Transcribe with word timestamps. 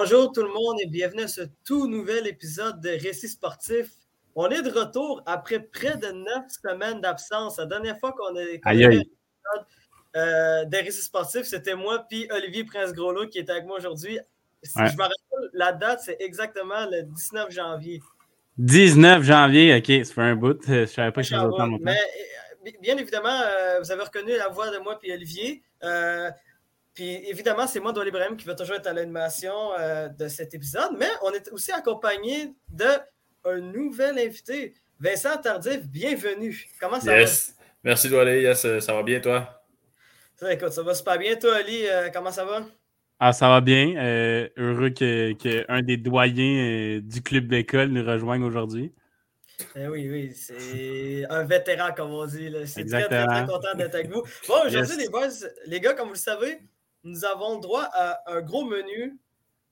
Bonjour 0.00 0.30
tout 0.30 0.42
le 0.44 0.52
monde 0.52 0.76
et 0.80 0.86
bienvenue 0.86 1.22
à 1.22 1.28
ce 1.28 1.40
tout 1.64 1.88
nouvel 1.88 2.28
épisode 2.28 2.80
de 2.80 2.90
Récit 2.90 3.28
sportif. 3.28 3.88
On 4.36 4.48
est 4.48 4.62
de 4.62 4.70
retour 4.70 5.24
après 5.26 5.58
près 5.58 5.96
de 5.96 6.06
neuf 6.12 6.44
semaines 6.62 7.00
d'absence. 7.00 7.58
La 7.58 7.66
dernière 7.66 7.98
fois 7.98 8.12
qu'on 8.12 8.36
a, 8.36 8.40
Aïe, 8.62 8.84
aïe. 8.84 9.10
euh, 10.14 10.64
des 10.66 10.82
récits 10.82 11.02
sportifs, 11.02 11.46
c'était 11.46 11.74
moi 11.74 12.06
puis 12.08 12.28
Olivier 12.30 12.62
Prince-Groslo 12.62 13.26
qui 13.26 13.40
était 13.40 13.50
avec 13.50 13.64
moi 13.64 13.78
aujourd'hui. 13.78 14.20
Si 14.62 14.78
Ouais. 14.78 14.86
je 14.88 14.96
me 14.96 15.02
rappelle, 15.02 15.50
la 15.52 15.72
date, 15.72 16.00
c'est 16.04 16.18
exactement 16.20 16.86
le 16.88 17.02
19 17.02 17.50
janvier. 17.50 18.00
19 18.58 19.24
janvier, 19.24 19.74
ok, 19.78 20.06
ça 20.06 20.14
fait 20.14 20.20
un 20.20 20.36
bout. 20.36 20.62
Je 20.68 20.86
savais 20.86 21.10
pas 21.10 21.22
que 21.24 21.44
autant. 21.44 21.66
Mais 21.80 21.98
euh, 22.66 22.70
bien 22.80 22.96
évidemment, 22.98 23.40
euh, 23.42 23.80
vous 23.80 23.90
avez 23.90 24.04
reconnu 24.04 24.36
la 24.36 24.46
voix 24.46 24.70
de 24.70 24.78
moi 24.78 24.96
puis 25.00 25.12
Olivier. 25.12 25.64
Euh, 25.82 26.30
puis 26.98 27.14
évidemment, 27.28 27.68
c'est 27.68 27.78
moi, 27.78 27.92
Dolly 27.92 28.08
Ibrahim, 28.08 28.36
qui 28.36 28.44
va 28.44 28.56
toujours 28.56 28.74
être 28.74 28.88
à 28.88 28.92
l'animation 28.92 29.54
euh, 29.78 30.08
de 30.08 30.26
cet 30.26 30.52
épisode. 30.52 30.96
Mais 30.98 31.06
on 31.22 31.30
est 31.30 31.48
aussi 31.52 31.70
accompagné 31.70 32.52
d'un 32.68 32.98
nouvel 33.60 34.18
invité, 34.18 34.74
Vincent 34.98 35.36
Tardif. 35.36 35.86
Bienvenue. 35.86 36.60
Comment 36.80 37.00
ça 37.00 37.16
Yes. 37.16 37.54
Merci, 37.84 38.08
Doualé. 38.08 38.42
Yes, 38.42 38.64
euh, 38.64 38.80
ça 38.80 38.94
va 38.94 39.04
bien, 39.04 39.20
toi? 39.20 39.38
va? 39.38 39.62
Ça, 40.34 40.52
écoute, 40.52 40.72
ça 40.72 40.82
va 40.82 40.92
super 40.92 41.18
bien. 41.18 41.36
Toi, 41.36 41.54
Ali, 41.58 41.86
euh, 41.86 42.08
comment 42.12 42.32
ça 42.32 42.44
va? 42.44 42.66
Ah, 43.20 43.32
ça 43.32 43.48
va 43.48 43.60
bien. 43.60 43.94
euh, 43.96 44.48
heureux 44.56 44.90
que, 44.90 45.34
que 45.34 45.64
un 45.68 45.82
des 45.82 45.98
doyens 45.98 46.96
euh, 46.96 47.00
du 47.00 47.22
club 47.22 47.46
d'école 47.46 47.90
nous 47.90 48.04
rejoigne 48.04 48.42
aujourd'hui. 48.42 48.92
Eh 49.76 49.86
oui, 49.86 50.10
oui, 50.10 50.32
c'est 50.34 51.24
un 51.30 51.44
vétéran, 51.44 51.92
comme 51.96 52.10
on 52.10 52.26
dit. 52.26 52.52
suis 52.66 52.84
très, 52.86 53.04
très, 53.06 53.24
très 53.24 53.46
content 53.46 53.74
d'être 53.76 53.94
avec 53.94 54.10
vous. 54.10 54.24
Bon, 54.48 54.54
aujourd'hui, 54.66 54.96
Yes. 54.96 54.98
les 54.98 55.08
boys, 55.08 55.28
les 55.66 55.78
gars, 55.80 55.94
comme 55.94 56.08
vous 56.08 56.14
le 56.14 56.18
savez, 56.18 56.58
nous 57.04 57.24
avons 57.24 57.58
droit 57.58 57.88
à 57.92 58.20
un 58.30 58.40
gros 58.40 58.64
menu. 58.64 59.18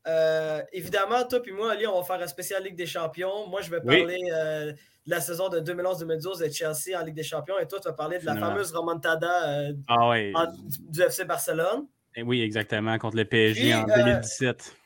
Euh, 0.07 0.63
évidemment, 0.73 1.25
toi 1.25 1.41
et 1.45 1.51
moi, 1.51 1.73
Ali, 1.73 1.87
on 1.87 2.01
va 2.01 2.05
faire 2.05 2.23
un 2.23 2.29
spécial 2.29 2.63
Ligue 2.63 2.77
des 2.77 2.87
Champions. 2.87 3.49
Moi, 3.49 3.61
je 3.63 3.71
vais 3.71 3.81
Oui. 3.85 3.99
parler 3.99 4.21
euh, 4.33 4.73
de 4.73 5.11
la 5.11 5.21
saison 5.21 5.49
de 5.49 5.59
2011-2012 5.61 6.45
de 6.47 6.51
Chelsea 6.53 6.97
en 7.01 7.05
Ligue 7.05 7.17
des 7.17 7.25
Champions. 7.25 7.59
Et 7.59 7.67
toi, 7.67 7.81
tu 7.81 7.89
vas 7.89 7.95
parler 7.95 8.19
de 8.21 8.25
la 8.27 8.35
Finalement. 8.35 8.53
fameuse 8.55 8.73
remontada 8.73 9.49
euh, 9.69 9.73
Ah 9.89 9.97
en- 10.35 10.53
du, 10.91 11.03
FC 11.03 11.25
Barcelone. 11.25 11.87
Eh 12.15 12.23
Oui, 12.23 12.41
exactement, 12.41 12.97
contre 12.99 13.17
le 13.17 13.25
PSG 13.25 13.61
Puis, 13.63 13.75
en 13.75 13.89
euh, 13.89 13.95
2017. 13.97 14.77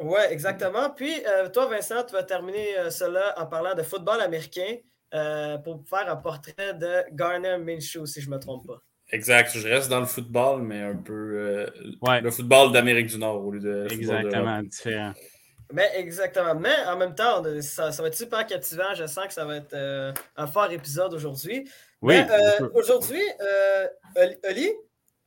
Ouais, 0.00 0.32
exactement. 0.32 0.90
Puis, 0.90 1.22
toi, 1.52 1.66
Vincent, 1.66 2.02
tu 2.04 2.12
vas 2.14 2.22
terminer 2.22 2.90
cela 2.90 3.34
en 3.38 3.46
parlant 3.46 3.74
de 3.74 3.82
football 3.82 4.20
américain 4.20 4.76
pour 5.64 5.82
faire 5.88 6.10
un 6.10 6.16
portrait 6.16 6.74
de 6.74 7.04
Garner 7.14 7.56
Minshew, 7.58 8.04
si 8.06 8.20
je 8.20 8.28
ne 8.28 8.34
me 8.34 8.40
trompe 8.40 8.66
pas. 8.66 8.82
Exact. 9.12 9.56
Je 9.56 9.68
reste 9.68 9.88
dans 9.88 10.00
le 10.00 10.06
football, 10.06 10.62
mais 10.62 10.80
un 10.82 10.96
peu 10.96 11.12
euh, 11.12 11.66
Ouais. 12.02 12.20
le 12.20 12.30
football 12.30 12.72
d'Amérique 12.72 13.06
du 13.06 13.18
Nord 13.18 13.44
au 13.44 13.52
lieu 13.52 13.60
de. 13.60 13.86
Exactement, 13.90 14.62
différent. 14.62 15.12
Mais 15.72 15.90
exactement. 15.96 16.54
Mais 16.54 16.74
en 16.88 16.96
même 16.96 17.14
temps, 17.14 17.42
ça, 17.60 17.90
ça 17.92 18.02
va 18.02 18.08
être 18.08 18.16
super 18.16 18.46
captivant. 18.46 18.94
Je 18.94 19.06
sens 19.06 19.26
que 19.26 19.32
ça 19.32 19.44
va 19.44 19.56
être 19.56 19.74
euh, 19.74 20.12
un 20.36 20.46
fort 20.46 20.70
épisode 20.70 21.12
aujourd'hui. 21.14 21.68
Oui, 22.02 22.14
Mais, 22.14 22.26
euh, 22.30 22.68
aujourd'hui, 22.74 23.22
euh, 23.40 23.86
Oli- 24.48 24.72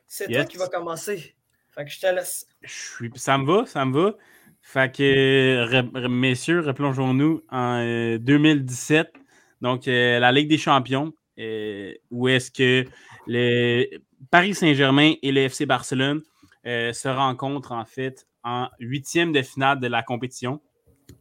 c'est 0.07 0.27
toi 0.27 0.45
qui 0.45 0.57
vas 0.57 0.67
commencer. 0.69 1.35
Fait 1.72 1.83
que 1.85 1.91
je 1.91 2.00
te 2.00 2.07
laisse. 2.07 2.45
Je 2.61 2.72
suis... 2.72 3.11
Ça 3.16 3.38
me 3.38 3.45
va, 3.45 3.66
ça 3.66 3.85
me 3.85 3.94
va. 4.02 4.13
Fait 4.61 4.94
que, 4.94 5.66
re- 5.66 5.91
re- 5.91 6.07
messieurs, 6.07 6.61
replongeons-nous 6.61 7.44
en 7.50 7.81
euh, 7.85 8.18
2017. 8.18 9.07
Donc, 9.62 9.88
euh, 9.88 10.19
la 10.19 10.31
Ligue 10.31 10.50
des 10.50 10.57
Champions, 10.57 11.12
euh, 11.38 11.94
où 12.12 12.28
est-ce 12.28 12.50
que 12.51 12.85
le 13.29 13.85
Paris 14.31 14.56
Saint-Germain 14.56 15.13
et 15.22 15.31
le 15.31 15.41
FC 15.41 15.67
Barcelone 15.67 16.22
euh, 16.66 16.91
se 16.94 17.07
rencontrent 17.07 17.73
en 17.73 17.85
fait 17.85 18.28
en 18.44 18.67
huitième 18.79 19.31
de 19.31 19.44
finale 19.44 19.79
de 19.79 19.88
la 19.88 20.01
compétition. 20.01 20.59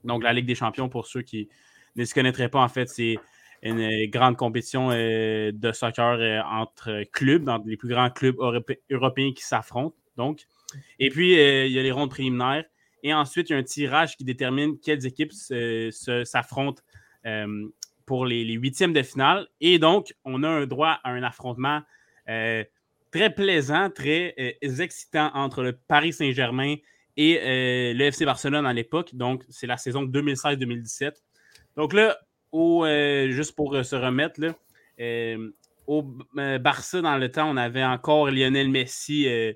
Donc, 0.05 0.23
la 0.23 0.33
Ligue 0.33 0.47
des 0.47 0.55
Champions, 0.55 0.89
pour 0.89 1.07
ceux 1.07 1.21
qui 1.21 1.51
ne 1.97 2.05
se 2.07 2.15
connaîtraient 2.15 2.49
pas, 2.49 2.61
en 2.61 2.69
fait, 2.69 2.89
c'est 2.89 3.19
une 3.63 3.81
euh, 3.81 4.07
grande 4.09 4.39
compétition 4.39 4.91
euh, 4.91 5.53
de 5.53 5.71
soccer 5.73 6.45
entre 6.51 7.05
clubs, 7.13 7.47
les 7.67 7.77
plus 7.77 7.89
grands 7.89 8.09
clubs 8.09 8.37
europé- 8.37 8.81
européens 8.91 9.33
qui 9.37 9.45
s'affrontent. 9.45 9.97
Donc, 10.17 10.47
et 10.99 11.11
puis, 11.11 11.35
il 11.35 11.73
y 11.73 11.79
a 11.79 11.83
les 11.83 11.93
rondes 11.93 12.11
préliminaires. 12.11 12.65
Et 13.03 13.13
ensuite, 13.13 13.51
il 13.51 13.53
y 13.53 13.57
a 13.57 13.59
un 13.59 13.63
tirage 13.63 14.17
qui 14.17 14.25
détermine 14.25 14.79
quelles 14.79 15.05
équipes 15.07 15.33
s'affrontent 15.33 16.83
pour 18.07 18.27
les, 18.27 18.45
les 18.45 18.55
huitièmes 18.55 18.93
de 18.93 19.03
finale. 19.03 19.47
Et 19.61 19.79
donc, 19.79 20.15
on 20.25 20.43
a 20.43 20.49
un 20.49 20.67
droit 20.67 20.99
à 21.05 21.11
un 21.11 21.23
affrontement 21.23 21.83
très 23.11 23.35
plaisant, 23.35 23.91
très 23.91 24.35
euh, 24.39 24.53
excitant 24.83 25.31
entre 25.35 25.63
le 25.63 25.73
Paris 25.73 26.13
Saint-Germain 26.13 26.75
et 27.17 27.39
euh, 27.43 27.95
le 27.95 28.05
FC 28.05 28.25
Barcelone 28.25 28.67
à 28.67 28.73
l'époque. 28.73 29.15
Donc, 29.15 29.45
c'est 29.49 29.67
la 29.67 29.77
saison 29.77 30.05
2016-2017. 30.05 31.13
Donc 31.77 31.93
là, 31.93 32.19
au, 32.53 32.85
euh, 32.85 33.31
juste 33.31 33.55
pour 33.57 33.75
euh, 33.75 33.83
se 33.83 33.97
remettre, 33.97 34.41
là, 34.41 34.55
euh, 35.01 35.51
au 35.87 36.05
euh, 36.37 36.59
Barça, 36.59 37.01
dans 37.01 37.17
le 37.17 37.31
temps, 37.31 37.49
on 37.51 37.57
avait 37.57 37.85
encore 37.85 38.31
Lionel 38.31 38.69
Messi 38.69 39.27
euh, 39.29 39.53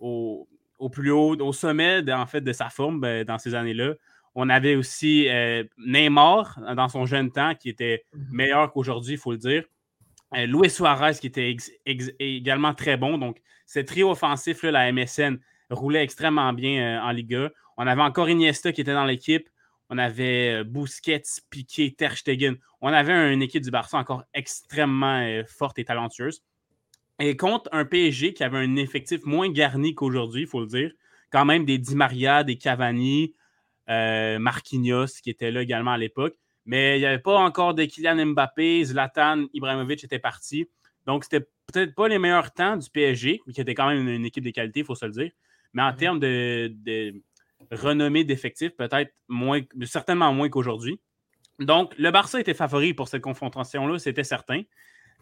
au, 0.00 0.48
au 0.78 0.88
plus 0.88 1.10
haut, 1.10 1.36
au 1.36 1.52
sommet 1.52 2.02
de- 2.02 2.12
en 2.12 2.26
fait, 2.26 2.40
de 2.40 2.52
sa 2.52 2.68
forme 2.70 3.00
ben, 3.00 3.24
dans 3.24 3.38
ces 3.38 3.54
années-là. 3.54 3.94
On 4.34 4.48
avait 4.48 4.74
aussi 4.76 5.28
euh, 5.28 5.62
Neymar 5.78 6.58
dans 6.74 6.88
son 6.88 7.06
jeune 7.06 7.30
temps 7.30 7.54
qui 7.54 7.68
était 7.68 8.04
meilleur 8.30 8.72
qu'aujourd'hui, 8.72 9.12
il 9.14 9.18
faut 9.18 9.32
le 9.32 9.38
dire. 9.38 9.64
Euh, 10.36 10.46
Luis 10.46 10.70
Suarez 10.70 11.12
qui 11.20 11.26
était 11.26 11.56
également 12.18 12.74
très 12.74 12.96
bon. 12.96 13.18
Donc, 13.18 13.40
ce 13.66 13.80
trio 13.80 14.10
offensif, 14.10 14.62
la 14.62 14.90
MSN, 14.92 15.38
roulait 15.70 16.02
extrêmement 16.02 16.52
bien 16.52 16.98
euh, 16.98 17.02
en 17.02 17.10
Liga. 17.10 17.50
On 17.76 17.86
avait 17.86 18.02
encore 18.02 18.28
Iniesta 18.28 18.72
qui 18.72 18.80
était 18.80 18.92
dans 18.92 19.04
l'équipe. 19.04 19.48
On 19.90 19.98
avait 19.98 20.60
euh, 20.60 20.64
Busquets, 20.64 21.22
Piqué, 21.50 21.92
Ter 21.92 22.16
Stegen. 22.16 22.56
On 22.80 22.88
avait 22.88 23.32
une 23.32 23.42
équipe 23.42 23.62
du 23.62 23.70
Barça 23.70 23.98
encore 23.98 24.24
extrêmement 24.34 25.42
forte 25.46 25.78
et 25.78 25.84
talentueuse. 25.84 26.42
Et 27.18 27.36
contre 27.36 27.70
un 27.72 27.84
PSG 27.84 28.34
qui 28.34 28.44
avait 28.44 28.58
un 28.58 28.76
effectif 28.76 29.24
moins 29.24 29.48
garni 29.50 29.94
qu'aujourd'hui, 29.94 30.42
il 30.42 30.46
faut 30.48 30.60
le 30.60 30.66
dire. 30.66 30.92
Quand 31.30 31.44
même 31.44 31.64
des 31.64 31.78
Di 31.78 31.94
Maria, 31.96 32.44
des 32.44 32.56
Cavani, 32.56 33.32
Marquinhos 33.88 35.20
qui 35.22 35.30
était 35.30 35.50
là 35.50 35.62
également 35.62 35.92
à 35.92 35.98
l'époque. 35.98 36.34
Mais 36.66 36.96
il 36.96 37.00
n'y 37.00 37.06
avait 37.06 37.18
pas 37.18 37.36
encore 37.38 37.74
de 37.74 37.84
Kylian 37.84 38.26
Mbappé, 38.26 38.84
Zlatan, 38.84 39.46
Ibrahimovic 39.52 40.02
était 40.04 40.18
parti. 40.18 40.68
Donc, 41.06 41.24
c'était 41.24 41.46
peut-être 41.66 41.94
pas 41.94 42.08
les 42.08 42.18
meilleurs 42.18 42.52
temps 42.52 42.76
du 42.76 42.88
PSG, 42.88 43.42
mais 43.46 43.52
qui 43.52 43.60
était 43.60 43.74
quand 43.74 43.88
même 43.88 44.08
une, 44.08 44.24
équipe 44.24 44.44
de 44.44 44.50
qualité, 44.50 44.80
il 44.80 44.86
faut 44.86 44.94
se 44.94 45.04
le 45.04 45.12
dire. 45.12 45.30
Mais 45.72 45.82
en 45.82 45.90
Mhm. 45.90 45.96
termes 45.96 46.20
de, 46.20 46.72
de 46.84 47.14
renommée 47.70 48.24
d'effectifs, 48.24 48.74
peut-être 48.76 49.12
moins, 49.28 49.60
certainement 49.84 50.32
moins 50.32 50.48
qu'aujourd'hui. 50.48 51.00
Donc, 51.58 51.94
le 51.98 52.10
Barça 52.10 52.40
était 52.40 52.54
favori 52.54 52.94
pour 52.94 53.08
cette 53.08 53.22
confrontation-là, 53.22 53.98
c'était 53.98 54.24
certain. 54.24 54.62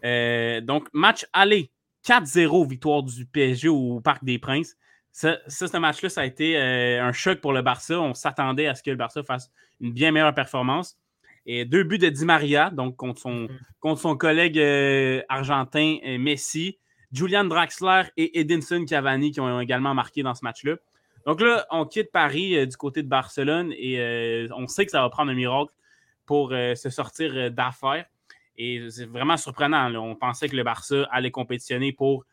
Euh, 0.03 0.61
donc, 0.61 0.87
match 0.93 1.25
aller, 1.33 1.71
4-0 2.03 2.65
victoire 2.67 3.03
du 3.03 3.25
PSG 3.25 3.69
au 3.69 4.01
Parc 4.01 4.23
des 4.23 4.39
Princes. 4.39 4.75
Ça, 5.11 5.37
ça, 5.47 5.67
ce 5.67 5.77
match-là, 5.77 6.09
ça 6.09 6.21
a 6.21 6.25
été 6.25 6.57
euh, 6.57 7.03
un 7.03 7.11
choc 7.11 7.39
pour 7.39 7.53
le 7.53 7.61
Barça. 7.61 7.99
On 7.99 8.13
s'attendait 8.13 8.67
à 8.67 8.75
ce 8.75 8.81
que 8.81 8.89
le 8.89 8.97
Barça 8.97 9.23
fasse 9.23 9.51
une 9.79 9.93
bien 9.93 10.11
meilleure 10.11 10.33
performance. 10.33 10.97
Et 11.45 11.65
deux 11.65 11.83
buts 11.83 11.97
de 11.97 12.09
Di 12.09 12.25
Maria, 12.25 12.69
donc 12.69 12.95
contre 12.95 13.19
son, 13.19 13.33
Mhm. 13.33 13.59
contre 13.79 13.99
son 14.01 14.15
collègue 14.15 14.57
euh, 14.57 15.21
argentin 15.29 15.97
euh, 16.05 16.17
Messi, 16.17 16.77
Julian 17.11 17.43
Draxler 17.43 18.03
et 18.17 18.39
Edinson 18.39 18.85
Cavani 18.85 19.31
qui 19.31 19.39
ont 19.41 19.59
également 19.59 19.93
marqué 19.93 20.23
dans 20.23 20.33
ce 20.33 20.43
match-là. 20.43 20.75
Donc 21.25 21.41
là, 21.41 21.65
on 21.71 21.85
quitte 21.85 22.11
Paris 22.11 22.57
euh, 22.57 22.65
du 22.65 22.75
côté 22.77 23.03
de 23.03 23.07
Barcelone 23.07 23.73
et 23.77 23.99
euh, 23.99 24.47
on 24.55 24.67
sait 24.67 24.85
que 24.85 24.91
ça 24.91 25.01
va 25.01 25.09
prendre 25.09 25.31
un 25.31 25.35
miracle 25.35 25.71
pour 26.25 26.49
se 26.51 26.89
sortir 26.89 27.51
d'affaires. 27.51 28.05
Et 28.57 28.81
c'est 28.89 29.05
vraiment 29.05 29.35
surprenant. 29.35 29.89
là. 29.89 29.99
On 30.01 30.15
pensait 30.15 30.47
que 30.47 30.55
le 30.55 30.63
Barça 30.63 31.05
allait 31.11 31.31
compétitionner 31.31 31.91
pour 31.91 32.23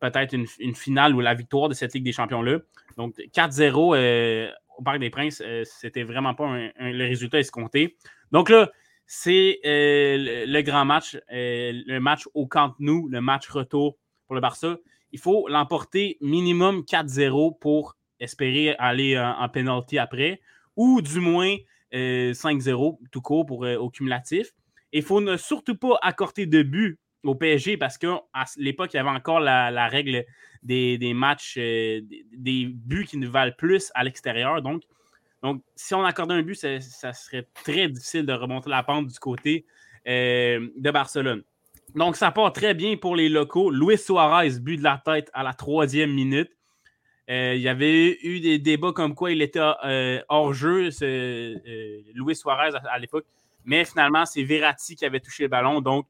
peut-être 0.00 0.32
une, 0.32 0.46
une 0.58 0.74
finale 0.74 1.14
ou 1.14 1.20
la 1.20 1.34
victoire 1.34 1.68
de 1.68 1.74
cette 1.74 1.94
Ligue 1.94 2.02
des 2.04 2.12
Champions-là. 2.12 2.58
Donc 2.96 3.14
4-0 3.32 3.94
euh, 3.94 4.50
au 4.76 4.82
Parc 4.82 4.98
des 4.98 5.10
Princes, 5.10 5.40
c'était 5.64 6.02
vraiment 6.02 6.34
pas 6.34 6.46
un- 6.46 6.70
un- 6.80 6.90
le 6.92 7.04
résultat 7.04 7.38
escompté. 7.38 7.96
Donc 8.32 8.50
là, 8.50 8.70
c'est 9.06 9.60
euh, 9.64 10.44
le, 10.46 10.62
grand 10.62 10.84
match, 10.84 11.16
euh, 11.32 11.72
le 11.86 11.98
match 11.98 12.28
au 12.34 12.46
Camp 12.46 12.74
Nou, 12.78 13.08
le 13.08 13.20
match 13.20 13.48
retour 13.48 13.96
pour 14.26 14.34
le 14.34 14.40
Barça. 14.40 14.76
Il 15.12 15.18
faut 15.18 15.48
l'emporter 15.48 16.18
minimum 16.20 16.80
4-0 16.80 17.58
pour 17.58 17.96
espérer 18.20 18.74
aller 18.78 19.18
en, 19.18 19.40
en 19.40 19.48
penalty 19.48 19.98
après, 19.98 20.40
ou 20.76 21.00
du 21.00 21.20
moins 21.20 21.56
euh, 21.94 22.32
5-0 22.32 22.98
tout 23.10 23.22
court 23.22 23.46
pour, 23.46 23.64
euh, 23.64 23.76
au 23.76 23.88
cumulatif. 23.88 24.52
Il 24.92 25.02
faut 25.02 25.20
ne 25.22 25.36
surtout 25.38 25.76
pas 25.76 25.98
accorder 26.02 26.44
de 26.46 26.62
but 26.62 26.98
au 27.24 27.34
PSG 27.34 27.78
parce 27.78 27.96
qu'à 27.96 28.20
l'époque, 28.58 28.92
il 28.92 28.98
y 28.98 29.00
avait 29.00 29.08
encore 29.08 29.40
la, 29.40 29.88
règle 29.88 30.24
des, 30.62 31.12
matchs, 31.14 31.56
euh, 31.58 32.00
des, 32.36 32.66
buts 32.66 33.06
qui 33.06 33.16
nous 33.16 33.30
valent 33.30 33.54
plus 33.56 33.90
à 33.94 34.04
l'extérieur. 34.04 34.60
Donc, 34.60 34.82
donc, 35.42 35.62
si 35.76 35.94
on 35.94 36.04
accordait 36.04 36.34
un 36.34 36.42
but, 36.42 36.56
ça, 36.56 37.12
serait 37.12 37.46
très 37.54 37.88
difficile 37.88 38.26
de 38.26 38.32
remonter 38.32 38.70
la 38.70 38.82
pente 38.82 39.06
du 39.06 39.18
côté 39.18 39.64
euh, 40.06 40.68
de 40.76 40.90
Barcelone. 40.90 41.42
Donc, 41.94 42.16
ça 42.16 42.30
part 42.32 42.52
très 42.52 42.74
bien 42.74 42.96
pour 42.96 43.14
les 43.14 43.28
locaux. 43.28 43.70
Luis 43.70 43.98
Suarez, 43.98 44.58
but 44.60 44.78
de 44.78 44.82
la 44.82 45.00
tête 45.02 45.30
à 45.32 45.42
la 45.42 45.54
troisième 45.54 46.12
minute. 46.12 46.50
il 47.28 47.58
y 47.58 47.68
avait 47.68 48.18
eu 48.22 48.40
des 48.40 48.58
débats 48.58 48.92
comme 48.92 49.14
quoi 49.14 49.30
il 49.30 49.40
était 49.40 49.60
hors 50.28 50.52
jeu, 50.52 50.90
Luis 52.14 52.36
Suarez 52.36 52.76
à, 52.90 52.98
l'époque. 52.98 53.26
Mais 53.64 53.84
finalement, 53.84 54.26
c'est 54.26 54.42
Verratti 54.42 54.96
qui 54.96 55.04
avait 55.04 55.20
touché 55.20 55.44
le 55.44 55.48
ballon. 55.48 55.80
Donc, 55.80 56.06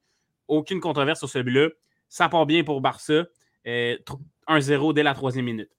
aucune 0.48 0.80
controverse 0.80 1.18
sur 1.18 1.28
celui-là. 1.28 1.68
Ça 2.08 2.28
part 2.28 2.46
bien 2.46 2.64
pour 2.64 2.80
Barça. 2.80 3.24
1-0 3.66 4.94
dès 4.94 5.02
la 5.02 5.12
troisième 5.12 5.44
minute. 5.44 5.70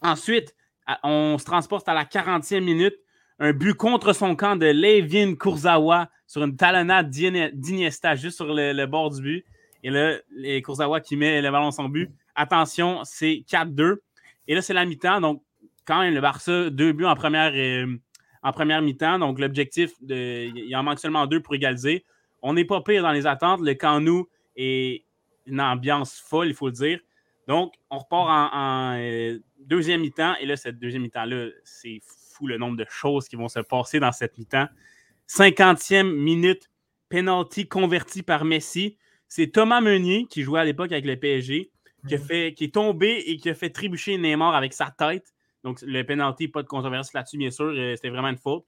Ensuite, 0.00 0.54
on 1.02 1.36
se 1.38 1.44
transporte 1.44 1.88
à 1.88 1.94
la 1.94 2.04
40e 2.04 2.60
minute. 2.60 2.94
Un 3.40 3.52
but 3.52 3.74
contre 3.74 4.12
son 4.12 4.34
camp 4.34 4.56
de 4.56 4.66
Levin 4.66 5.36
Kurzawa 5.36 6.10
sur 6.26 6.42
une 6.42 6.56
talonnade 6.56 7.08
d'Iniesta 7.08 8.16
juste 8.16 8.36
sur 8.36 8.52
le, 8.52 8.86
bord 8.86 9.10
du 9.10 9.22
but. 9.22 9.44
Et 9.84 9.90
là, 9.90 10.16
les 10.30 10.60
Kurzawa 10.60 11.00
qui 11.00 11.16
met 11.16 11.40
le 11.40 11.50
ballon 11.50 11.70
son 11.70 11.88
but. 11.88 12.10
Attention, 12.34 13.00
c'est 13.04 13.44
4-2. 13.48 13.98
Et 14.48 14.54
là, 14.54 14.62
c'est 14.62 14.74
la 14.74 14.84
mi-temps. 14.84 15.20
Donc, 15.20 15.42
quand 15.84 16.00
même, 16.00 16.14
le 16.14 16.20
Barça, 16.20 16.70
deux 16.70 16.92
buts 16.92 17.04
en 17.04 17.14
première, 17.14 17.52
euh, 17.54 18.80
mi-temps. 18.80 19.18
Donc, 19.18 19.38
l'objectif, 19.38 19.92
il 20.08 20.74
en 20.74 20.82
manque 20.82 20.98
seulement 20.98 21.26
deux 21.26 21.40
pour 21.40 21.54
égaliser. 21.54 22.04
On 22.42 22.54
n'est 22.54 22.64
pas 22.64 22.80
pire 22.80 23.02
dans 23.02 23.12
les 23.12 23.26
attentes. 23.26 23.60
Le 23.60 23.74
camp 23.74 24.00
nous 24.00 24.28
est 24.56 25.04
une 25.46 25.60
ambiance 25.60 26.18
folle, 26.20 26.48
il 26.48 26.54
faut 26.54 26.66
le 26.66 26.72
dire. 26.72 27.00
Donc, 27.46 27.74
on 27.90 27.98
repart 27.98 28.52
en, 28.52 28.96
euh, 28.98 29.38
deuxième 29.58 30.00
mi-temps. 30.00 30.34
Et 30.40 30.46
là, 30.46 30.56
cette 30.56 30.78
deuxième 30.78 31.02
mi-temps-là, 31.02 31.48
c'est 31.64 32.00
fou 32.04 32.46
le 32.46 32.58
nombre 32.58 32.76
de 32.76 32.86
choses 32.88 33.28
qui 33.28 33.36
vont 33.36 33.48
se 33.48 33.60
passer 33.60 34.00
dans 34.00 34.12
cette 34.12 34.38
mi-temps. 34.38 34.68
50e 35.28 36.10
minute, 36.10 36.70
penalty 37.08 37.68
converti 37.68 38.22
par 38.22 38.44
Messi. 38.44 38.96
C'est 39.28 39.48
Thomas 39.48 39.80
Meunier 39.80 40.26
qui 40.26 40.42
jouait 40.42 40.60
à 40.60 40.64
l'époque 40.64 40.92
avec 40.92 41.04
le 41.04 41.16
PSG, 41.16 41.70
qui, 42.08 42.14
mhm. 42.14 42.20
fait, 42.20 42.54
qui 42.54 42.64
est 42.64 42.74
tombé 42.74 43.22
et 43.26 43.36
qui 43.36 43.50
a 43.50 43.54
fait 43.54 43.70
trébucher 43.70 44.16
Neymar 44.16 44.54
avec 44.54 44.72
sa 44.72 44.90
tête. 44.90 45.34
Donc, 45.64 45.82
le 45.82 46.02
penalty, 46.02 46.48
pas 46.48 46.62
de 46.62 46.68
controverse 46.68 47.12
là-dessus, 47.12 47.36
bien 47.36 47.50
sûr. 47.50 47.66
Euh, 47.66 47.94
c'était 47.96 48.08
vraiment 48.08 48.28
une 48.28 48.38
faute. 48.38 48.64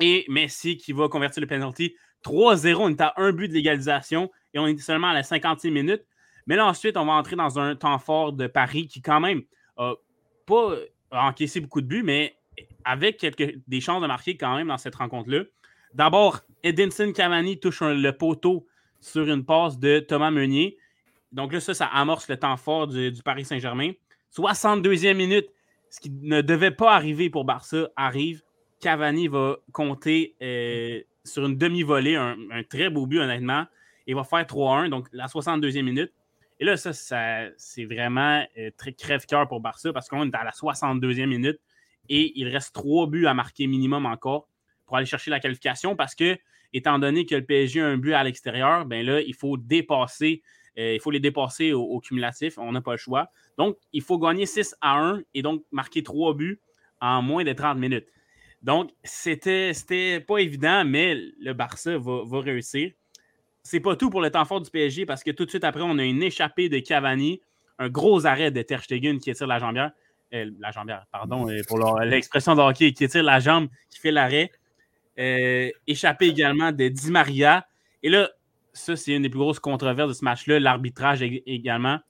Et 0.00 0.24
Messi 0.28 0.76
qui 0.76 0.92
va 0.92 1.08
convertir 1.08 1.40
le 1.40 1.46
penalty. 1.46 1.94
3-0, 2.24 2.76
on 2.76 2.90
est 2.90 3.00
à 3.00 3.14
un 3.16 3.32
but 3.32 3.48
de 3.48 3.54
l'égalisation 3.54 4.30
et 4.52 4.58
on 4.58 4.66
est 4.66 4.78
seulement 4.78 5.08
à 5.08 5.14
la 5.14 5.22
50e 5.22 5.70
minute. 5.70 6.04
Mais 6.46 6.56
là, 6.56 6.66
ensuite, 6.66 6.96
on 6.96 7.06
va 7.06 7.12
entrer 7.12 7.36
dans 7.36 7.58
un 7.58 7.74
temps 7.74 7.98
fort 7.98 8.32
de 8.32 8.46
Paris 8.46 8.86
qui, 8.86 9.02
quand 9.02 9.20
même, 9.20 9.42
n'a 9.78 9.94
pas 10.50 10.76
encaissé 11.12 11.60
beaucoup 11.60 11.80
de 11.80 11.86
buts, 11.86 12.02
mais 12.02 12.34
avec 12.84 13.18
quelques, 13.18 13.58
des 13.66 13.80
chances 13.80 14.02
de 14.02 14.06
marquer 14.06 14.36
quand 14.36 14.56
même 14.56 14.68
dans 14.68 14.78
cette 14.78 14.94
rencontre-là. 14.94 15.44
D'abord, 15.94 16.40
Edinson 16.62 17.12
Cavani 17.12 17.58
touche 17.58 17.82
le 17.82 18.10
poteau 18.12 18.66
sur 19.00 19.28
une 19.28 19.44
passe 19.44 19.78
de 19.78 20.00
Thomas 20.00 20.30
Meunier. 20.30 20.76
Donc 21.32 21.52
là, 21.52 21.60
ça, 21.60 21.74
ça 21.74 21.86
amorce 21.86 22.28
le 22.28 22.36
temps 22.36 22.56
fort 22.56 22.86
du, 22.86 23.12
Paris 23.24 23.44
Saint-Germain. 23.44 23.92
62e 24.36 25.14
minute, 25.14 25.48
ce 25.88 26.00
qui 26.00 26.10
ne 26.10 26.40
devait 26.42 26.70
pas 26.70 26.94
arriver 26.94 27.30
pour 27.30 27.44
Barça 27.44 27.88
arrive. 27.96 28.42
Cavani 28.80 29.28
va 29.28 29.56
compter 29.72 30.34
euh, 30.42 31.00
sur 31.24 31.44
une 31.46 31.56
demi-volée, 31.56 32.16
un, 32.16 32.36
un, 32.50 32.62
très 32.62 32.88
beau 32.88 33.06
but, 33.06 33.18
honnêtement. 33.18 33.66
Il 34.06 34.14
va 34.14 34.24
faire 34.24 34.44
3-1, 34.44 34.88
donc 34.88 35.08
la 35.12 35.26
62e 35.26 35.82
minute. 35.82 36.12
Et 36.60 36.66
là, 36.66 36.76
ça, 36.76 36.92
c'est 37.56 37.84
vraiment 37.86 38.44
euh, 38.58 38.70
très 38.76 38.92
crève-cœur 38.92 39.48
pour 39.48 39.60
Barça 39.60 39.94
parce 39.94 40.08
qu'on 40.08 40.30
est 40.30 40.34
à 40.34 40.44
la 40.44 40.50
62e 40.50 41.24
minute 41.24 41.58
et 42.10 42.38
il 42.38 42.48
reste 42.48 42.74
trois 42.74 43.06
buts 43.06 43.26
à 43.26 43.32
marquer 43.32 43.66
minimum 43.66 44.04
encore 44.04 44.46
pour 44.84 44.98
aller 44.98 45.06
chercher 45.06 45.30
la 45.30 45.40
qualification 45.40 45.96
parce 45.96 46.14
que, 46.14 46.38
étant 46.74 46.98
donné 46.98 47.24
que 47.24 47.34
le 47.34 47.46
PSG 47.46 47.80
a 47.80 47.86
un 47.86 47.96
but 47.96 48.12
à 48.12 48.22
l'extérieur, 48.22 48.84
ben 48.84 49.06
là, 49.06 49.22
il 49.22 49.34
faut 49.34 49.56
dépasser, 49.56 50.42
euh, 50.78 50.92
il 50.92 51.00
faut 51.00 51.10
les 51.10 51.18
dépasser 51.18 51.72
au, 51.72 51.98
cumulatif. 51.98 52.58
On 52.58 52.72
n'a 52.72 52.82
pas 52.82 52.92
le 52.92 52.98
choix. 52.98 53.30
Donc, 53.56 53.78
il 53.94 54.02
faut 54.02 54.18
gagner 54.18 54.44
6 54.44 54.76
à 54.82 55.00
1 55.00 55.22
et 55.32 55.40
donc 55.40 55.64
marquer 55.72 56.02
trois 56.02 56.34
buts 56.34 56.60
en 57.00 57.22
moins 57.22 57.42
de 57.42 57.54
30 57.54 57.78
minutes. 57.78 58.06
Donc, 58.60 58.90
c'était 59.02 60.20
pas 60.20 60.38
évident, 60.38 60.84
mais 60.84 61.14
le 61.14 61.54
Barça 61.54 61.96
va, 61.96 62.22
va 62.22 62.40
réussir 62.40 62.92
c'est 63.70 63.78
pas 63.78 63.94
tout 63.94 64.10
pour 64.10 64.20
le 64.20 64.30
temps 64.30 64.44
fort 64.44 64.60
du 64.60 64.68
PSG 64.68 65.06
parce 65.06 65.22
que 65.22 65.30
tout 65.30 65.44
de 65.44 65.50
suite 65.50 65.62
après, 65.62 65.82
on 65.82 65.96
a 65.98 66.04
une 66.04 66.24
échappée 66.24 66.68
de 66.68 66.80
Cavani, 66.80 67.40
un 67.78 67.88
gros 67.88 68.26
arrêt 68.26 68.50
de 68.50 68.62
Ter 68.62 68.82
Stegen 68.82 69.20
qui 69.20 69.30
étire 69.30 69.46
la 69.46 69.60
jambière. 69.60 69.92
Euh, 70.34 70.50
la 70.58 70.72
jambière, 70.72 71.06
pardon, 71.12 71.48
euh, 71.48 71.60
pour 71.68 71.78
l'expression 72.00 72.56
de 72.56 72.60
hockey, 72.60 72.92
qui 72.92 73.04
étire 73.04 73.22
la 73.22 73.38
jambe, 73.38 73.68
qui 73.88 74.00
fait 74.00 74.10
l'arrêt. 74.10 74.50
Euh, 75.20 75.70
échappé 75.86 76.26
également 76.26 76.72
de 76.72 76.88
Di 76.88 77.12
Maria. 77.12 77.64
Et 78.02 78.08
là, 78.08 78.28
ça, 78.72 78.96
c'est 78.96 79.12
une 79.12 79.22
des 79.22 79.28
plus 79.28 79.38
grosses 79.38 79.60
controverses 79.60 80.08
de 80.08 80.14
ce 80.14 80.24
match-là, 80.24 80.58
l'arbitrage 80.58 81.22
également. 81.22 82.00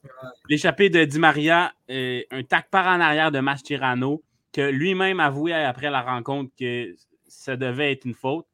L'échappée 0.48 0.88
de 0.88 1.04
Di 1.04 1.18
Maria, 1.18 1.74
un 1.90 2.42
tac 2.48 2.70
par 2.70 2.86
en 2.86 3.00
arrière 3.00 3.32
de 3.32 3.40
Mascherano, 3.40 4.22
que 4.54 4.70
lui-même 4.70 5.20
avoué 5.20 5.52
après 5.52 5.90
la 5.90 6.00
rencontre 6.00 6.52
que 6.58 6.94
ça 7.28 7.58
devait 7.58 7.92
être 7.92 8.06
une 8.06 8.14
faute. 8.14 8.46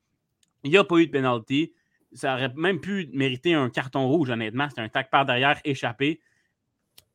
Il 0.65 0.73
n'y 0.73 0.77
a 0.77 0.83
pas 0.83 0.97
eu 0.97 1.07
de 1.07 1.13
penalty 1.13 1.73
ça 2.13 2.35
aurait 2.35 2.53
même 2.55 2.81
pu 2.81 3.11
mériter 3.13 3.55
un 3.55 3.71
carton 3.71 4.09
rouge, 4.09 4.31
honnêtement. 4.31 4.69
C'était 4.69 4.83
un 4.83 4.89
tac 4.89 5.11
par 5.11 5.27
derrière 5.27 5.61
échappé. 5.65 6.21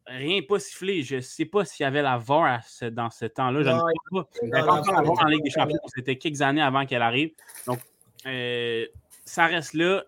Rien 0.06 0.42
pas 0.48 0.60
sifflé. 0.60 1.04
Je 1.04 1.18
ne 1.18 1.22
sais 1.22 1.46
pas 1.46 1.64
s'il 1.66 1.84
y 1.84 1.88
avait 1.88 2.02
la 2.02 2.18
VAR 2.18 2.62
dans 2.92 3.10
ce 3.10 3.26
temps-là. 3.26 3.64
Je 3.64 3.70
ne 3.70 3.80
sais 3.80 4.52
pas. 4.52 4.72
Encore 4.74 4.94
la 4.94 5.02
VAR 5.02 5.24
en 5.24 5.28
Ligue 5.28 5.44
des 5.44 5.50
Champions. 5.50 5.80
C'était 5.96 6.18
quelques 6.18 6.42
années 6.42 6.62
avant 6.62 6.86
qu'elle 6.86 7.02
arrive. 7.02 7.32
Donc, 7.66 7.80
euh, 8.26 8.86
ça 9.26 9.46
reste 9.46 9.74
là. 9.74 10.04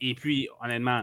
Et 0.00 0.14
puis, 0.14 0.48
honnêtement, 0.60 1.02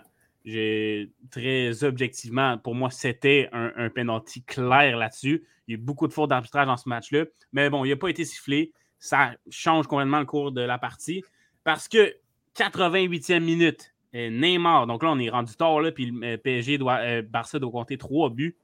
très 1.31 1.83
objectivement, 1.83 2.57
pour 2.57 2.75
moi, 2.75 2.91
c'était 2.91 3.49
un, 3.51 3.73
un 3.75 3.89
penalty 3.89 4.43
clair 4.43 4.97
là-dessus. 4.97 5.43
Il 5.67 5.71
y 5.71 5.77
a 5.77 5.79
eu 5.79 5.81
beaucoup 5.81 6.07
de 6.07 6.13
fautes 6.13 6.29
d'arbitrage 6.29 6.67
dans 6.67 6.77
ce 6.77 6.88
match-là. 6.88 7.25
Mais 7.51 7.69
bon, 7.69 7.83
il 7.83 7.89
n'a 7.89 7.95
pas 7.95 8.09
été 8.09 8.23
sifflé. 8.23 8.71
Ça 8.99 9.33
change 9.49 9.88
complètement 9.88 10.19
le 10.19 10.25
cours 10.25 10.51
de 10.51 10.61
la 10.61 10.77
partie. 10.77 11.23
Parce 11.63 11.88
que 11.88 12.15
88e 12.55 13.39
minute, 13.41 13.93
euh, 14.15 14.29
Neymar, 14.29 14.87
donc 14.87 15.03
là, 15.03 15.11
on 15.11 15.19
est 15.19 15.29
rendu 15.29 15.55
tard, 15.55 15.81
là, 15.81 15.91
puis 15.91 16.05
le 16.05 16.25
euh, 16.25 16.37
PSG 16.37 16.77
doit, 16.77 16.99
euh, 16.99 17.21
Barça 17.21 17.59
doit 17.59 17.71
compter 17.71 17.97
trois 17.97 18.29
buts. 18.29 18.55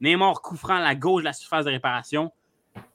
Neymar 0.00 0.40
coup 0.40 0.56
franc 0.56 0.76
à 0.76 0.80
la 0.80 0.94
gauche 0.94 1.22
de 1.22 1.26
la 1.26 1.32
surface 1.32 1.64
de 1.64 1.70
réparation. 1.70 2.32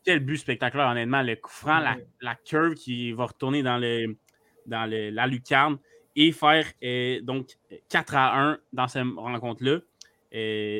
Quel 0.05 0.19
but 0.21 0.38
spectaculaire, 0.38 0.88
honnêtement. 0.88 1.21
Le 1.21 1.35
coup 1.35 1.51
franc, 1.51 1.83
la, 2.21 2.35
curve 2.35 2.74
qui 2.75 3.12
va 3.12 3.25
retourner 3.25 3.62
dans, 3.62 3.77
le, 3.77 4.15
dans 4.65 4.89
la 4.89 5.27
lucarne 5.27 5.77
et 6.15 6.31
faire 6.31 6.65
donc 7.21 7.50
4 7.89 8.15
à 8.15 8.39
1 8.39 8.59
dans 8.74 8.88
cette 8.88 9.05
rencontre-là. 9.17 9.79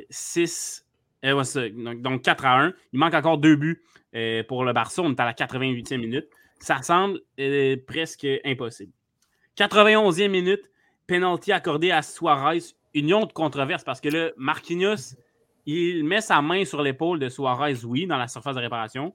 6. 0.10 0.86
donc, 1.22 2.22
4 2.24 2.46
à 2.46 2.62
1. 2.64 2.74
Il 2.94 3.00
manque 3.00 3.14
encore 3.14 3.38
deux 3.38 3.58
buts 3.58 3.84
pour 4.48 4.64
le 4.64 4.74
Barça. 4.74 5.04
On 5.04 5.12
est 5.12 5.20
à 5.20 5.26
la 5.26 5.34
88e 5.34 5.98
minute. 5.98 6.28
Ça 6.60 6.82
semble 6.82 7.20
presque 7.86 8.26
impossible. 8.46 8.94
91e 9.58 10.28
minute, 10.28 10.70
penalty 11.08 11.52
accordé 11.52 11.92
à 11.92 12.02
Suarez. 12.02 12.60
Union 12.94 13.26
de 13.26 13.34
controverse 13.34 13.84
parce 13.84 14.00
que 14.00 14.08
là, 14.08 14.32
Marquinhos, 14.38 15.16
il 15.66 16.06
met 16.06 16.22
sa 16.22 16.42
main 16.42 16.64
sur 16.64 16.82
l'épaule 16.82 17.20
de 17.20 17.28
Suarez, 17.28 17.84
oui, 17.84 18.08
dans 18.08 18.18
la 18.18 18.30
surface 18.30 18.56
de 18.56 18.62
réparation. 18.62 19.14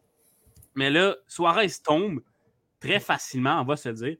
Mais 0.74 0.90
là, 0.90 1.16
Suarez 1.26 1.68
tombe 1.82 2.20
très 2.78 3.00
facilement, 3.00 3.60
on 3.60 3.64
va 3.64 3.76
se 3.76 3.88
dire. 3.88 4.16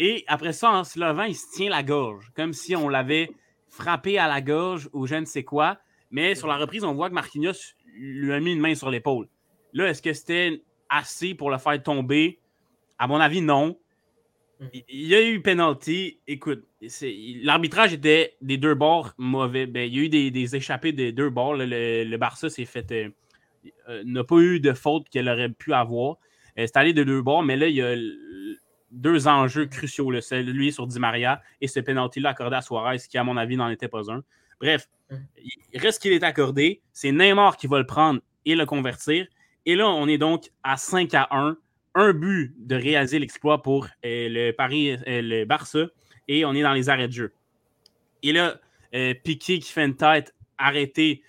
Et 0.00 0.24
après 0.26 0.52
ça, 0.52 0.70
en 0.70 0.84
se 0.84 0.98
levant, 0.98 1.24
il 1.24 1.36
se 1.36 1.46
tient 1.54 1.70
la 1.70 1.82
gorge, 1.82 2.32
comme 2.34 2.52
si 2.52 2.74
on 2.74 2.88
l'avait 2.88 3.30
frappé 3.68 4.18
à 4.18 4.26
la 4.26 4.40
gorge 4.40 4.88
ou 4.92 5.06
je 5.06 5.16
ne 5.16 5.24
sais 5.24 5.44
quoi. 5.44 5.78
Mais 6.10 6.34
sur 6.34 6.48
la 6.48 6.56
reprise, 6.56 6.84
on 6.84 6.94
voit 6.94 7.08
que 7.08 7.14
Marquinhos 7.14 7.74
lui 7.94 8.32
a 8.32 8.40
mis 8.40 8.52
une 8.52 8.60
main 8.60 8.74
sur 8.74 8.90
l'épaule. 8.90 9.28
Là, 9.72 9.88
est-ce 9.88 10.02
que 10.02 10.12
c'était 10.12 10.62
assez 10.88 11.34
pour 11.34 11.50
le 11.50 11.58
faire 11.58 11.80
tomber? 11.82 12.40
À 12.98 13.06
mon 13.06 13.20
avis, 13.20 13.42
non. 13.42 13.78
Il 14.72 15.06
y 15.06 15.14
a 15.14 15.22
eu 15.22 15.40
penalty. 15.40 16.18
Écoute, 16.26 16.64
l'arbitrage 17.42 17.92
était 17.92 18.36
des 18.40 18.56
deux 18.56 18.74
bords 18.74 19.12
mauvais. 19.16 19.66
Ben, 19.66 19.88
il 19.88 19.96
y 19.96 20.00
a 20.00 20.04
eu 20.04 20.30
des, 20.30 20.56
échappées 20.56 20.92
des 20.92 21.12
deux 21.12 21.30
bords. 21.30 21.54
Le, 21.56 22.16
Barça 22.16 22.50
s'est 22.50 22.64
fait. 22.64 22.90
Euh, 22.90 23.08
euh, 23.88 24.02
n'a 24.04 24.24
pas 24.24 24.36
eu 24.36 24.60
de 24.60 24.72
faute 24.72 25.08
qu'elle 25.08 25.28
aurait 25.28 25.48
pu 25.48 25.72
avoir. 25.72 26.16
Euh, 26.58 26.66
c'est 26.66 26.76
allé 26.76 26.92
de 26.92 27.04
deux 27.04 27.22
bords, 27.22 27.42
mais 27.42 27.56
là, 27.56 27.68
il 27.68 27.76
y 27.76 27.82
a 27.82 27.94
deux 28.90 29.28
enjeux 29.28 29.66
cruciaux. 29.66 30.20
celui 30.20 30.72
sur 30.72 30.86
Di 30.86 30.98
Maria 30.98 31.42
et 31.60 31.68
ce 31.68 31.80
penalty-là 31.80 32.30
accordé 32.30 32.56
à 32.56 32.62
Suarez, 32.62 32.98
qui, 33.08 33.18
à 33.18 33.24
mon 33.24 33.36
avis, 33.36 33.56
n'en 33.56 33.68
était 33.68 33.88
pas 33.88 34.10
un. 34.10 34.22
Bref, 34.60 34.88
il 35.10 35.80
reste 35.80 36.02
qu'il 36.02 36.12
est 36.12 36.24
accordé. 36.24 36.82
C'est 36.92 37.12
Neymar 37.12 37.56
qui 37.56 37.68
va 37.68 37.78
le 37.78 37.86
prendre 37.86 38.20
et 38.44 38.56
le 38.56 38.66
convertir. 38.66 39.26
Et 39.66 39.76
là, 39.76 39.88
on 39.88 40.08
est 40.08 40.18
donc 40.18 40.50
à 40.64 40.76
5 40.76 41.14
à 41.14 41.28
1 41.30 41.56
un 41.98 42.12
but 42.12 42.54
de 42.58 42.76
réaliser 42.76 43.18
l'exploit 43.18 43.62
pour 43.62 43.86
euh, 44.04 44.28
le 44.28 44.52
Paris, 44.52 44.92
euh, 44.92 45.22
le 45.22 45.44
Barça, 45.44 45.86
et 46.28 46.44
on 46.44 46.54
est 46.54 46.62
dans 46.62 46.72
les 46.72 46.88
arrêts 46.88 47.08
de 47.08 47.12
jeu. 47.12 47.32
Et 48.22 48.32
là, 48.32 48.60
euh, 48.94 49.14
Piqué 49.14 49.58
qui 49.58 49.72
fait 49.72 49.84
une 49.84 49.96
tête 49.96 50.34
arrêtée 50.56 51.22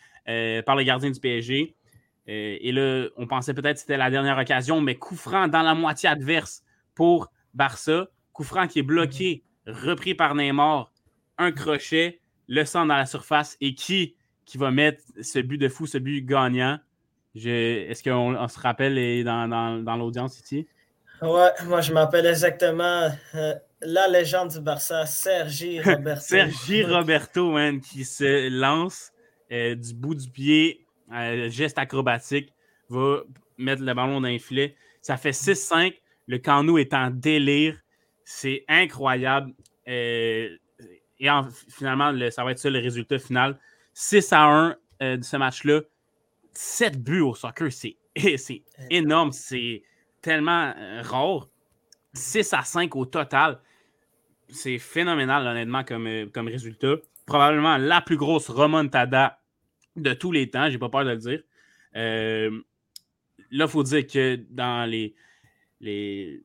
par 0.66 0.76
le 0.76 0.84
gardien 0.84 1.10
du 1.10 1.20
PSG. 1.20 1.74
et 2.28 2.72
là, 2.72 3.08
on 3.18 3.26
pensait 3.26 3.56
peut-être 3.56 3.78
que 3.78 3.80
c'était 3.80 3.98
la 3.98 4.12
dernière 4.12 4.38
occasion, 4.38 4.80
mais 4.80 4.94
coup 4.94 5.18
dans 5.26 5.64
la 5.64 5.74
moitié 5.74 6.08
adverse 6.08 6.64
pour 6.94 7.32
Barça. 7.56 8.10
Coup 8.32 8.46
qui 8.70 8.78
est 8.78 8.84
bloqué, 8.84 9.44
repris 9.66 10.14
par 10.14 10.36
Neymar, 10.36 10.92
un 11.40 11.52
crochet, 11.52 12.22
le 12.48 12.64
sang 12.64 12.86
dans 12.86 12.96
la 12.96 13.08
surface. 13.08 13.58
Et 13.60 13.74
qui, 13.74 14.16
qui 14.46 14.60
va 14.60 14.70
mettre 14.70 15.02
ce 15.20 15.40
but 15.40 15.58
de 15.58 15.68
fou, 15.68 15.88
ce 15.88 15.98
but 15.98 16.24
gagnant? 16.24 16.78
Est-ce 17.48 18.04
qu'on 18.04 18.48
se 18.48 18.60
rappelle 18.60 19.24
dans, 19.24 19.84
dans, 19.84 19.96
l'audience 19.96 20.40
ici? 20.40 20.68
Ouais, 21.22 21.50
moi 21.66 21.82
je 21.82 21.92
m'appelle 21.92 22.26
exactement 22.26 23.10
euh, 23.36 23.54
la 23.82 24.08
légende 24.08 24.52
du 24.52 24.62
Barça, 24.62 25.06
Sergi 25.06 25.82
Roberto. 25.84 26.22
Sergi 26.22 26.84
Roberto, 26.84 27.52
man, 27.52 27.82
qui 27.82 28.06
se 28.06 28.50
lance 28.50 29.12
euh, 29.52 29.76
du 29.76 29.94
bout 29.94 30.16
du 30.16 30.30
pied, 30.30 30.86
euh, 31.14 31.50
geste 31.50 31.78
acrobatique, 31.78 32.54
va 32.90 33.24
mettre 33.58 33.84
le 33.84 33.94
ballon 33.94 34.22
dans 34.22 34.30
les 34.30 34.40
filet. 34.40 34.76
Ça 35.02 35.18
fait 35.18 35.32
6-5. 35.32 35.94
Le 36.28 36.38
Cano 36.38 36.78
est 36.78 36.94
en 36.94 37.10
délire. 37.10 37.76
C'est 38.24 38.64
incroyable. 38.68 39.52
et 39.86 40.58
finalement, 41.68 42.14
ça 42.32 42.44
va 42.44 42.52
être 42.52 42.60
ça 42.60 42.70
le 42.70 42.80
résultat 42.80 43.20
final. 43.20 43.60
6 43.94 44.32
à 44.32 44.76
1 45.02 45.18
de 45.18 45.24
ce 45.24 45.36
match-là. 45.36 45.82
7 46.54 47.02
buts 47.02 47.22
au 47.22 47.36
soccer, 47.36 47.72
c'est 47.72 47.98
énorme. 48.90 49.32
C'est 49.32 49.84
tellement 50.22 50.74
euh, 50.78 51.02
rare. 51.02 51.50
6 52.14 52.54
à 52.54 52.64
5 52.64 52.96
au 52.96 53.06
total. 53.06 53.60
C'est 54.50 54.80
phénoménal, 54.80 55.46
honnêtement, 55.46 55.84
comme, 55.84 56.08
euh, 56.08 56.26
comme 56.28 56.48
résultat. 56.48 56.96
Probablement 57.26 57.78
la 57.78 58.02
plus 58.02 58.18
grosse 58.18 58.50
remontada 58.50 59.40
de 59.96 60.14
tous 60.14 60.32
les 60.32 60.50
temps, 60.50 60.70
j'ai 60.70 60.80
pas 60.80 60.90
peur 60.90 61.06
de 61.06 61.12
le 61.12 61.18
dire. 61.18 61.42
Euh, 61.96 62.50
là, 63.52 63.66
il 63.66 63.68
faut 63.68 63.84
dire 63.84 64.06
que 64.08 64.40
dans 64.50 64.90
les, 64.90 65.14
les, 65.82 66.42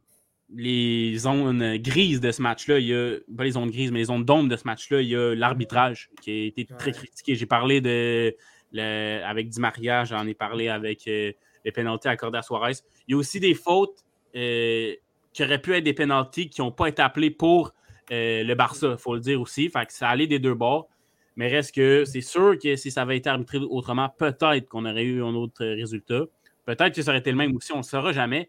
les 0.55 1.17
zones 1.17 1.79
grises 1.79 2.21
de 2.21 2.31
ce 2.31 2.43
match-là, 2.43 2.79
il 2.79 2.87
y 2.87 2.95
a, 2.95 3.17
pas 3.37 3.45
les 3.45 3.53
zones 3.53 3.71
grises, 3.71 3.91
mais 3.91 4.01
les 4.01 4.05
zones 4.07 4.25
d'ombre 4.25 4.49
de 4.49 4.57
ce 4.57 4.65
match-là, 4.67 5.01
il 5.01 5.09
y 5.09 5.17
a 5.17 5.35
l'arbitrage 5.35 6.11
qui 6.21 6.31
a 6.31 6.45
été 6.47 6.67
très 6.67 6.93
critiqué. 6.93 7.35
J'ai 7.35 7.47
parlé 7.47 7.81
de 7.81 8.37
avec 8.81 9.49
Di 9.49 9.61
Maria, 9.61 10.05
j'en 10.05 10.27
ai 10.27 10.35
parlé 10.35 10.69
avec 10.69 11.07
euh, 11.07 11.33
les 11.65 11.73
pénalties 11.73 12.09
accordées 12.09 12.39
à 12.39 12.43
Suarez. 12.43 12.75
Il 13.07 13.13
y 13.13 13.15
a 13.15 13.19
aussi 13.19 13.41
des 13.41 13.55
fautes 13.55 14.05
euh, 14.37 14.95
qui 15.33 15.45
auraient 15.45 15.61
pu 15.61 15.75
être 15.75 15.85
des 15.85 15.95
pénalties 15.95 16.49
qui 16.49 16.61
n'ont 16.61 16.73
pas 16.73 16.89
été 16.89 17.03
appelées 17.03 17.31
pour 17.31 17.75
euh, 18.13 18.43
le 18.45 18.55
Barça, 18.55 18.89
il 18.93 18.99
faut 18.99 19.15
le 19.15 19.21
dire 19.21 19.41
aussi. 19.41 19.69
Fait 19.69 19.87
que 19.87 19.93
ça 19.93 20.09
allait 20.09 20.27
des 20.27 20.39
deux 20.39 20.55
bords. 20.55 20.89
Mais 21.37 21.49
reste 21.49 21.75
que 21.75 22.05
c'est 22.05 22.21
sûr 22.21 22.57
que 22.63 22.77
si 22.77 22.91
ça 22.91 23.03
avait 23.03 23.17
été 23.17 23.29
arbitré 23.29 23.59
autrement, 23.59 24.09
peut-être 24.09 24.69
qu'on 24.69 24.85
aurait 24.87 25.03
eu 25.03 25.23
un 25.23 25.35
autre 25.35 25.65
résultat. 25.65 26.23
Peut-être 26.65 26.95
que 26.95 27.03
ça 27.03 27.11
aurait 27.11 27.19
été 27.19 27.31
le 27.31 27.37
même 27.37 27.57
aussi, 27.57 27.73
on 27.73 27.77
ne 27.77 27.81
le 27.81 27.87
saura 27.87 28.13
jamais. 28.13 28.49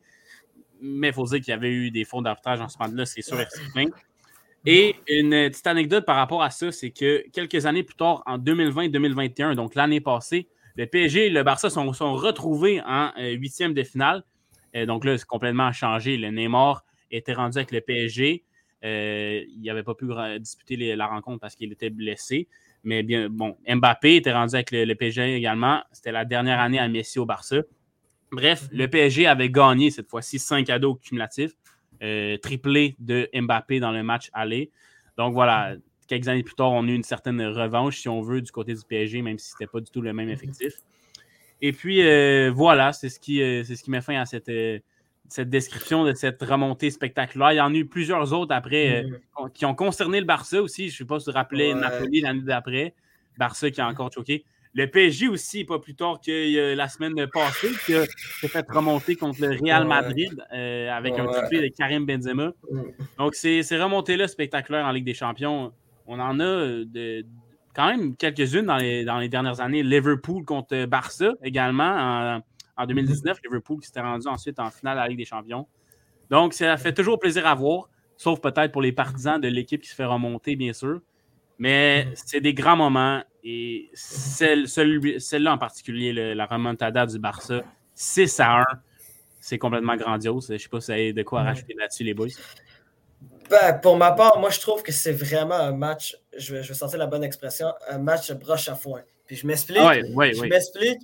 Mais 0.81 1.07
il 1.07 1.13
faut 1.13 1.25
dire 1.25 1.39
qu'il 1.39 1.49
y 1.49 1.53
avait 1.53 1.71
eu 1.71 1.89
des 1.89 2.05
fautes 2.05 2.23
d'arbitrage 2.23 2.61
en 2.61 2.67
ce 2.67 2.77
moment-là, 2.79 3.05
c'est 3.05 3.21
sûr 3.21 3.39
et 3.39 3.47
certain. 3.49 3.85
Et 4.65 4.95
une 5.07 5.29
petite 5.49 5.67
anecdote 5.67 6.05
par 6.05 6.15
rapport 6.15 6.41
à 6.41 6.49
ça, 6.49 6.71
c'est 6.71 6.89
que 6.89 7.23
quelques 7.31 7.65
années 7.65 7.83
plus 7.83 7.95
tard, 7.95 8.23
en 8.25 8.39
2020-2021, 8.39 9.53
donc 9.53 9.75
l'année 9.75 10.01
passée, 10.01 10.47
le 10.75 10.87
PSG 10.87 11.27
et 11.27 11.29
le 11.29 11.43
Barça 11.43 11.69
sont, 11.69 11.93
sont 11.93 12.15
retrouvés 12.15 12.81
en 12.81 13.11
euh, 13.17 13.31
huitième 13.31 13.73
de 13.73 13.83
finale. 13.83 14.23
Euh, 14.75 14.85
donc 14.85 15.05
là, 15.05 15.17
c'est 15.17 15.27
complètement 15.27 15.71
changé. 15.71 16.17
Le 16.17 16.29
Neymar 16.31 16.83
était 17.11 17.33
rendu 17.33 17.57
avec 17.57 17.71
le 17.71 17.81
PSG. 17.81 18.43
Euh, 18.83 19.43
il 19.47 19.61
n'avait 19.63 19.83
pas 19.83 19.95
pu 19.95 20.07
disputer 20.39 20.95
la 20.95 21.07
rencontre 21.07 21.39
parce 21.39 21.55
qu'il 21.55 21.71
était 21.71 21.89
blessé. 21.89 22.47
Mais 22.83 23.03
bien, 23.03 23.29
bon, 23.29 23.57
Mbappé 23.67 24.17
était 24.17 24.33
rendu 24.33 24.55
avec 24.55 24.71
le, 24.71 24.93
PSG 24.93 25.35
également. 25.35 25.81
C'était 25.91 26.11
la 26.11 26.25
dernière 26.25 26.59
année 26.59 26.77
à 26.77 26.87
Messi 26.87 27.19
au 27.19 27.25
Barça. 27.25 27.61
Bref, 28.31 28.67
le 28.71 28.87
PSG 28.87 29.27
avait 29.27 29.49
gagné 29.49 29.91
cette 29.91 30.09
fois-ci 30.09 30.39
5 30.39 30.65
cadeaux 30.65 30.95
cumulatifs. 30.95 31.53
Euh, 32.01 32.37
triplé 32.37 32.95
de 32.99 33.29
Mbappé 33.33 33.79
dans 33.79 33.91
le 33.91 34.03
match 34.03 34.29
aller. 34.33 34.71
Donc 35.17 35.33
voilà, 35.33 35.75
quelques 36.07 36.27
années 36.27 36.43
plus 36.43 36.55
tard, 36.55 36.71
on 36.71 36.87
a 36.87 36.91
eu 36.91 36.95
une 36.95 37.03
certaine 37.03 37.41
revanche, 37.41 37.99
si 37.99 38.09
on 38.09 38.21
veut, 38.21 38.41
du 38.41 38.51
côté 38.51 38.73
du 38.73 38.81
PSG, 38.87 39.21
même 39.21 39.39
si 39.39 39.51
ce 39.51 39.55
n'était 39.55 39.71
pas 39.71 39.79
du 39.79 39.89
tout 39.89 40.01
le 40.01 40.13
même 40.13 40.29
effectif. 40.29 40.73
Et 41.61 41.71
puis 41.71 42.01
euh, 42.01 42.51
voilà, 42.53 42.91
c'est 42.91 43.09
ce 43.09 43.19
qui, 43.19 43.41
euh, 43.41 43.63
c'est 43.63 43.75
ce 43.75 43.83
qui 43.83 43.91
met 43.91 44.01
fin 44.01 44.19
à 44.19 44.25
cette, 44.25 44.51
cette 45.29 45.49
description 45.49 46.03
de 46.03 46.13
cette 46.13 46.41
remontée 46.41 46.91
spectaculaire. 46.91 47.53
Il 47.53 47.57
y 47.57 47.61
en 47.61 47.73
a 47.73 47.77
eu 47.77 47.85
plusieurs 47.85 48.33
autres 48.33 48.53
après 48.53 49.05
qui 49.53 49.65
ont 49.65 49.75
concerné 49.75 50.19
le 50.19 50.25
Barça 50.25 50.61
aussi. 50.61 50.89
Je 50.89 50.95
ne 50.95 50.97
sais 50.97 51.05
pas 51.05 51.19
si 51.19 51.25
vous 51.25 51.31
vous 51.31 51.37
rappelez 51.37 51.73
Napoli 51.73 52.21
l'année 52.21 52.41
d'après. 52.41 52.93
Barça 53.37 53.71
qui 53.71 53.81
a 53.81 53.87
encore 53.87 54.11
choqué. 54.11 54.45
Le 54.77 54.87
PSG 54.87 55.29
aussi, 55.29 55.63
pas 55.63 55.79
plus 55.79 55.95
tard 55.95 56.19
que 56.19 56.75
la 56.75 56.89
semaine 56.89 57.27
passée, 57.27 57.69
qui 57.85 57.93
s'est 57.93 58.47
fait 58.49 58.65
remonter 58.69 59.15
contre 59.15 59.39
le 59.41 59.57
Real 59.57 59.87
Madrid 59.87 60.45
euh, 60.53 60.89
avec 60.89 61.17
un 61.17 61.27
triplé 61.27 61.61
de 61.61 61.73
Karim 61.73 62.05
Benzema. 62.05 62.51
Mm. 62.69 62.81
Donc, 63.17 63.35
c'est 63.35 63.61
remonté 63.81 64.17
là 64.17 64.27
spectaculaire 64.27 64.85
en 64.85 64.91
Ligue 64.91 65.05
des 65.05 65.13
Champions. 65.13 65.71
On 66.07 66.19
en 66.19 66.41
a 66.41 66.83
de, 66.83 67.25
quand 67.73 67.87
même 67.87 68.17
quelques-unes 68.17 68.65
dans 68.65 68.75
les, 68.75 69.05
dans 69.05 69.17
les 69.17 69.29
dernières 69.29 69.61
années. 69.61 69.81
Liverpool 69.81 70.43
contre 70.43 70.85
Barça 70.85 71.31
également 71.41 72.41
en, 72.77 72.85
2019. 72.85 73.37
Liverpool 73.45 73.79
qui 73.79 73.87
s'était 73.87 74.01
rendu 74.01 74.27
ensuite 74.27 74.59
en 74.59 74.71
finale 74.71 74.99
à 74.99 75.03
la 75.03 75.07
Ligue 75.07 75.19
des 75.19 75.25
Champions. 75.25 75.67
Donc, 76.29 76.53
ça 76.53 76.75
fait 76.75 76.93
toujours 76.93 77.17
plaisir 77.17 77.47
à 77.47 77.55
voir, 77.55 77.87
sauf 78.17 78.41
peut-être 78.41 78.73
pour 78.73 78.81
les 78.81 78.91
partisans 78.91 79.39
de 79.39 79.47
l'équipe 79.47 79.81
qui 79.81 79.87
se 79.87 79.95
fait 79.95 80.03
remonter, 80.03 80.57
bien 80.57 80.73
sûr. 80.73 80.99
Mais 81.59 82.09
c'est 82.15 82.41
des 82.41 82.53
grands 82.53 82.75
moments 82.75 83.23
et 83.47 83.91
celle-là 83.93 85.53
en 85.53 85.57
particulier, 85.59 86.11
la 86.33 86.45
remontada 86.47 87.05
du 87.05 87.19
Barça, 87.19 87.61
6 87.93 88.39
à 88.39 88.61
1, 88.61 88.65
c'est 89.39 89.59
complètement 89.59 89.95
grandiose. 89.95 90.47
Je 90.47 90.53
ne 90.53 90.57
sais 90.57 90.67
pas 90.67 90.81
si 90.81 90.87
vous 90.87 90.91
avez 90.91 91.13
de 91.13 91.21
quoi 91.21 91.43
rajouter 91.43 91.75
là-dessus, 91.77 92.03
les 92.03 92.15
boys. 92.15 92.29
Ben, 93.47 93.73
pour 93.73 93.97
ma 93.97 94.11
part, 94.13 94.39
moi, 94.39 94.49
je 94.49 94.59
trouve 94.59 94.81
que 94.81 94.91
c'est 94.91 95.11
vraiment 95.11 95.53
un 95.53 95.73
match, 95.73 96.17
je 96.35 96.55
vais, 96.55 96.63
je 96.63 96.73
sortir 96.73 96.97
la 96.97 97.05
bonne 97.05 97.23
expression, 97.23 97.67
un 97.87 97.99
match 97.99 98.31
broche 98.31 98.67
à 98.67 98.75
foin. 98.75 99.03
Puis 99.27 99.35
je 99.35 99.45
m'explique. 99.45 99.77
je 99.77 100.49
m'explique. 100.49 101.01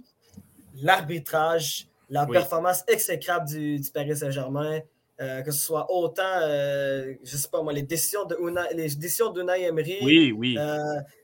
L'arbitrage, 0.82 1.88
la 2.10 2.26
performance 2.26 2.84
exécrable 2.88 3.48
du, 3.48 3.80
du 3.80 3.92
Paris 3.92 4.18
Saint-Germain, 4.18 4.80
euh, 5.22 5.44
que 5.44 5.52
ce 5.52 5.64
soit 5.64 5.86
autant, 5.92 6.24
euh, 6.42 7.14
je 7.24 7.38
sais 7.38 7.48
pas 7.48 7.62
moi, 7.62 7.74
les 7.74 7.84
décisions 7.84 8.26
de 8.26 8.36
les 8.74 8.96
décisions 8.96 9.32
d'Unai 9.32 9.66
Emery. 9.66 10.00
Oui, 10.02 10.32
oui. 10.32 10.58
Euh, 10.58 10.78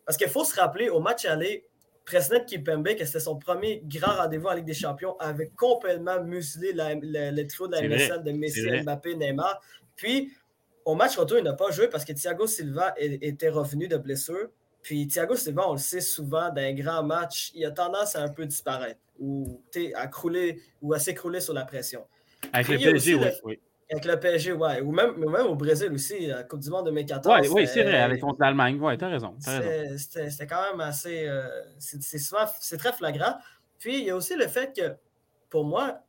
parce 0.05 0.17
qu'il 0.17 0.29
faut 0.29 0.43
se 0.43 0.55
rappeler, 0.59 0.89
au 0.89 0.99
match 0.99 1.25
aller, 1.25 1.65
President 2.05 2.45
Kipembe, 2.45 2.95
que 2.95 3.05
c'était 3.05 3.19
son 3.19 3.37
premier 3.37 3.81
grand 3.85 4.15
rendez-vous 4.15 4.47
en 4.47 4.53
Ligue 4.53 4.65
des 4.65 4.75
Champions, 4.75 5.17
avait 5.17 5.51
complètement 5.57 6.21
muselé 6.23 6.73
le 6.73 7.47
trio 7.47 7.67
de 7.67 7.73
la 7.73 7.81
MSN 7.81 8.23
de 8.23 8.31
Messi, 8.33 8.69
Mbappé, 8.83 9.15
Neymar. 9.15 9.59
Puis, 9.95 10.31
au 10.85 10.93
match 10.93 11.17
retour, 11.17 11.39
il 11.39 11.43
n'a 11.43 11.53
pas 11.53 11.71
joué 11.71 11.87
parce 11.87 12.05
que 12.05 12.13
Thiago 12.13 12.45
Silva 12.45 12.93
était 12.97 13.49
revenu 13.49 13.87
de 13.87 13.97
blessure. 13.97 14.49
Puis 14.83 15.07
Thiago 15.07 15.35
Silva, 15.35 15.67
on 15.67 15.73
le 15.73 15.79
sait 15.79 16.01
souvent, 16.01 16.49
dans 16.49 16.61
un 16.61 16.73
grand 16.73 17.03
match, 17.03 17.51
il 17.55 17.65
a 17.65 17.71
tendance 17.71 18.15
à 18.15 18.21
un 18.21 18.29
peu 18.29 18.45
disparaître 18.45 19.01
ou 19.19 19.59
à 19.95 20.07
crouler 20.07 20.61
ou 20.81 20.93
à 20.93 20.99
s'écrouler 20.99 21.41
sur 21.41 21.53
la 21.53 21.65
pression. 21.65 22.05
Avec 22.53 22.79
le 22.79 22.91
PSG, 22.91 23.15
oui. 23.43 23.59
Avec 23.89 24.03
le 24.03 24.19
PSG, 24.19 24.51
ouais. 24.51 24.81
Ou 24.81 24.91
même, 24.91 25.15
même 25.17 25.47
au 25.47 25.55
Brésil 25.55 25.91
aussi, 25.93 26.27
la 26.27 26.43
Coupe 26.43 26.59
du 26.59 26.69
Monde 26.69 26.85
2014. 26.85 27.39
Ouais, 27.39 27.49
oui, 27.49 27.67
c'est 27.67 27.83
vrai, 27.83 28.01
avec 28.01 28.19
contre 28.19 28.41
l'Allemagne. 28.41 28.77
Oui, 28.81 28.97
t'as 28.97 29.07
raison. 29.07 29.35
C'était 29.39 30.47
quand 30.47 30.71
même 30.71 30.81
assez. 30.81 31.25
Euh, 31.25 31.47
c'est 31.79 32.77
très 32.77 32.91
flagrant. 32.91 33.35
Puis, 33.79 33.99
il 33.99 34.05
y 34.05 34.09
a 34.09 34.15
aussi 34.15 34.35
le 34.35 34.47
fait 34.47 34.75
que, 34.75 34.95
pour 35.49 35.63
moi, 35.63 35.99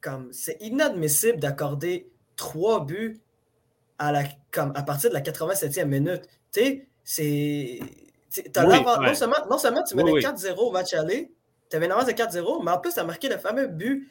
comme 0.00 0.32
c'est 0.32 0.56
inadmissible 0.60 1.38
d'accorder 1.40 2.10
trois 2.36 2.84
buts 2.84 3.20
à, 3.98 4.12
la, 4.12 4.24
comme, 4.50 4.72
à 4.74 4.82
partir 4.82 5.10
de 5.10 5.14
la 5.14 5.20
87e 5.20 5.86
minute. 5.86 6.22
Tu 6.52 6.60
sais, 6.60 6.86
c'est. 7.02 7.80
non, 8.56 9.14
seulement, 9.14 9.36
non 9.50 9.58
seulement 9.58 9.82
tu 9.82 9.96
menais 9.96 10.12
4-0 10.12 10.54
au 10.58 10.70
match 10.70 10.92
aller, 10.94 11.32
tu 11.70 11.76
avais 11.76 11.86
une 11.86 11.92
avance 11.92 12.06
de 12.06 12.12
4-0, 12.12 12.64
mais 12.64 12.70
en 12.70 12.78
plus, 12.78 12.94
tu 12.94 13.00
as 13.00 13.04
marqué 13.04 13.28
le 13.28 13.38
fameux 13.38 13.66
but 13.66 14.08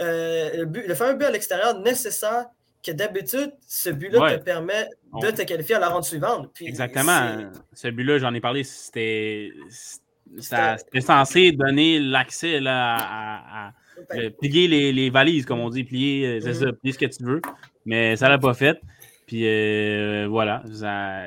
euh, 0.00 0.64
le, 0.64 0.94
fameux 0.94 1.18
but 1.18 1.26
à 1.26 1.30
l'extérieur 1.30 1.78
nécessaire 1.80 2.46
que 2.84 2.92
d'habitude, 2.92 3.52
ce 3.66 3.90
but-là 3.90 4.38
te 4.38 4.42
permet 4.42 4.88
de 5.20 5.30
te 5.30 5.42
qualifier 5.42 5.76
à 5.76 5.78
la 5.78 5.88
ronde 5.88 6.04
suivante. 6.04 6.50
Exactement. 6.60 7.50
Ce 7.72 7.88
but-là, 7.88 8.18
j'en 8.18 8.34
ai 8.34 8.40
parlé, 8.40 8.64
c'était 8.64 9.50
censé 10.38 11.52
donner 11.52 12.00
l'accès 12.00 12.60
à, 12.66 13.68
à, 13.68 13.72
plier 14.40 14.92
les, 14.92 15.10
valises, 15.10 15.44
comme 15.44 15.60
on 15.60 15.70
dit, 15.70 15.84
plier, 15.84 16.40
euh, 16.44 16.66
mhm. 16.66 16.72
plier 16.72 16.92
ce 16.92 16.98
que 16.98 17.06
tu 17.06 17.24
veux. 17.24 17.40
Mais 17.84 18.16
ça 18.16 18.26
ne 18.26 18.30
l'a 18.30 18.38
pas 18.38 18.54
fait. 18.54 18.80
Puis 19.26 19.46
euh, 19.46 20.26
voilà, 20.28 20.62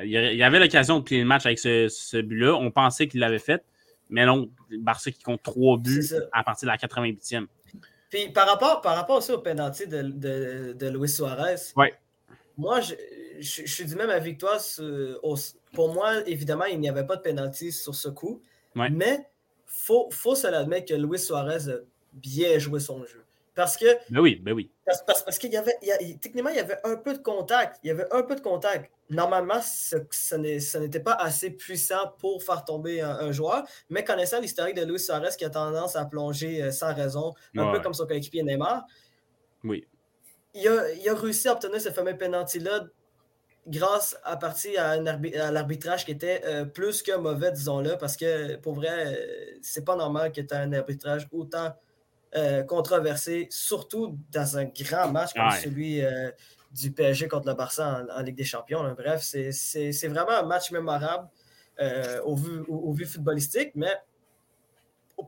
il 0.04 0.10
y 0.10 0.42
avait 0.42 0.58
l'occasion 0.58 0.98
de 0.98 1.04
plier 1.04 1.20
le 1.20 1.26
match 1.26 1.46
avec 1.46 1.58
ce, 1.58 2.20
but-là. 2.20 2.54
On 2.54 2.70
pensait 2.70 3.08
qu'il 3.08 3.20
l'avait 3.20 3.38
fait, 3.38 3.64
mais 4.10 4.26
non, 4.26 4.50
Barça 4.78 5.10
qui 5.10 5.22
compte 5.22 5.42
trois 5.42 5.78
buts 5.78 6.04
à 6.32 6.44
partir 6.44 6.66
de 6.66 6.72
la 6.72 6.76
88e. 6.76 7.46
Puis 8.16 8.30
par 8.30 8.48
rapport, 8.48 8.80
par 8.80 8.96
rapport 8.96 9.18
aussi 9.18 9.30
au 9.30 9.38
penalty 9.38 9.86
de, 9.86 10.00
de, 10.00 10.72
de 10.72 10.88
Luis 10.88 11.10
Suarez, 11.10 11.56
moi, 12.56 12.80
je, 12.80 12.94
je, 13.40 13.66
suis 13.66 13.84
du 13.84 13.94
même 13.94 14.08
avec 14.08 14.38
toi. 14.38 14.56
pour 15.74 15.92
moi, 15.92 16.26
évidemment, 16.26 16.64
il 16.64 16.80
n'y 16.80 16.88
avait 16.88 17.04
pas 17.04 17.16
de 17.16 17.20
penalty 17.20 17.72
sur 17.72 17.94
ce 17.94 18.08
coup. 18.08 18.40
Mais 18.74 19.18
il 19.18 19.24
faut, 19.66 20.08
faut 20.10 20.34
se 20.34 20.46
l'admettre 20.46 20.88
que 20.88 20.94
Luis 20.94 21.18
Suarez 21.18 21.68
a 21.70 21.76
bien 22.14 22.58
joué 22.58 22.80
son 22.80 23.04
jeu. 23.04 23.22
Parce 23.56 23.78
que. 23.78 23.86
Ben 24.10 24.20
oui, 24.20 24.36
ben 24.36 24.52
oui. 24.52 24.70
Parce, 24.84 25.02
parce, 25.24 25.38
qu'il 25.38 25.50
y 25.50 25.56
avait. 25.56 25.76
techniquement, 26.20 26.50
il 26.50 26.56
y 26.56 26.60
avait 26.60 26.78
un 26.84 26.94
peu 26.96 27.14
de 27.14 27.22
contact. 27.22 27.80
Il 27.82 27.88
y 27.88 27.90
avait 27.90 28.06
un 28.12 28.22
peu 28.22 28.36
de 28.36 28.40
contact. 28.40 28.92
Normalement, 29.08 29.60
ce, 29.62 29.96
ce 30.10 30.78
n'était 30.78 31.00
pas 31.00 31.14
assez 31.14 31.50
puissant 31.50 32.14
pour 32.18 32.42
faire 32.42 32.64
tomber 32.64 33.00
un, 33.00 33.32
joueur. 33.32 33.66
Mais 33.88 34.04
connaissant 34.04 34.40
l'historique 34.40 34.76
de 34.76 34.84
Luis 34.84 35.00
Suarez 35.00 35.30
qui 35.38 35.44
a 35.44 35.50
tendance 35.50 35.96
à 35.96 36.04
plonger 36.04 36.62
euh, 36.62 36.70
sans 36.70 36.94
raison, 36.94 37.32
un 37.56 37.72
peu 37.72 37.80
comme 37.80 37.94
son 37.94 38.06
coéquipier 38.06 38.42
Neymar. 38.42 38.84
Oui. 39.64 39.88
Il 40.52 40.68
a, 40.68 40.92
il 40.92 41.08
a 41.08 41.14
réussi 41.14 41.48
à 41.48 41.52
obtenir 41.52 41.80
ce 41.80 41.90
fameux 41.90 42.16
penalty-là 42.16 42.86
grâce 43.66 44.16
à 44.22 44.36
partir 44.36 44.80
à, 44.82 44.96
l'arbitrage 44.98 46.04
qui 46.04 46.12
était 46.12 46.42
euh, 46.44 46.64
plus 46.66 47.02
que 47.02 47.16
mauvais, 47.16 47.52
disons-le, 47.52 47.96
parce 47.96 48.16
que 48.16 48.56
pour 48.56 48.74
vrai, 48.74 49.06
euh, 49.06 49.58
c'est 49.62 49.84
pas 49.84 49.96
normal 49.96 50.30
que 50.30 50.40
tu 50.42 50.54
aies 50.54 50.58
un 50.58 50.72
arbitrage 50.72 51.26
autant 51.32 51.74
euh, 52.34 52.62
controversé, 52.62 53.46
surtout 53.50 54.18
dans 54.32 54.58
un 54.58 54.64
grand 54.64 55.10
match 55.10 55.32
comme 55.34 55.50
celui 55.50 56.02
du 56.72 56.90
PSG 56.90 57.28
contre 57.28 57.48
le 57.48 57.54
Barça 57.54 58.04
en, 58.14 58.22
Ligue 58.22 58.36
des 58.36 58.44
Champions. 58.44 58.82
Bref, 58.96 59.22
c'est 59.22 60.08
vraiment 60.08 60.32
un 60.32 60.46
match 60.46 60.70
mémorable 60.70 61.28
au, 62.24 62.36
vu, 62.36 62.60
au, 62.68 62.92
vu 62.92 63.06
footballistique, 63.06 63.72
mais 63.74 63.94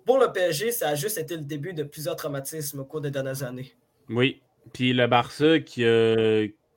pour 0.05 0.19
le 0.19 0.33
PSG, 0.33 0.73
ça 0.73 0.89
a 0.89 0.95
juste 0.95 1.19
été 1.19 1.37
le 1.37 1.43
début 1.43 1.73
de 1.73 1.83
plusieurs 1.83 2.17
traumatismes 2.17 2.81
au 2.81 2.85
cours 2.85 3.01
des 3.01 3.11
dernières 3.11 3.43
années. 3.43 3.73
Oui. 4.11 4.43
Puis 4.73 4.93
le 4.93 5.07
Barça 5.07 5.61
qui, 5.61 5.85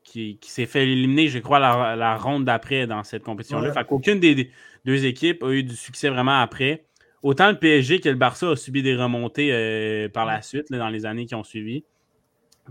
qui, 0.04 0.40
s'est 0.44 0.66
fait 0.66 0.84
éliminer, 0.84 1.28
je 1.28 1.40
crois, 1.40 1.60
la, 1.60 1.96
la 1.96 2.18
ronde 2.18 2.46
d'après 2.46 2.88
dans 2.88 3.04
cette 3.04 3.24
compétition-là. 3.24 3.72
Fait 3.72 3.86
qu'aucune 3.86 4.20
des 4.20 4.51
deux 4.86 5.06
équipes 5.06 5.44
a 5.44 5.51
eu 5.51 5.63
du 5.63 5.75
succès 5.75 6.10
vraiment 6.10 6.42
après. 6.42 6.86
Autant 7.24 7.51
le 7.51 7.58
PSG 7.58 8.00
que 8.00 8.10
le 8.10 8.16
Barça 8.16 8.50
a 8.50 8.56
subi 8.56 8.82
des 8.82 8.96
remontées 8.96 9.54
euh, 9.54 10.10
par 10.10 10.25
la 10.25 10.42
suite, 10.42 10.72
dans 10.72 10.90
les 10.90 11.06
années 11.06 11.25
qui 11.25 11.36
ont 11.36 11.44
suivi. 11.44 11.84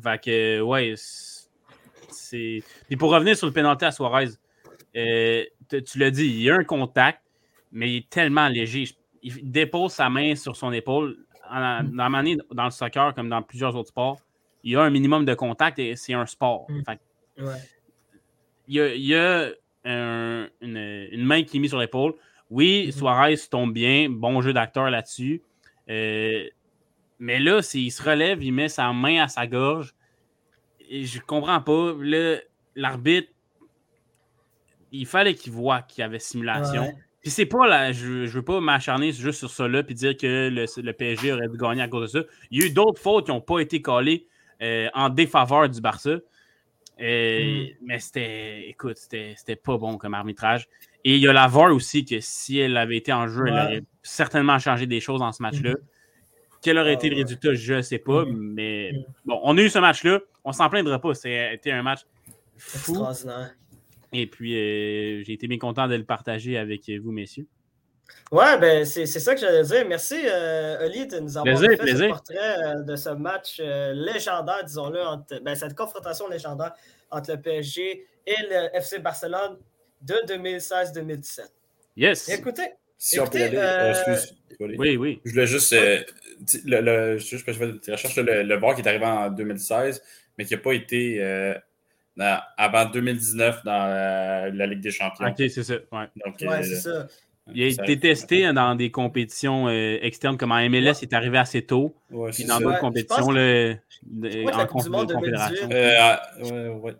Fait 0.02 0.20
que, 0.20 0.60
ouais, 0.60 0.94
c'est. 0.96 2.62
Puis 2.86 2.96
pour 2.96 3.12
revenir 3.12 3.36
sur 3.36 3.46
le 3.46 3.52
pénalty 3.52 3.84
à 3.84 3.92
Suarez, 3.92 4.30
euh, 4.96 5.44
tu 5.68 5.98
l'as 5.98 6.10
dit, 6.10 6.26
il 6.26 6.42
y 6.42 6.50
a 6.50 6.56
un 6.56 6.64
contact, 6.64 7.20
mais 7.70 7.90
il 7.90 7.96
est 7.98 8.10
tellement 8.10 8.48
léger. 8.48 8.88
Il 9.22 9.50
dépose 9.50 9.92
sa 9.92 10.08
main 10.08 10.34
sur 10.34 10.56
son 10.56 10.72
épaule. 10.72 11.16
Dans 11.48 11.82
la 11.92 12.08
manière, 12.08 12.36
dans 12.52 12.64
le 12.64 12.70
soccer, 12.70 13.12
comme 13.14 13.28
dans 13.28 13.42
plusieurs 13.42 13.74
autres 13.74 13.88
sports, 13.88 14.20
il 14.62 14.72
y 14.72 14.76
a 14.76 14.82
un 14.82 14.90
minimum 14.90 15.24
de 15.24 15.34
contact 15.34 15.78
et 15.80 15.96
c'est 15.96 16.14
un 16.14 16.26
sport. 16.26 16.66
Mm. 16.68 16.82
Fait 16.84 17.00
il 18.68 18.76
y 18.76 19.14
a, 19.16 19.50
une, 19.84 21.24
main 21.24 21.42
qui 21.42 21.56
est 21.56 21.60
mise 21.60 21.70
sur 21.70 21.80
l'épaule. 21.80 22.14
Oui, 22.50 22.88
mm-hmm. 22.88 22.96
Suarez 22.96 23.36
tombe 23.50 23.72
bien, 23.72 24.08
bon 24.10 24.40
jeu 24.42 24.52
d'acteur 24.52 24.90
là-dessus. 24.90 25.42
Euh, 25.88 26.44
mais 27.18 27.38
là, 27.38 27.62
s'il 27.62 27.92
se 27.92 28.02
relève, 28.02 28.42
il 28.42 28.52
met 28.52 28.68
sa 28.68 28.92
main 28.92 29.22
à 29.22 29.28
sa 29.28 29.46
gorge. 29.46 29.94
Et 30.88 31.04
je 31.04 31.20
comprends 31.20 31.60
pas. 31.60 31.94
L'arbitre, 32.74 33.28
il 34.92 35.06
fallait 35.06 35.34
qu'il 35.34 35.52
voit 35.52 35.82
qu'il 35.82 36.02
y 36.02 36.04
avait 36.04 36.18
simulation. 36.18 36.92
Puis 37.20 37.30
c'est 37.30 37.46
pas 37.46 37.66
là, 37.66 37.92
je, 37.92 38.22
ne 38.22 38.26
veux 38.26 38.42
pas 38.42 38.60
m'acharner 38.60 39.12
juste 39.12 39.46
sur 39.46 39.68
là 39.68 39.82
puis 39.82 39.94
dire 39.94 40.16
que 40.16 40.48
le, 40.48 40.92
PSG 40.92 41.32
aurait 41.32 41.48
dû 41.48 41.58
gagner 41.58 41.82
à 41.82 41.88
cause 41.88 42.12
de 42.12 42.20
ça. 42.20 42.26
Il 42.50 42.60
y 42.60 42.64
a 42.64 42.66
eu 42.66 42.70
d'autres 42.70 43.00
fautes 43.00 43.26
qui 43.26 43.30
n'ont 43.30 43.42
pas 43.42 43.60
été 43.60 43.82
collées 43.82 44.26
euh, 44.62 44.88
en 44.94 45.10
défaveur 45.10 45.68
du 45.68 45.80
Barça. 45.82 46.16
Mm. 46.98 47.66
Mais 47.82 47.98
c'était, 47.98 48.68
écoute, 48.68 48.96
c'était 48.96 49.56
pas 49.56 49.76
bon 49.76 49.98
comme 49.98 50.14
arbitrage. 50.14 50.66
Et 51.04 51.16
il 51.16 51.22
y 51.22 51.28
a 51.28 51.32
la 51.32 51.46
VAR 51.48 51.72
aussi, 51.74 52.04
que 52.04 52.20
si 52.20 52.58
elle 52.58 52.76
avait 52.76 52.96
été 52.96 53.12
en 53.12 53.26
jeu, 53.26 53.44
elle 53.46 53.54
aurait 53.54 53.82
certainement 54.02 54.58
changé 54.58 54.86
des 54.86 55.00
choses 55.00 55.20
dans 55.20 55.32
ce 55.32 55.42
match-là. 55.42 55.72
Mm-hmm. 55.72 56.60
Quel 56.62 56.78
aurait 56.78 56.92
été 56.92 57.08
le 57.08 57.16
ah, 57.16 57.22
résultat, 57.22 57.54
je 57.54 57.74
ne 57.74 57.82
sais 57.82 57.98
pas. 57.98 58.24
Mm-hmm. 58.24 58.36
Mais 58.36 58.92
mm. 58.92 59.04
bon, 59.24 59.40
on 59.42 59.56
a 59.56 59.60
eu 59.62 59.70
ce 59.70 59.78
match-là. 59.78 60.20
On 60.44 60.52
s'en 60.52 60.68
plaindra 60.68 61.00
pas. 61.00 61.14
C'était 61.14 61.70
un 61.70 61.82
match 61.82 62.00
fou. 62.56 63.06
Et 64.12 64.26
puis, 64.26 64.54
euh, 64.54 65.22
j'ai 65.24 65.32
été 65.32 65.46
bien 65.46 65.58
content 65.58 65.88
de 65.88 65.94
le 65.94 66.04
partager 66.04 66.58
avec 66.58 66.90
vous, 66.90 67.12
messieurs. 67.12 67.46
Ouais, 68.32 68.58
ben 68.58 68.84
c'est 68.84 69.06
ça 69.06 69.34
que 69.34 69.40
j'allais 69.40 69.64
dire. 69.64 69.84
Merci, 69.88 70.22
euh, 70.24 70.86
Oli, 70.86 71.06
de 71.06 71.18
nous 71.18 71.36
avoir 71.36 71.58
fait 71.58 71.76
ce 71.76 72.08
portrait 72.08 72.36
euh, 72.38 72.82
de 72.82 72.94
ce 72.94 73.08
match 73.08 73.60
euh, 73.60 73.92
légendaire, 73.92 74.64
disons-le, 74.64 75.40
ben, 75.40 75.54
cette 75.56 75.76
confrontation 75.76 76.28
légendaire 76.28 76.72
entre 77.10 77.32
le 77.32 77.40
PSG 77.40 78.06
et 78.26 78.36
le 78.48 78.76
FC 78.76 79.00
Barcelone 79.00 79.58
de 80.00 80.14
2016-2017. 80.26 81.40
Yes. 81.96 82.28
Écoutez, 82.28 82.70
si 82.96 83.18
on 83.20 83.26
peut 83.26 83.42
aller, 83.42 83.90
excuse, 83.90 84.36
oui, 84.60 84.96
oui. 84.96 85.20
Je 85.24 85.30
voulais 85.30 85.46
juste, 85.46 85.72
le, 85.72 86.80
le, 86.80 87.18
juste 87.18 87.44
je 87.46 87.52
fais 87.52 88.22
le, 88.22 88.42
le 88.42 88.56
VAR 88.56 88.74
qui 88.74 88.82
est 88.82 88.88
arrivé 88.88 89.06
en 89.06 89.30
2016, 89.30 90.02
mais 90.36 90.44
qui 90.44 90.54
n'a 90.54 90.60
pas 90.60 90.72
été 90.72 91.20
avant 92.18 92.84
2019 92.86 93.64
dans 93.64 93.86
la, 94.52 94.66
Ligue 94.66 94.80
des 94.80 94.90
Champions. 94.90 95.26
Ok, 95.26 95.36
c'est 95.38 95.62
ça. 95.62 95.74
Ouais, 95.92 96.08
ouais 96.46 96.62
c'est 96.62 96.80
ça. 96.80 97.06
Il 97.54 97.62
a 97.62 97.66
été 97.66 97.98
testé 97.98 98.52
dans 98.52 98.74
des 98.74 98.90
compétitions 98.90 99.68
euh, 99.68 99.98
externes 100.02 100.36
comme 100.36 100.52
en 100.52 100.68
MLS, 100.68 101.02
il 101.02 101.08
est 101.08 101.14
arrivé 101.14 101.38
assez 101.38 101.62
tôt. 101.62 101.94
puis 102.32 102.44
dans 102.44 102.60
d'autres 102.60 102.80
compétitions, 102.80 103.30
là, 103.30 103.74
en 104.52 104.66
Coupe 104.66 104.82
du 104.82 104.90
Monde 104.90 105.08
2018. 105.08 105.72
Euh, 105.72 105.94
ah, 105.98 106.22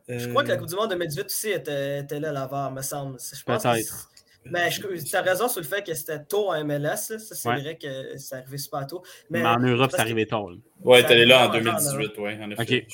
je 0.08 0.28
crois 0.28 0.42
que 0.42 0.48
la 0.48 0.56
Coupe 0.56 0.68
du 0.68 0.76
Monde 0.76 0.90
2018 0.90 1.24
aussi 1.26 1.50
était, 1.50 2.00
était 2.00 2.20
là, 2.20 2.32
l'avare, 2.32 2.72
me 2.72 2.82
semble. 2.82 3.18
Je 3.18 3.42
pense 3.42 3.66
mais 4.44 4.70
tu 4.70 5.16
as 5.16 5.22
raison 5.22 5.48
sur 5.48 5.61
le 5.61 5.66
fait 5.66 5.85
que 5.85 5.92
c'était 5.94 6.24
tôt 6.24 6.50
en 6.50 6.64
MLS. 6.64 6.96
Ça, 6.96 7.18
c'est 7.18 7.48
vrai 7.48 7.76
que 7.76 8.16
ça 8.16 8.38
arrivait 8.38 8.59
super 8.59 8.87
tôt. 8.87 9.03
Mais, 9.29 9.44
en 9.44 9.59
Europe, 9.59 9.90
ça 9.90 10.00
arrivait 10.00 10.26
tôt. 10.26 10.50
Ouais, 10.83 11.05
tu 11.05 11.12
allé 11.12 11.26
là 11.26 11.48
en 11.48 11.53
2018, 11.53 12.12
oui, 12.18 12.42
en 12.42 12.50
effet. 12.50 12.87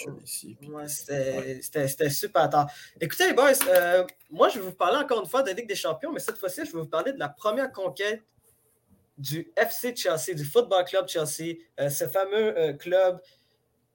Ouais, 0.69 0.89
c'était 0.89 2.11
super 2.11 2.51
tard. 2.51 2.71
Écoutez, 3.01 3.29
les 3.29 3.33
boys, 3.33 3.53
euh, 3.69 4.05
moi, 4.31 4.49
je 4.49 4.59
vais 4.59 4.65
vous 4.65 4.75
parler 4.75 4.99
encore 4.99 5.21
une 5.21 5.29
fois 5.29 5.43
de 5.43 5.49
la 5.49 5.55
Ligue 5.55 5.69
des 5.69 5.77
Champions, 5.77 6.13
mais 6.13 6.21
cette 6.21 6.39
fois-ci, 6.39 6.63
je 6.67 6.73
vais 6.73 6.79
vous 6.79 6.89
parler 6.89 7.13
de 7.13 7.19
la 7.19 7.29
première 7.29 7.71
conquête 7.71 8.23
du 9.17 9.51
FC 9.57 9.95
Chelsea, 9.95 10.35
du 10.35 10.45
Football 10.45 10.85
Club 10.85 11.09
Chelsea, 11.09 11.59
euh, 11.81 11.89
ce 11.89 12.07
fameux 12.07 12.59
euh, 12.59 12.73
club 12.75 13.21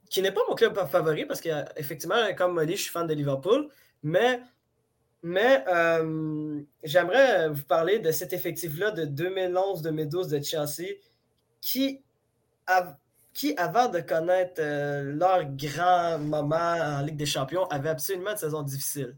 qui 0.10 0.22
n'est 0.22 0.32
pas 0.32 0.42
mon 0.50 0.56
club 0.56 0.78
favori 0.88 1.26
parce 1.26 1.40
qu'effectivement, 1.42 2.34
comme 2.36 2.54
Molly, 2.54 2.76
je 2.76 2.84
suis 2.84 2.92
fan 2.92 3.08
de 3.08 3.14
Liverpool, 3.14 3.70
mais 4.04 4.42
mais 5.23 5.63
euh, 5.67 6.62
j'aimerais 6.84 7.49
vous 7.49 7.63
parler 7.63 7.99
de 7.99 8.12
cet 8.12 8.34
effectif-là 8.34 8.91
de 8.91 9.05
2011-2012 9.05 10.29
de 10.29 10.43
Chelsea 10.43 10.95
qui, 11.60 12.01
qui, 13.34 13.53
avant 13.57 13.88
de 13.88 13.99
connaître 13.99 14.60
euh, 14.60 15.13
leur 15.13 15.45
grand 15.45 16.17
moment 16.17 16.55
en 16.55 17.01
Ligue 17.01 17.17
des 17.17 17.27
Champions, 17.27 17.65
avait 17.67 17.89
absolument 17.89 18.31
une 18.31 18.38
saison 18.38 18.63
difficile. 18.63 19.15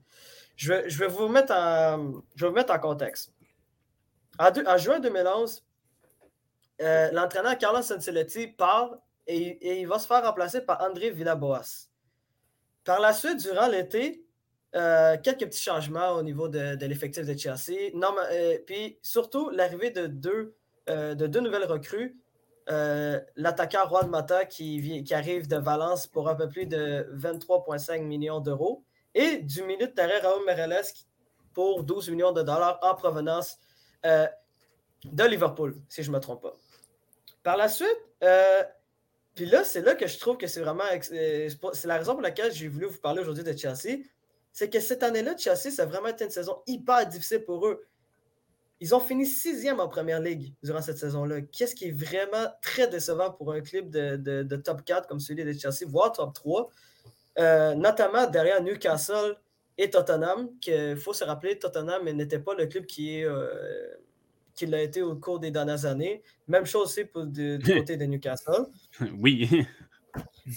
Je 0.58 0.74
vais, 0.74 0.90
je 0.90 1.04
vous, 1.06 1.30
mettre 1.30 1.54
en, 1.54 2.22
je 2.36 2.46
vous 2.46 2.54
mettre 2.54 2.74
en 2.74 2.80
contexte. 2.80 3.32
En, 4.40 4.78
juin 4.78 5.00
2011, 5.00 5.64
euh, 6.82 7.12
l'entraîneur 7.12 7.58
Carlos 7.58 7.80
Ancelotti 7.80 8.48
part 8.48 8.98
et, 9.26 9.38
et, 9.38 9.80
il 9.80 9.88
va 9.88 10.00
se 10.00 10.08
faire 10.08 10.24
remplacer 10.24 10.62
par 10.62 10.82
André 10.82 11.12
Villaboas. 11.12 11.88
Par 12.84 13.00
la 13.00 13.14
suite, 13.14 13.38
durant 13.38 13.68
l'été, 13.68 14.23
euh, 14.76 15.18
quelques 15.22 15.46
petits 15.46 15.62
changements 15.62 16.14
au 16.14 16.24
niveau 16.24 16.48
de, 16.48 16.84
l'effectif 16.86 17.26
de 17.26 17.38
Chelsea. 17.38 17.92
Euh, 17.94 18.58
puis 18.66 18.98
surtout, 19.04 19.50
l'arrivée 19.52 19.92
de 19.92 20.08
deux, 20.08 20.56
euh, 20.90 21.14
de 21.14 21.28
deux 21.28 21.42
nouvelles 21.42 21.66
recrues. 21.66 22.18
L'attaquant 22.68 23.88
Juan 23.88 24.10
Mata 24.10 24.46
qui, 24.46 25.06
arrive 25.12 25.48
de 25.48 25.58
Valence 25.58 26.08
pour 26.08 26.28
un 26.28 26.36
peu 26.36 26.50
plus 26.50 26.66
de 26.66 27.08
23,5 27.14 28.02
millions 28.04 28.40
d'euros. 28.40 28.84
Et 29.14 29.38
du 29.38 29.62
milieu 29.62 29.86
de 29.86 29.92
terrain 29.92 30.28
Raúl 30.28 30.44
Meireles 30.46 30.82
pour 31.54 31.84
12 31.84 32.10
millions 32.10 32.32
de 32.32 32.42
dollars 32.42 32.80
en 32.82 32.96
provenance 32.96 33.60
de 34.04 35.24
Liverpool, 35.24 35.76
si 35.88 36.02
je 36.02 36.10
ne 36.10 36.16
me 36.16 36.20
trompe 36.20 36.42
pas. 36.42 36.58
Par 37.44 37.58
la 37.58 37.70
suite, 37.70 38.00
puis 39.36 39.46
là, 39.46 39.64
c'est 39.64 39.82
là 39.82 39.94
que 39.94 40.08
je 40.08 40.18
trouve 40.18 40.38
que 40.38 40.48
c'est 40.48 40.62
vraiment. 40.62 40.84
C'est 41.02 41.86
la 41.86 41.98
raison 41.98 42.14
pour 42.14 42.22
laquelle 42.22 42.52
j'ai 42.52 42.68
voulu 42.68 42.88
vous 42.88 43.00
parler 43.00 43.22
aujourd'hui 43.22 43.44
de 43.44 43.56
Chelsea 43.56 44.00
c'est 44.54 44.70
que 44.70 44.80
cette 44.80 45.02
année-là, 45.02 45.36
Chelsea, 45.36 45.72
ça 45.72 45.82
a 45.82 45.86
vraiment 45.88 46.10
été 46.10 46.24
une 46.24 46.30
saison 46.30 46.62
hyper 46.68 47.08
difficile 47.08 47.44
pour 47.44 47.68
eux. 47.68 47.84
Ils 48.80 48.94
ont 48.94 49.00
fini 49.00 49.26
sixième 49.26 49.80
en 49.80 49.88
première 49.88 50.20
ligue 50.20 50.54
durant 50.62 50.82
cette 50.82 51.00
saison-là. 51.00 51.42
Qu'est-ce 51.42 51.74
qui 51.74 51.88
est 51.88 51.92
vraiment 51.92 52.48
très 52.62 52.88
décevant 52.88 53.32
pour 53.32 53.52
un 53.52 53.62
club 53.62 53.90
de, 53.90 54.56
top 54.58 54.86
4 54.86 55.08
comme 55.08 55.20
celui 55.20 55.44
de 55.44 55.54
Chelsea, 55.54 55.88
voire 55.88 56.12
top 56.12 56.34
3, 56.34 56.70
euh, 57.40 57.74
notamment 57.74 58.28
derrière 58.28 58.62
Newcastle 58.62 59.38
et 59.80 59.90
Tottenham, 59.90 60.50
qu'il 60.60 60.98
faut 60.98 61.14
se 61.14 61.24
rappeler, 61.24 61.58
Tottenham 61.58 62.08
n'était 62.10 62.40
pas 62.40 62.54
le 62.54 62.68
club 62.68 62.86
qui, 62.86 63.24
euh, 63.24 63.96
qui 64.54 64.68
l'a 64.68 64.84
été 64.84 65.02
au 65.02 65.16
cours 65.16 65.40
des 65.40 65.50
dernières 65.50 65.86
années. 65.86 66.22
Même 66.48 66.68
chose 66.68 66.90
aussi 66.90 67.06
pour 67.06 67.26
du 67.26 67.58
côté 67.66 67.98
de 67.98 68.06
Newcastle. 68.06 68.68
Oui. 69.18 69.66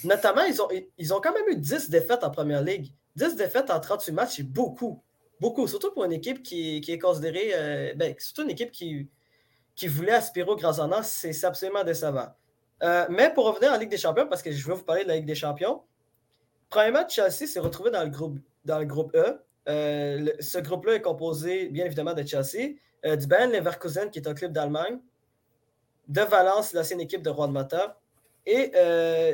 Notamment, 0.04 0.42
ils 0.42 0.61
ont, 0.61 0.68
ils 0.98 1.14
ont 1.14 1.20
quand 1.22 1.32
même 1.32 1.48
eu 1.48 1.56
10 1.56 1.88
défaites 1.88 2.24
en 2.24 2.30
première 2.30 2.62
ligue. 2.62 2.92
10 3.16 3.37
défaites 3.37 3.70
en 3.70 3.81
38 3.81 4.12
matchs, 4.12 4.37
c'est 4.37 4.42
beaucoup. 4.42 5.02
Beaucoup. 5.40 5.66
Surtout 5.66 5.92
pour 5.92 6.05
une 6.05 6.12
équipe 6.12 6.42
qui, 6.42 6.83
est 6.87 6.98
considérée. 6.98 7.50
Euh, 7.55 7.94
ben, 7.94 8.14
surtout 8.18 8.42
une 8.42 8.50
équipe 8.50 8.70
qui, 8.70 9.09
qui 9.74 9.88
voulait 9.88 10.12
aspirer 10.12 10.48
au 10.48 10.57
grand 10.57 10.79
honneur, 10.79 11.05
c'est 11.05 11.44
absolument 11.44 11.83
décevant. 11.83 12.29
Euh, 12.83 13.07
mais 13.09 13.33
pour 13.33 13.46
revenir 13.46 13.72
en 13.72 13.79
Ligue 13.79 13.90
des 13.90 13.96
Champions, 13.96 14.26
parce 14.29 14.42
que 14.42 14.52
je 14.52 14.66
veux 14.66 14.74
vous 14.74 14.85
parler 14.85 15.05
de 15.05 15.09
la 15.09 15.16
Ligue 15.16 15.26
des 15.26 15.35
Champions, 15.35 15.83
premièrement, 16.68 17.09
Chelsea 17.09 17.46
s'est 17.46 17.61
retrouvé 17.61 17.90
dans 17.90 18.05
le 18.05 18.11
groupe, 18.11 18.38
dans 18.64 18.79
le 18.79 18.85
groupe 18.85 19.14
E. 19.14 19.40
Euh, 19.68 20.33
ce 20.38 20.59
groupe-là 20.59 20.94
est 20.94 21.02
composé, 21.02 21.68
bien 21.68 21.87
évidemment, 21.87 22.14
de 22.14 22.24
Chelsea, 22.24 22.74
du 23.05 23.26
Bayern 23.26 23.52
Leverkusen, 23.52 24.11
qui 24.11 24.18
est 24.18 24.29
un 24.29 24.35
club 24.35 24.52
d'Allemagne, 24.52 24.98
de 26.09 26.20
Valence, 26.20 26.72
l'ancienne 26.72 27.00
équipe 27.00 27.22
de 27.22 27.31
Mata, 27.31 27.98
et 28.44 28.72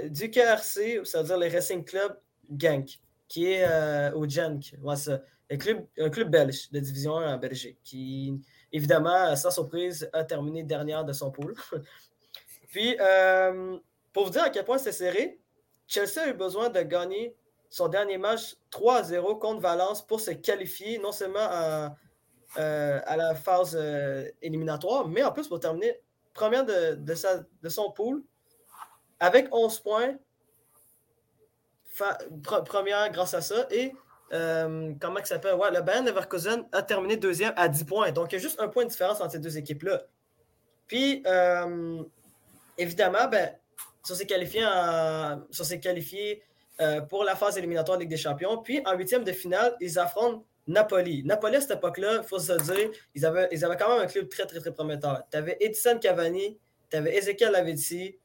du 0.09 0.31
KRC, 0.31 1.01
c'est-à-dire 1.05 1.39
le 1.39 1.49
Racing 1.49 1.85
Club 1.85 2.17
Genk, 2.57 3.01
qui 3.33 3.47
est 3.47 4.13
au 4.13 4.29
Genk. 4.29 4.75
un, 4.85 5.57
club, 5.57 5.87
un 5.99 6.11
club 6.11 6.31
belge 6.31 6.71
de 6.71 6.81
division 6.81 7.17
1 7.17 7.35
en 7.35 7.39
Belgique, 7.39 7.79
qui, 7.83 8.39
évidemment, 8.71 9.35
sans 9.37 9.51
surprise, 9.51 10.11
a 10.13 10.23
terminé 10.23 10.63
dernière 10.63 11.03
de 11.03 11.15
son 11.15 11.31
pool. 11.31 11.55
Puis, 12.69 12.95
euh, 13.01 13.79
pour 14.13 14.25
vous 14.27 14.31
dire 14.31 14.43
à 14.43 14.51
quel 14.51 14.67
point 14.67 14.77
c'est 14.77 14.93
serré, 14.93 15.41
Chelsea 15.87 16.21
a 16.21 16.29
eu 16.29 16.35
besoin 16.35 16.69
de 16.69 16.83
gagner 16.83 17.35
son 17.71 17.89
dernier 17.89 18.19
match 18.19 18.55
3-0 18.71 19.39
contre 19.39 19.63
Valence 19.63 20.07
pour 20.07 20.21
se 20.21 20.33
qualifier 20.33 20.99
non 20.99 21.13
seulement 21.13 21.41
à, 21.41 21.97
euh, 22.59 23.01
la 23.17 23.35
phase 23.35 23.79
euh, 23.81 24.29
éliminatoire, 24.43 25.09
mais 25.09 25.23
en 25.23 25.33
plus 25.33 25.49
pour 25.49 25.59
terminer 25.59 25.99
première 26.35 26.67
de, 26.67 26.97
de, 26.97 27.69
son 27.71 27.91
pool 27.93 28.23
avec 29.21 29.49
11 29.55 29.81
points. 29.81 30.17
Première 32.65 33.11
grâce 33.11 33.35
à 33.35 33.41
ça. 33.41 33.67
Et 33.71 33.93
comment 34.31 35.19
ça 35.19 35.25
s'appelle? 35.25 35.55
Ouais, 35.55 35.71
le 35.71 35.83
Bayern 35.83 36.07
Leverkusen 36.07 36.65
a 36.73 36.83
terminé 36.83 37.17
deuxième 37.17 37.53
à 37.57 37.69
10 37.69 37.85
points. 37.85 38.13
Donc, 38.13 38.33
il 38.33 38.37
y 38.37 38.39
a 38.39 38.43
juste 38.43 38.61
un 38.61 38.69
point 38.69 38.85
de 38.85 38.91
différence 38.91 39.21
entre 39.21 39.33
ces 39.33 39.39
deux 39.39 39.59
équipes-là. 39.59 40.03
Puis, 40.87 41.23
évidemment, 42.79 43.29
ben, 43.29 43.55
ça 44.03 44.15
s'est 44.15 44.27
qualifié, 44.27 44.63
qualifié 45.81 46.43
euh, 46.81 47.01
pour 47.03 47.23
la 47.23 47.37
phase 47.37 47.59
éliminatoire 47.59 47.99
de 47.99 48.03
Ligue 48.03 48.11
des 48.11 48.17
Champions. 48.17 48.59
Puis 48.59 48.81
en 48.87 48.97
huitième 48.97 49.25
de 49.25 49.33
finale, 49.33 49.77
ils 49.81 49.99
affrontent 49.99 50.45
Napoli. 50.67 51.23
Napoli, 51.25 51.57
à 51.57 51.61
cette 51.61 51.73
époque-là, 51.73 52.21
il 52.23 52.27
faut 52.27 52.39
se 52.39 52.53
dire, 52.53 52.91
ils 53.15 53.27
avaient, 53.27 53.49
ils 53.53 53.65
avaient 53.65 53.77
quand 53.77 53.89
même 53.91 54.05
un 54.05 54.07
club 54.07 54.29
très, 54.29 54.47
très, 54.47 54.59
très 54.59 54.73
prometteur. 54.73 55.23
Tu 55.31 55.37
avais 55.37 55.57
Edison 55.61 55.99
Cavani, 55.99 56.59
tu 56.91 56.97
avais 56.97 57.17
Ezekiel 57.17 57.53
Lavezzi, 57.53 58.17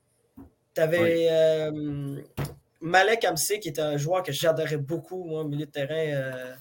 tu 0.73 0.81
avais 0.81 1.27
euh, 1.29 2.21
Malek 2.81 3.25
Amsi, 3.25 3.59
qui 3.59 3.69
était 3.69 3.81
un 3.81 3.97
joueur 3.97 4.23
que 4.23 4.31
j'adorais 4.31 4.77
beaucoup, 4.77 5.23
moi, 5.23 5.41
au 5.41 5.47
milieu 5.47 5.65
de 5.65 5.71
terrain. 5.71 5.95
Euh, 5.95 6.53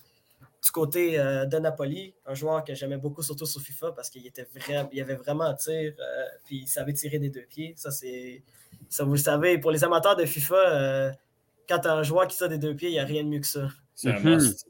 du 0.62 0.70
côté 0.72 1.16
euh, 1.18 1.46
de 1.46 1.59
Napoli, 1.59 2.12
un 2.24 2.35
joueur 2.35 2.64
que 2.64 2.74
j'aimais 2.74 2.96
beaucoup, 2.96 3.22
surtout 3.22 3.46
sur 3.46 3.61
FIFA, 3.61 3.92
parce 3.92 4.11
qu'il 4.11 4.26
était 4.26 4.48
vrai, 4.52 4.88
il 4.90 5.00
avait 5.00 5.14
vraiment 5.14 5.44
un 5.44 5.55
tir, 5.55 5.92
euh, 6.00 6.24
puis 6.44 6.62
il 6.62 6.66
savait 6.66 6.92
tirer 6.92 7.20
des 7.20 7.31
deux 7.31 7.44
pieds. 7.48 7.74
Ça, 7.76 7.90
c'est. 7.90 8.42
Ça, 8.88 9.05
vous 9.05 9.12
le 9.12 9.18
savez, 9.18 9.59
pour 9.59 9.70
les 9.70 9.85
amateurs 9.85 10.16
de 10.16 10.24
FIFA, 10.24 11.12
quand 11.68 11.79
tu 11.79 11.88
as 11.88 11.92
un 11.92 12.02
joueur 12.02 12.26
qui 12.26 12.37
sort 12.37 12.48
des 12.48 12.59
deux 12.59 12.74
pieds, 12.74 12.88
il 12.88 12.92
n'y 12.92 12.98
a 12.98 13.05
rien 13.05 13.22
de 13.22 13.29
mieux 13.29 13.40
que 13.40 13.46
ça. 13.46 13.68
C'est 13.94 14.11
un 14.11 14.20
must. 14.20 14.66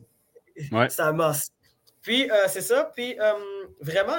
c'est 0.89 1.01
un 1.01 1.13
must. 1.13 1.53
Puis, 2.03 2.31
c'est 2.49 2.63
ça. 2.63 2.91
Puis, 2.95 3.17
vraiment, 3.81 4.17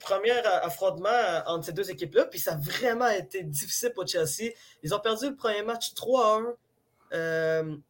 premier 0.00 0.32
affrontement 0.62 1.42
entre 1.46 1.66
ces 1.66 1.72
deux 1.72 1.90
équipes-là. 1.90 2.26
Puis, 2.26 2.38
ça 2.38 2.52
a 2.52 2.56
vraiment 2.56 3.08
été 3.08 3.42
difficile 3.42 3.92
pour 3.92 4.06
Chelsea. 4.06 4.52
Ils 4.82 4.94
ont 4.94 5.00
perdu 5.00 5.30
le 5.30 5.36
premier 5.36 5.62
match 5.62 5.94
3-1 5.94 6.54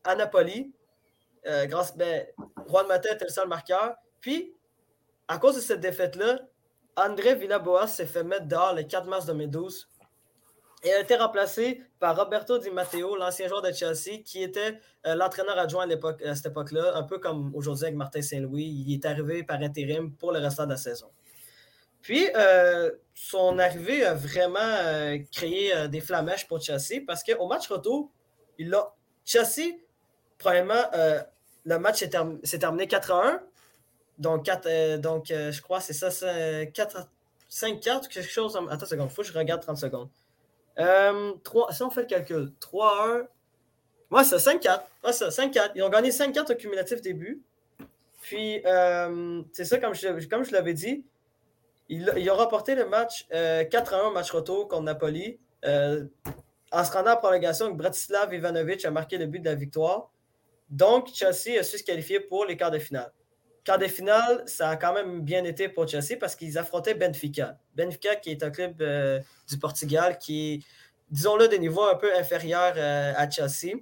à 0.04 0.14
Napoli. 0.16 0.72
Euh, 1.46 1.66
grâce, 1.66 1.96
ben, 1.96 2.26
Juan 2.68 2.86
Mata 2.86 3.12
était 3.12 3.24
le 3.24 3.30
seul 3.30 3.48
marqueur. 3.48 3.94
Puis, 4.20 4.54
à 5.28 5.38
cause 5.38 5.56
de 5.56 5.60
cette 5.60 5.80
défaite-là, 5.80 6.40
André 6.96 7.34
Villaboas 7.34 7.88
s'est 7.88 8.06
fait 8.06 8.24
mettre 8.24 8.46
dehors 8.46 8.74
le 8.74 8.84
4 8.84 9.06
mars 9.06 9.26
2012 9.26 9.88
et 10.84 10.92
a 10.92 11.00
été 11.00 11.16
remplacé 11.16 11.82
par 11.98 12.16
Roberto 12.16 12.58
Di 12.58 12.70
Matteo, 12.70 13.16
l'ancien 13.16 13.48
joueur 13.48 13.62
de 13.62 13.72
Chelsea, 13.72 14.22
qui 14.24 14.42
était 14.42 14.78
euh, 15.06 15.14
l'entraîneur 15.14 15.58
adjoint 15.58 15.88
à, 15.88 16.28
à 16.28 16.34
cette 16.34 16.46
époque-là, 16.46 16.96
un 16.96 17.02
peu 17.02 17.18
comme 17.18 17.54
aujourd'hui 17.54 17.86
avec 17.86 17.96
Martin 17.96 18.22
Saint-Louis. 18.22 18.84
Il 18.86 18.94
est 18.94 19.04
arrivé 19.04 19.42
par 19.42 19.60
intérim 19.60 20.12
pour 20.12 20.32
le 20.32 20.38
restant 20.38 20.64
de 20.64 20.70
la 20.70 20.76
saison. 20.76 21.10
Puis, 22.02 22.28
euh, 22.36 22.90
son 23.14 23.58
arrivée 23.58 24.04
a 24.04 24.14
vraiment 24.14 25.18
créé 25.32 25.88
des 25.88 26.00
flamèches 26.00 26.46
pour 26.46 26.60
Chelsea 26.60 27.00
parce 27.06 27.24
qu'au 27.24 27.46
match 27.46 27.66
retour, 27.68 28.10
il 28.58 28.74
a, 28.74 28.94
Chelsea, 29.24 29.78
premièrement, 30.36 30.84
le 31.64 31.78
match 31.78 32.04
s'est 32.42 32.58
terminé 32.58 32.86
4 32.86 33.12
à 33.12 33.28
1. 33.28 33.40
Donc, 34.18 34.44
4, 34.44 34.66
euh, 34.66 34.98
donc 34.98 35.30
euh, 35.30 35.50
je 35.50 35.60
crois 35.60 35.80
c'est 35.80 35.92
ça, 35.92 36.08
4 36.66 37.08
5-4 37.50 38.08
quelque 38.08 38.28
chose. 38.28 38.56
Attends 38.56 38.84
une 38.84 38.86
seconde, 38.86 39.08
il 39.10 39.14
faut 39.14 39.22
que 39.22 39.28
je 39.28 39.32
regarde 39.36 39.62
30 39.62 39.76
secondes. 39.76 40.08
3, 40.76 40.86
euh, 40.86 41.32
si 41.72 41.82
on 41.82 41.90
fait 41.90 42.02
le 42.02 42.06
calcul, 42.06 42.52
3-1. 42.60 43.26
Ouais, 44.10 44.24
c'est 44.24 44.36
5-4. 44.36 44.82
Ouais, 45.04 45.12
ça, 45.12 45.28
5-4. 45.28 45.72
Ils 45.74 45.82
ont 45.82 45.88
gagné 45.88 46.10
5-4 46.10 46.52
au 46.52 46.56
cumulatif 46.56 47.00
début. 47.00 47.42
Puis, 48.22 48.62
c'est 49.52 49.64
ça, 49.64 49.78
comme 49.78 49.94
je, 49.94 50.52
l'avais 50.52 50.74
dit, 50.74 51.04
ils, 51.88 52.30
ont 52.30 52.36
remporté 52.36 52.74
le 52.74 52.86
match 52.86 53.26
4-1 53.30 54.12
match 54.12 54.30
retour 54.30 54.68
contre 54.68 54.84
Napoli. 54.84 55.38
en 55.64 56.84
se 56.84 56.92
rendant 56.92 57.12
en 57.12 57.16
prolongation, 57.16 57.70
Bratislav 57.70 58.32
Ivanovic 58.32 58.84
a 58.84 58.90
marqué 58.90 59.18
le 59.18 59.26
but 59.26 59.40
de 59.40 59.46
la 59.46 59.54
victoire. 59.54 60.10
Donc, 60.70 61.08
Chelsea 61.12 61.58
a 61.58 61.62
su 61.62 61.78
se 61.78 61.84
qualifier 61.84 62.20
pour 62.20 62.46
les 62.46 62.56
quarts 62.56 62.70
de 62.70 62.78
finale. 62.78 63.12
Quarts 63.64 63.78
de 63.78 63.86
finale, 63.86 64.42
ça 64.46 64.70
a 64.70 64.76
quand 64.76 64.92
même 64.92 65.22
bien 65.22 65.42
été 65.44 65.70
pour 65.70 65.88
Chelsea 65.88 66.18
parce 66.20 66.36
qu'ils 66.36 66.58
affrontaient 66.58 66.94
Benfica. 66.94 67.58
Benfica, 67.74 68.16
qui 68.16 68.30
est 68.30 68.42
un 68.42 68.50
club 68.50 68.80
euh, 68.82 69.20
du 69.48 69.58
Portugal 69.58 70.18
qui 70.18 70.54
est, 70.54 70.60
disons-le, 71.10 71.48
des 71.48 71.58
niveaux 71.58 71.84
un 71.84 71.94
peu 71.94 72.14
inférieurs 72.14 72.74
euh, 72.76 73.14
à 73.16 73.28
Chelsea. 73.30 73.78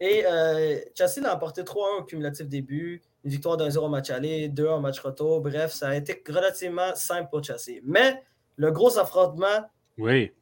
Et 0.00 0.24
euh, 0.26 0.78
Chelsea 0.94 1.22
l'a 1.22 1.34
emporté 1.34 1.62
3-1 1.62 2.00
au 2.00 2.04
cumulatif 2.04 2.46
début, 2.46 3.00
une 3.24 3.30
victoire 3.30 3.56
d'un 3.56 3.70
0 3.70 3.86
au 3.86 3.88
match 3.88 4.10
aller, 4.10 4.48
2 4.48 4.68
en 4.68 4.80
match 4.80 5.00
retour. 5.00 5.40
Bref, 5.40 5.72
ça 5.72 5.88
a 5.88 5.94
été 5.94 6.22
relativement 6.28 6.94
simple 6.94 7.28
pour 7.30 7.42
Chelsea. 7.42 7.80
Mais 7.84 8.22
le 8.56 8.70
gros 8.70 8.98
affrontement 8.98 9.66
oui. 9.96 10.32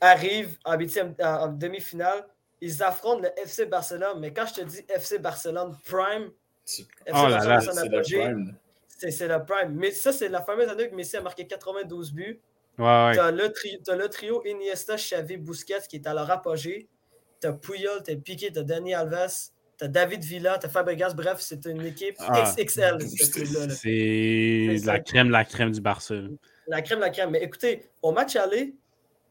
arrive 0.00 0.58
en, 0.64 0.76
en 1.24 1.48
demi-finale 1.48 2.24
ils 2.60 2.82
affrontent 2.82 3.22
le 3.22 3.30
FC 3.40 3.66
Barcelone. 3.66 4.18
Mais 4.20 4.32
quand 4.32 4.46
je 4.46 4.54
te 4.54 4.60
dis 4.60 4.84
FC 4.88 5.18
Barcelone 5.18 5.76
Prime, 5.84 6.30
Oh 7.12 7.26
c'est 7.60 7.88
le 7.88 8.02
Prime. 8.02 8.56
C'est 8.88 9.28
le 9.28 9.44
Prime. 9.44 9.74
Mais 9.74 9.90
ça, 9.90 10.12
c'est 10.12 10.28
la 10.28 10.42
fameuse 10.42 10.68
année 10.68 10.88
que 10.88 10.94
Messi 10.94 11.16
a 11.16 11.20
marqué 11.20 11.46
92 11.46 12.12
buts. 12.12 12.40
Ouais, 12.78 12.86
ouais. 12.86 13.12
Tu 13.14 13.20
as, 13.20 13.96
le 13.96 14.08
trio 14.08 14.42
Iniesta, 14.46 14.96
Xavi, 14.96 15.36
Busquets 15.36 15.86
qui 15.88 15.96
est 15.96 16.06
à 16.06 16.14
leur 16.14 16.30
apogée. 16.30 16.88
Tu 17.40 17.46
as 17.46 17.52
Puyol, 17.52 18.02
tu 18.02 18.12
as 18.12 18.16
Piqué, 18.16 18.52
tu 18.52 18.58
as 18.58 18.62
Dani 18.62 18.94
Alves, 18.94 19.50
tu 19.78 19.84
as 19.84 19.88
David 19.88 20.22
Villa, 20.22 20.58
tu 20.58 20.66
as 20.66 20.68
Fabregas. 20.68 21.14
Bref, 21.14 21.38
c'est 21.40 21.64
une 21.66 21.84
équipe 21.84 22.16
ah, 22.20 22.42
XXL. 22.56 22.98
C'est 23.70 24.76
la 24.84 25.00
crème, 25.00 25.30
la 25.30 25.44
crème 25.44 25.72
du 25.72 25.80
Barcelone. 25.80 26.36
La 26.68 26.82
crème, 26.82 27.00
la 27.00 27.10
crème. 27.10 27.30
Mais 27.30 27.42
écoutez, 27.42 27.90
au 28.02 28.12
match 28.12 28.36
aller, 28.36 28.74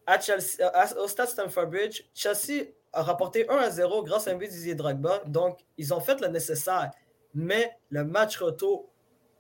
à 0.06 0.20
Chelsea, 0.20 0.60
au 0.98 1.08
stade 1.08 1.30
Stamford 1.30 1.68
Bridge, 1.68 2.04
Chelsea 2.14 2.66
a 2.94 3.04
rapporté 3.04 3.48
1 3.50 3.56
à 3.56 3.70
0 3.70 4.04
grâce 4.04 4.28
à 4.28 4.32
un 4.32 4.36
but 4.36 4.50
d'Izier 4.50 4.76
Drogba. 4.76 5.22
Donc, 5.28 5.60
ils 5.78 5.94
ont 5.94 6.00
fait 6.00 6.20
le 6.20 6.28
nécessaire. 6.28 6.92
Mais 7.34 7.78
le 7.90 8.04
match 8.04 8.38
retour, 8.38 8.90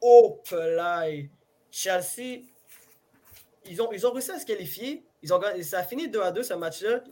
au 0.01 0.41
play. 0.43 1.29
Chelsea, 1.71 2.45
ils 3.65 3.81
ont, 3.81 3.91
ils 3.91 4.05
ont 4.07 4.11
réussi 4.11 4.31
à 4.31 4.39
se 4.39 4.45
qualifier. 4.45 5.05
Ils 5.21 5.33
ont, 5.33 5.41
ça 5.63 5.79
a 5.79 5.83
fini 5.83 6.09
2 6.09 6.21
à 6.21 6.31
2 6.31 6.43
ce 6.43 6.53
match-là. 6.53 7.03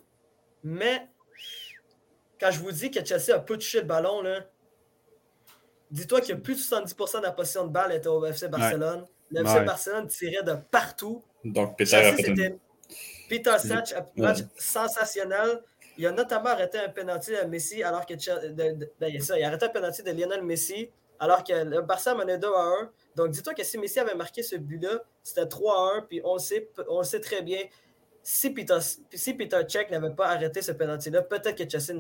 Mais 0.64 1.08
quand 2.40 2.52
je 2.52 2.60
vous 2.60 2.72
dis 2.72 2.92
que 2.92 3.04
Chelsea 3.04 3.36
a 3.36 3.40
peu 3.40 3.58
touché 3.58 3.82
le 3.82 3.86
ballon, 3.88 4.24
dis-toi 5.92 6.22
qu'il 6.22 6.30
y 6.30 6.38
a 6.38 6.42
plus 6.42 6.56
de 6.56 6.60
70% 6.60 7.20
de 7.20 7.24
la 7.24 7.32
position 7.32 7.66
de 7.66 7.72
balle 7.72 7.92
était 7.92 8.08
au 8.08 8.26
FC 8.26 8.48
Barcelone. 8.48 9.06
Le 9.32 9.42
FC 9.42 9.62
Barcelone 9.62 10.08
tirait 10.08 10.44
de 10.44 10.54
partout. 10.72 11.24
Donc, 11.44 11.78
Peter 11.78 11.96
a 11.96 12.14
Peter 13.30 13.58
Satch, 13.60 13.94
un 13.94 14.06
match 14.16 14.40
sensationnel. 14.58 15.62
Il 15.98 16.06
a 16.06 16.12
notamment 16.12 16.50
arrêté 16.50 16.78
un 16.78 16.90
penalty 16.90 17.36
à 17.36 17.46
Messi 17.48 17.84
alors 17.84 18.06
que. 18.06 18.14
Ben, 19.00 19.22
ça, 19.22 19.38
il 19.38 19.44
a 19.44 19.48
arrêté 19.48 19.66
un 19.66 19.70
penalty 19.70 20.04
de 20.04 20.12
Lionel 20.12 20.44
Messi 20.44 20.90
alors 21.20 21.44
que 21.44 21.54
le 21.54 21.82
Barça 21.82 22.14
menait 22.16 22.38
2 22.38 22.48
à 22.48 22.62
1. 22.62 22.92
Donc 23.16 23.30
dis-toi 23.32 23.54
que 23.54 23.64
si 23.64 23.78
Messi 23.78 24.00
avait 24.00 24.16
marqué 24.16 24.44
ce 24.44 24.56
but-là, 24.56 25.02
c'était 25.24 25.48
3 25.48 25.74
à 25.74 25.98
1. 25.98 26.02
Puis 26.04 26.22
on 26.24 26.38
sait, 26.38 26.70
on 26.88 27.04
sait 27.04 27.20
très 27.20 27.42
bien. 27.42 27.62
Si 28.22 28.50
Peter, 28.50 28.78
si 29.14 29.34
Peter 29.34 29.62
Cech 29.68 29.90
n'avait 29.90 30.14
pas 30.14 30.28
arrêté 30.28 30.62
ce 30.62 30.74
penalty-là, 30.74 31.22
peut-être 31.22 31.56
que 31.56 31.70
Chelsea 31.70 31.98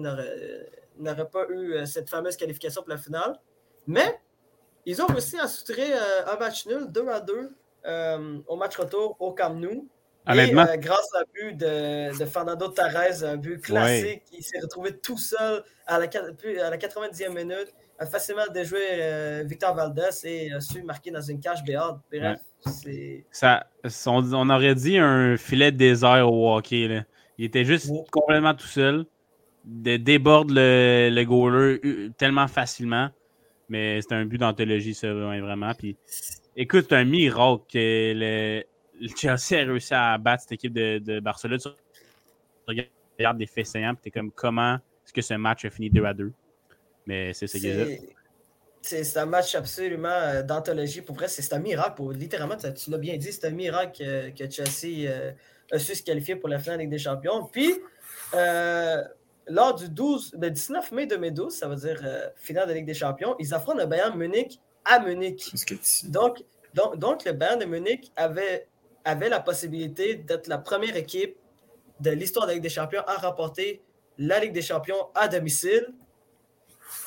n'aurait 0.97 1.29
pas 1.29 1.45
eu 1.49 1.73
euh, 1.73 1.85
cette 1.85 2.09
fameuse 2.09 2.35
qualification 2.35 2.81
pour 2.81 2.89
la 2.89 2.97
finale. 2.97 3.39
Mais 3.87 4.19
ils 4.85 5.01
ont 5.01 5.05
réussi 5.05 5.39
à 5.39 5.47
soutrer 5.47 5.93
euh, 5.93 6.27
un 6.27 6.37
match 6.37 6.65
nul, 6.65 6.91
2 6.91 7.07
à 7.07 7.21
2, 7.21 7.55
euh, 7.85 8.39
au 8.47 8.55
match 8.57 8.77
retour 8.77 9.15
au 9.19 9.33
Camp 9.33 9.53
Nou. 9.53 9.87
Euh, 10.29 10.77
grâce 10.77 11.09
à 11.15 11.19
un 11.19 11.23
but 11.33 11.57
de, 11.57 12.25
Fernando 12.25 12.67
Tarez, 12.67 13.23
un 13.23 13.37
but 13.37 13.61
classique, 13.61 14.23
il 14.33 14.43
s'est 14.43 14.59
retrouvé 14.59 14.97
tout 14.97 15.17
seul 15.17 15.63
à 15.85 15.99
la, 15.99 16.05
à 16.05 16.69
la 16.69 16.77
90e 16.77 17.29
minute, 17.29 17.73
a 17.99 18.05
facilement 18.05 18.47
déjoué 18.53 18.79
euh, 18.91 19.43
Victor 19.45 19.73
Valdez 19.73 20.09
et 20.25 20.51
a 20.51 20.59
su 20.59 20.83
marquer 20.83 21.11
dans 21.11 21.21
une 21.21 21.39
cage 21.39 21.63
béante. 21.63 22.01
Bref, 22.11 22.39
Ça, 23.31 23.67
on, 24.05 24.49
aurait 24.49 24.75
dit 24.75 24.97
un 24.97 25.37
filet 25.37 25.71
de 25.71 25.77
désert 25.77 26.31
au 26.31 26.55
hockey. 26.55 27.03
Il 27.37 27.45
était 27.45 27.65
juste 27.65 27.89
complètement 28.11 28.53
tout 28.53 28.67
seul. 28.67 29.05
De 29.65 29.97
déborde 29.97 30.51
le, 30.51 31.09
le 31.11 31.23
goaler 31.25 31.79
euh, 31.83 32.09
tellement 32.17 32.47
facilement. 32.47 33.09
Mais 33.69 34.01
c'est 34.01 34.13
un 34.13 34.25
but 34.25 34.37
d'anthologie, 34.37 34.93
ça, 34.93 35.13
vraiment. 35.13 35.73
Puis, 35.73 35.97
écoute, 36.55 36.85
c'est 36.89 36.95
un 36.95 37.03
miracle 37.03 37.63
que 37.71 38.13
le, 38.15 38.63
Chelsea 39.15 39.59
a 39.59 39.65
réussi 39.65 39.93
à 39.93 40.17
battre 40.17 40.43
cette 40.43 40.53
équipe 40.53 40.73
de, 40.73 40.99
de 40.99 41.19
Barcelone. 41.19 41.59
Tu 41.59 42.89
regardes 43.17 43.37
des 43.37 43.47
faits 43.47 43.67
saillants, 43.67 43.93
puis 43.95 44.03
t'es 44.03 44.11
comme 44.11 44.31
comment 44.31 44.75
est-ce 44.75 45.13
que 45.13 45.21
ce 45.21 45.33
match 45.35 45.65
a 45.65 45.69
fini 45.69 45.89
2 45.89 46.03
à 46.05 46.13
2. 46.13 46.31
Mais 47.05 47.33
c'est 47.33 47.47
ce 47.47 47.57
que 47.57 47.99
c'est 48.87 49.17
un 49.17 49.25
match 49.25 49.55
absolument 49.55 50.07
euh, 50.07 50.43
d'anthologie. 50.43 51.01
Pour 51.01 51.15
vrai, 51.15 51.27
c'est 51.27 51.53
un 51.53 51.59
miracle. 51.59 51.95
Pour, 51.95 52.11
littéralement, 52.11 52.55
tu 52.55 52.89
l'as 52.89 52.97
bien 52.97 53.17
dit, 53.17 53.31
c'est 53.31 53.47
un 53.47 53.51
miracle 53.51 54.03
que, 54.33 54.49
Chelsea 54.49 55.09
euh, 55.09 55.31
a 55.71 55.79
su 55.79 55.95
se 55.95 56.03
qualifier 56.03 56.35
pour 56.35 56.49
la 56.49 56.59
finale 56.59 56.79
Ligue 56.79 56.89
des 56.89 56.99
Champions. 56.99 57.45
Puis, 57.51 57.73
euh, 58.33 59.03
lors 59.47 59.75
du 59.75 59.89
12, 59.89 60.35
le 60.39 60.49
19 60.49 60.91
mai 60.91 61.05
2012, 61.05 61.53
ça 61.53 61.67
veut 61.67 61.75
dire 61.75 62.01
finale 62.35 62.67
de 62.67 62.73
Ligue 62.73 62.85
des 62.85 62.93
Champions, 62.93 63.35
ils 63.39 63.53
affrontent 63.53 63.79
le 63.79 63.85
Bayern 63.85 64.17
Munich 64.17 64.59
à 64.85 64.99
Munich. 64.99 65.53
Donc, 66.05 66.43
donc, 66.73 66.97
donc, 66.97 67.25
le 67.25 67.31
Bayern 67.31 67.59
de 67.59 67.65
Munich 67.65 68.11
avait, 68.15 68.67
avait 69.05 69.29
la 69.29 69.39
possibilité 69.39 70.15
d'être 70.15 70.47
la 70.47 70.57
première 70.57 70.95
équipe 70.95 71.37
de 71.99 72.11
l'histoire 72.11 72.45
de 72.45 72.51
la 72.51 72.53
Ligue 72.55 72.63
des 72.63 72.69
Champions 72.69 73.01
à 73.07 73.15
remporter 73.15 73.81
la 74.17 74.39
Ligue 74.39 74.53
des 74.53 74.61
Champions 74.61 75.07
à 75.15 75.27
domicile. 75.27 75.87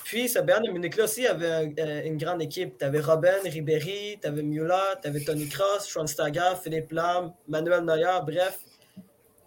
Puis 0.05 0.29
ce 0.29 0.41
Bayern 0.41 0.65
de 0.65 0.71
Munich-là 0.71 1.05
aussi 1.05 1.27
avait 1.27 1.73
euh, 1.79 2.05
une 2.05 2.17
grande 2.17 2.43
équipe. 2.43 2.79
Tu 2.79 2.85
avais 2.85 3.01
Robben, 3.01 3.41
Ribéry, 3.45 4.19
tu 4.21 4.27
avais 4.27 4.43
Müller, 4.43 4.95
tu 5.03 5.09
avais 5.09 5.21
Tony 5.21 5.49
Cross, 5.49 5.89
Schweinsteiger, 5.89 6.55
Philippe 6.63 6.93
Lam, 6.93 7.33
Manuel 7.49 7.85
Neuer, 7.85 8.19
bref. 8.25 8.59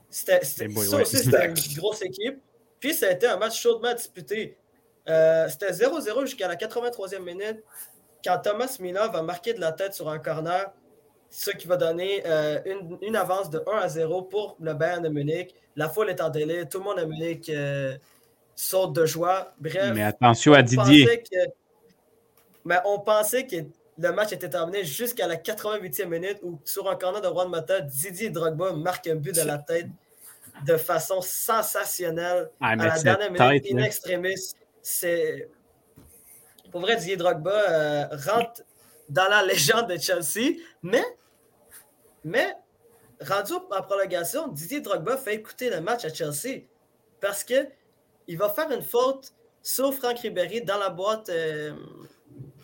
C'était, 0.10 0.44
ça 0.44 0.98
aussi, 0.98 1.18
c'était 1.18 1.48
une 1.48 1.76
grosse 1.76 2.02
équipe. 2.04 2.40
Puis 2.80 2.94
ça 2.94 3.08
a 3.08 3.12
été 3.12 3.28
un 3.28 3.38
match 3.38 3.60
chaudement 3.60 3.94
disputé. 3.94 4.58
Euh, 5.10 5.50
c'était 5.50 5.72
0-0 5.72 6.22
jusqu'à 6.22 6.48
la 6.48 6.56
83e 6.56 7.20
minute 7.20 7.64
quand 8.24 8.40
Thomas 8.40 8.78
Müller 8.80 9.08
va 9.12 9.22
marquer 9.22 9.54
de 9.54 9.60
la 9.60 9.72
tête 9.72 9.94
sur 9.94 10.10
un 10.10 10.20
corner, 10.20 10.72
ce 11.36 11.50
qui 11.52 11.68
va 11.68 11.78
donner 11.78 12.22
euh, 12.26 12.60
une, 12.66 12.98
une, 13.02 13.16
avance 13.16 13.50
de 13.50 13.64
1 13.66 13.78
à 13.78 13.88
0 13.88 14.22
pour 14.24 14.56
le 14.60 14.74
Bayern 14.74 15.04
de 15.04 15.10
Munich. 15.10 15.56
La 15.76 15.90
foule 15.90 16.10
est 16.12 16.22
en 16.22 16.30
délai, 16.30 16.68
tout 16.68 16.78
le 16.78 16.84
monde 16.84 17.00
à 17.00 17.06
Munich 17.06 17.50
saute 18.56 18.94
de 18.94 19.06
joie. 19.06 19.54
Bref. 19.60 19.92
Mais 19.94 20.04
attention 20.04 20.54
à 20.54 20.62
Didier. 20.62 21.24
mais 22.66 22.78
on 22.86 23.00
pensait 23.00 23.46
que 23.48 23.58
le 23.98 24.12
match 24.12 24.32
était 24.32 24.50
terminé 24.50 24.84
jusqu'à 24.84 25.28
la 25.28 25.36
88e 25.36 26.06
minute 26.06 26.40
où, 26.44 26.60
sur 26.66 26.90
un 26.90 26.96
corner 26.96 27.22
de 27.22 27.28
Juan 27.28 27.50
Mata, 27.50 27.82
Didier 27.82 28.30
Drogba 28.30 28.74
marque 28.74 29.08
un 29.08 29.16
but 29.16 29.36
de 29.36 29.42
la 29.42 29.58
tête 29.58 29.88
de 30.66 30.78
façon 30.78 31.22
sensationnelle 31.22 32.50
ah, 32.62 32.70
à 32.70 32.76
la 32.76 33.00
dernière 33.00 33.32
minute, 33.32 33.66
in 33.72 33.78
extremis. 33.80 34.54
C'est. 34.82 35.50
Pour 36.72 36.82
vrai, 36.82 36.96
Didier 36.96 37.18
Drogba 37.18 37.52
euh, 37.52 38.08
rentre 38.12 38.64
dans 39.10 39.30
la 39.30 39.44
légende 39.46 39.90
de 39.90 39.98
Chelsea, 39.98 40.58
mais, 40.82 41.04
mais 42.24 42.56
rendu 43.22 43.54
en 43.54 43.82
prolongation, 43.82 44.48
Didier 44.48 44.82
Drogba 44.82 45.18
fait 45.18 45.36
écouter 45.36 45.70
le 45.70 45.82
match 45.82 46.06
à 46.06 46.14
Chelsea 46.14 46.64
parce 47.22 47.44
que 47.44 47.68
il 48.28 48.38
va 48.38 48.50
faire 48.50 48.72
une 48.72 48.82
faute 48.82 49.34
sur 49.62 49.94
Franck 49.94 50.20
Ribéry 50.20 50.62
dans 50.62 50.78
la 50.78 50.90
boîte, 50.90 51.30
euh, 51.30 51.74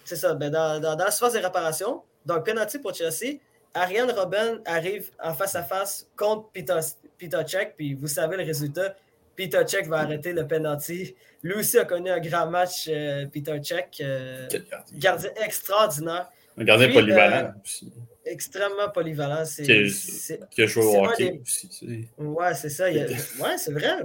c'est 0.06 0.16
ça, 0.16 0.34
ben 0.34 0.52
dans, 0.52 0.82
dans, 0.82 0.96
la 0.96 1.12
surface 1.12 1.34
de 1.34 1.40
réparation. 1.40 2.04
Donc, 2.26 2.46
penalty 2.46 2.80
pour 2.80 2.94
Chelsea. 2.94 3.40
Ariane 3.74 4.12
Robben 4.12 4.62
arrive 4.66 5.12
en 5.24 5.34
face 5.34 5.56
à 5.56 5.64
face 5.64 6.08
contre 6.18 6.50
Peter, 6.52 6.80
Peter 7.18 7.42
Cech, 7.46 7.70
puis 7.78 7.94
vous 7.94 8.08
savez 8.08 8.36
le 8.38 8.44
résultat. 8.44 8.96
Peter 9.36 9.62
Cech 9.66 9.88
va 9.88 10.00
arrêter 10.00 10.34
le 10.34 10.46
penalty. 10.46 11.16
Lui 11.44 11.54
aussi 11.54 11.78
a 11.78 11.86
connu 11.86 12.10
un 12.10 12.20
grand 12.20 12.48
match, 12.48 12.88
euh, 12.90 13.26
Peter 13.28 13.58
Cech. 13.64 13.86
Euh, 14.02 14.48
gardien 14.94 15.30
extraordinaire. 15.38 16.30
Un 16.58 16.64
gardien 16.64 16.92
polyvalent 16.92 17.54
aussi. 17.64 17.94
Extrêmement 18.30 18.90
polyvalent. 18.90 19.44
Qui, 19.46 20.62
a 20.62 20.66
joué 20.68 20.84
au 20.84 21.04
hockey 21.04 21.42
aussi. 21.42 22.08
Ouais, 22.18 22.54
c'est 22.54 22.70
ça. 22.70 22.90
Ouais, 22.90 23.58
c'est 23.58 23.72
vrai. 23.72 24.04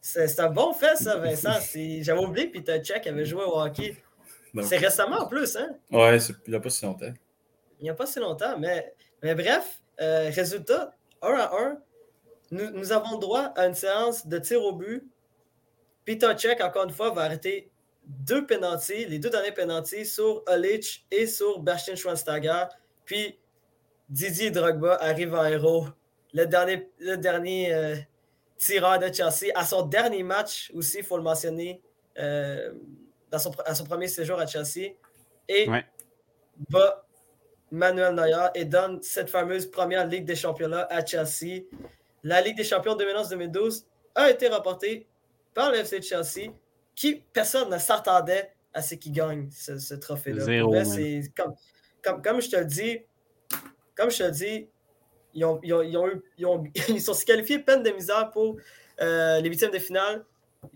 C'est 0.00 0.40
un 0.40 0.50
bon 0.50 0.74
fait, 0.74 0.96
ça, 0.96 1.16
Vincent. 1.16 1.58
J'avais 2.00 2.20
oublié 2.20 2.50
que 2.50 2.58
Peter 2.58 2.78
Check 2.82 3.06
avait 3.06 3.24
joué 3.24 3.42
au 3.42 3.58
hockey. 3.58 3.96
C'est 4.62 4.76
récemment 4.76 5.22
en 5.22 5.26
plus, 5.26 5.56
hein? 5.56 5.70
Ouais, 5.90 6.18
il 6.46 6.50
n'y 6.50 6.56
a 6.56 6.60
pas 6.60 6.70
si 6.70 6.84
longtemps. 6.84 7.12
Il 7.80 7.84
n'y 7.84 7.90
a 7.90 7.94
pas 7.94 8.06
si 8.06 8.20
longtemps, 8.20 8.58
mais, 8.58 8.94
mais 9.22 9.34
bref, 9.34 9.80
euh, 10.00 10.30
résultat, 10.30 10.94
1 11.22 11.28
à 11.32 11.50
1. 11.54 11.78
Nous, 12.50 12.70
nous, 12.70 12.92
avons 12.92 13.18
droit 13.18 13.52
à 13.56 13.66
une 13.66 13.74
séance 13.74 14.26
de 14.26 14.38
tir 14.38 14.62
au 14.62 14.72
but. 14.72 15.02
Peter 16.04 16.32
Check, 16.36 16.60
encore 16.60 16.84
une 16.84 16.92
fois, 16.92 17.10
va 17.10 17.22
arrêter 17.22 17.70
deux 18.06 18.46
pénalties, 18.46 19.06
les 19.06 19.18
deux 19.18 19.30
derniers 19.30 19.52
pénalties 19.52 20.04
sur 20.04 20.44
Olic 20.46 21.06
et 21.10 21.26
sur 21.26 21.60
Bastian 21.60 21.96
Schweinsteiger. 21.96 22.64
Puis 23.06 23.38
Didier 24.08 24.50
Drogba 24.50 24.96
arrive 25.00 25.34
en 25.34 25.44
héros. 25.44 25.86
Le 26.32 26.46
dernier, 26.46 26.90
le 26.98 27.16
dernier 27.16 27.72
euh, 27.72 27.96
tireur 28.56 28.98
de 28.98 29.12
Chelsea. 29.12 29.52
À 29.54 29.64
son 29.64 29.82
dernier 29.82 30.22
match 30.22 30.70
aussi, 30.74 30.98
il 30.98 31.04
faut 31.04 31.16
le 31.16 31.22
mentionner, 31.22 31.80
euh, 32.18 32.72
dans 33.30 33.38
son, 33.38 33.52
à 33.64 33.74
son 33.74 33.84
premier 33.84 34.08
séjour 34.08 34.38
à 34.38 34.46
Chelsea. 34.46 34.94
Et 35.48 35.68
bat 36.70 37.04
Manuel 37.70 38.14
Neuer 38.14 38.48
et 38.54 38.64
donne 38.64 39.02
cette 39.02 39.30
fameuse 39.30 39.70
première 39.70 40.06
Ligue 40.06 40.24
des 40.24 40.36
Champions 40.36 40.72
à 40.72 41.04
Chelsea. 41.04 41.64
La 42.22 42.40
Ligue 42.40 42.56
des 42.56 42.64
Champions 42.64 42.96
2011-2012 42.96 43.84
a 44.14 44.30
été 44.30 44.48
remportée 44.48 45.06
par 45.52 45.70
le 45.70 45.78
FC 45.78 46.00
Chelsea, 46.00 46.52
qui 46.94 47.22
personne 47.32 47.70
ne 47.70 47.78
s'attendait 47.78 48.52
à 48.72 48.82
ce 48.82 48.94
qu'il 48.94 49.12
gagne 49.12 49.48
ce, 49.50 49.94
trophée-là. 49.94 50.44
Comme, 51.36 51.54
comme, 52.02 52.22
comme, 52.22 52.40
je 52.40 52.50
te 52.50 52.56
le 52.56 52.64
dis, 52.64 53.00
comme 53.96 54.10
je 54.10 54.18
te 54.18 54.22
le 54.24 54.30
dis, 54.30 54.68
ils, 55.34 55.44
ont, 55.44 55.60
eu, 55.62 56.22
ils, 56.88 57.00
sont 57.00 57.14
se 57.14 57.24
qualifiés 57.24 57.58
peine 57.58 57.82
de 57.82 57.90
misère 57.90 58.30
pour 58.30 58.56
euh, 59.00 59.40
les 59.40 59.48
huitièmes 59.48 59.72
de 59.72 59.78
finale. 59.78 60.24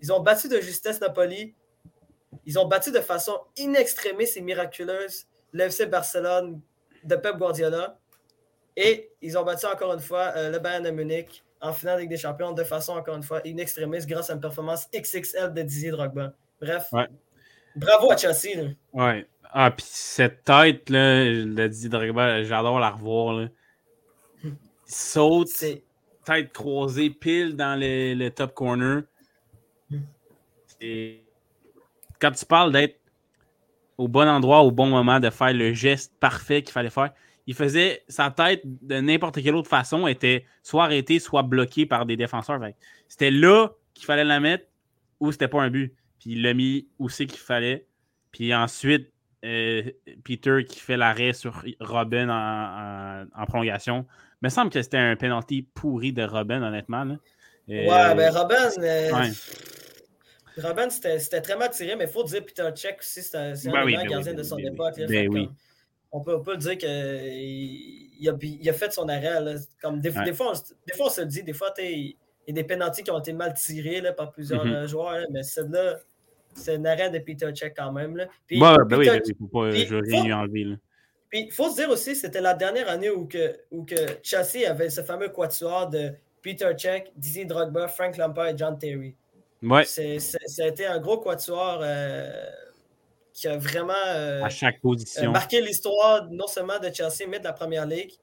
Ils 0.01 0.11
ont 0.11 0.19
battu 0.19 0.47
de 0.47 0.59
justesse 0.59 0.99
Napoli. 1.01 1.53
Ils 2.45 2.59
ont 2.59 2.67
battu 2.67 2.91
de 2.91 2.99
façon 2.99 3.39
inextrémiste 3.57 4.37
et 4.37 4.41
miraculeuse 4.41 5.25
l'FC 5.53 5.85
Barcelone 5.85 6.61
de 7.03 7.15
Pep 7.15 7.37
Guardiola. 7.37 7.97
Et 8.75 9.11
ils 9.21 9.37
ont 9.37 9.43
battu 9.43 9.65
encore 9.65 9.93
une 9.93 9.99
fois 9.99 10.33
euh, 10.35 10.51
le 10.51 10.59
Bayern 10.59 10.83
de 10.83 10.91
Munich 10.91 11.43
en 11.61 11.73
finale 11.73 12.07
des 12.07 12.17
Champions 12.17 12.53
de 12.53 12.63
façon 12.63 12.93
encore 12.93 13.15
une 13.15 13.23
fois 13.23 13.41
inextrémiste 13.45 14.07
grâce 14.07 14.29
à 14.29 14.33
une 14.33 14.39
performance 14.39 14.87
XXL 14.95 15.53
de 15.53 15.61
Didier 15.63 15.91
Drogba. 15.91 16.33
Bref, 16.61 16.89
bravo 17.75 18.11
à 18.11 18.17
Chelsea. 18.17 18.73
Ouais. 18.93 19.27
Ah, 19.49 19.71
puis 19.71 19.85
cette 19.87 20.43
tête 20.43 20.89
là, 20.89 21.25
de 21.25 21.67
Didier 21.67 21.89
Drogba, 21.89 22.43
j'adore 22.43 22.79
la 22.79 22.91
revoir. 22.91 23.33
Là 23.33 23.47
saute, 24.89 25.49
tête 26.25 26.51
croisée, 26.51 27.09
pile 27.09 27.55
dans 27.55 27.79
le, 27.79 28.29
top 28.29 28.53
corner. 28.53 29.03
Et 30.81 31.23
quand 32.19 32.31
tu 32.31 32.45
parles 32.45 32.71
d'être 32.71 32.99
au 33.97 34.07
bon 34.07 34.27
endroit, 34.27 34.61
au 34.61 34.71
bon 34.71 34.87
moment, 34.87 35.19
de 35.19 35.29
faire 35.29 35.53
le 35.53 35.73
geste 35.73 36.13
parfait 36.19 36.63
qu'il 36.63 36.71
fallait 36.71 36.89
faire, 36.89 37.11
il 37.47 37.53
faisait 37.53 38.03
sa 38.07 38.31
tête 38.31 38.61
de 38.63 38.99
n'importe 38.99 39.41
quelle 39.41 39.55
autre 39.55 39.69
façon 39.69 40.07
était 40.07 40.45
soit 40.63 40.85
arrêtée, 40.85 41.19
soit 41.19 41.43
bloquée 41.43 41.85
par 41.85 42.05
des 42.05 42.15
défenseurs. 42.15 42.59
C'était 43.07 43.31
là 43.31 43.69
qu'il 43.93 44.05
fallait 44.05 44.23
la 44.23 44.39
mettre 44.39 44.65
ou 45.19 45.31
c'était 45.31 45.47
pas 45.47 45.61
un 45.61 45.69
but. 45.69 45.93
Puis 46.19 46.31
il 46.31 46.43
l'a 46.43 46.53
mis 46.53 46.87
où 46.99 47.09
c'est 47.09 47.25
qu'il 47.25 47.39
fallait. 47.39 47.87
Puis 48.31 48.53
ensuite, 48.53 49.11
Peter 49.41 50.65
qui 50.67 50.79
fait 50.79 50.97
l'arrêt 50.97 51.33
sur 51.33 51.63
Robin 51.79 52.29
en, 52.29 53.45
prolongation. 53.45 54.05
Il 54.41 54.45
me 54.45 54.49
semble 54.49 54.69
que 54.69 54.81
c'était 54.81 54.97
un 54.97 55.15
penalty 55.15 55.61
pourri 55.61 56.13
de 56.13 56.23
Robin, 56.23 56.61
honnêtement. 56.61 57.03
Là. 57.03 57.15
ouais, 57.67 57.89
euh, 57.89 58.13
ben 58.15 58.31
Robin, 58.31 58.69
euh, 58.79 59.31
Robin 60.57 60.89
c'était 60.89 61.41
très 61.41 61.57
mal 61.57 61.69
tiré, 61.69 61.95
mais 61.95 62.05
il 62.05 62.09
faut 62.09 62.23
dire 62.23 62.45
Peter 62.45 62.69
Check 62.75 62.99
aussi, 62.99 63.21
c'est 63.21 63.37
un, 63.37 63.53
ben 63.71 63.85
oui, 63.85 63.95
ben 63.95 64.07
gardien 64.07 64.33
de 64.33 64.43
son 64.43 64.57
ben 64.57 64.73
époque. 64.73 64.95
oui. 64.97 65.49
on, 66.11 66.21
peut, 66.21 66.37
on 66.45 66.55
dire 66.55 66.77
qu'il 66.77 68.29
a, 68.29 68.33
il 68.41 68.69
a 68.69 68.73
fait 68.73 68.91
son 68.91 69.07
arrêt. 69.07 69.41
Là. 69.41 69.55
Comme 69.81 70.01
des, 70.01 70.11
fois, 70.11 70.23
des, 70.23 70.33
fois, 70.33 70.53
on, 70.99 71.09
se 71.09 71.21
le 71.21 71.27
dit, 71.27 71.43
des 71.43 71.53
fois, 71.53 71.73
il 71.79 72.15
y 72.47 72.51
a 72.51 72.53
des 72.53 72.63
penalties 72.63 73.03
qui 73.03 73.11
ont 73.11 73.19
été 73.19 73.33
mal 73.33 73.53
tirés 73.53 74.01
là, 74.01 74.13
par 74.13 74.31
plusieurs 74.31 74.65
mm-hmm. 74.65 74.87
joueurs, 74.87 75.25
mais 75.31 75.43
celle-là, 75.43 75.99
c'est 76.53 76.75
un 76.75 76.85
arrêt 76.85 77.09
de 77.09 77.19
Peter 77.19 77.51
Check 77.53 77.73
quand 77.77 77.91
même. 77.91 78.17
Là. 78.17 78.27
Puis, 78.47 78.59
ben 78.59 78.75
oui, 78.91 79.07
il 79.07 79.31
ne 79.31 79.37
faut 79.37 79.47
pas 79.47 79.71
jouer 79.71 80.33
enlever. 80.33 80.77
Puis 81.29 81.41
il 81.47 81.51
faut 81.51 81.69
se 81.69 81.75
dire 81.75 81.89
aussi, 81.89 82.15
c'était 82.15 82.41
la 82.41 82.53
dernière 82.55 82.89
année 82.89 83.09
où, 83.11 83.27
que, 83.27 83.55
où 83.71 83.85
que 83.85 83.95
Chelsea 84.23 84.67
avait 84.67 84.89
ce 84.89 85.01
fameux 85.01 85.29
quatuor 85.29 85.87
de 85.87 86.11
Peter 86.41 86.71
Check, 86.75 87.11
Dizzy 87.15 87.45
Drogba, 87.45 87.87
Frank 87.87 88.17
Lampard 88.17 88.47
et 88.47 88.57
John 88.57 88.77
Terry. 88.79 89.15
Ouais. 89.61 89.83
C'est, 89.85 90.19
ça 90.19 90.63
a 90.63 90.67
été 90.67 90.87
un 90.87 90.99
gros 90.99 91.19
quatuor 91.19 91.81
euh, 91.83 92.31
qui 93.33 93.47
a 93.47 93.57
vraiment 93.57 93.93
euh, 94.07 94.41
à 94.43 94.49
chaque 94.49 94.81
position. 94.81 95.31
marqué 95.31 95.61
l'histoire 95.61 96.27
non 96.31 96.47
seulement 96.47 96.79
de 96.79 96.89
Chelsea, 96.91 97.27
mais 97.29 97.39
de 97.39 97.43
la 97.43 97.53
Première 97.53 97.85
Ligue. 97.85 98.13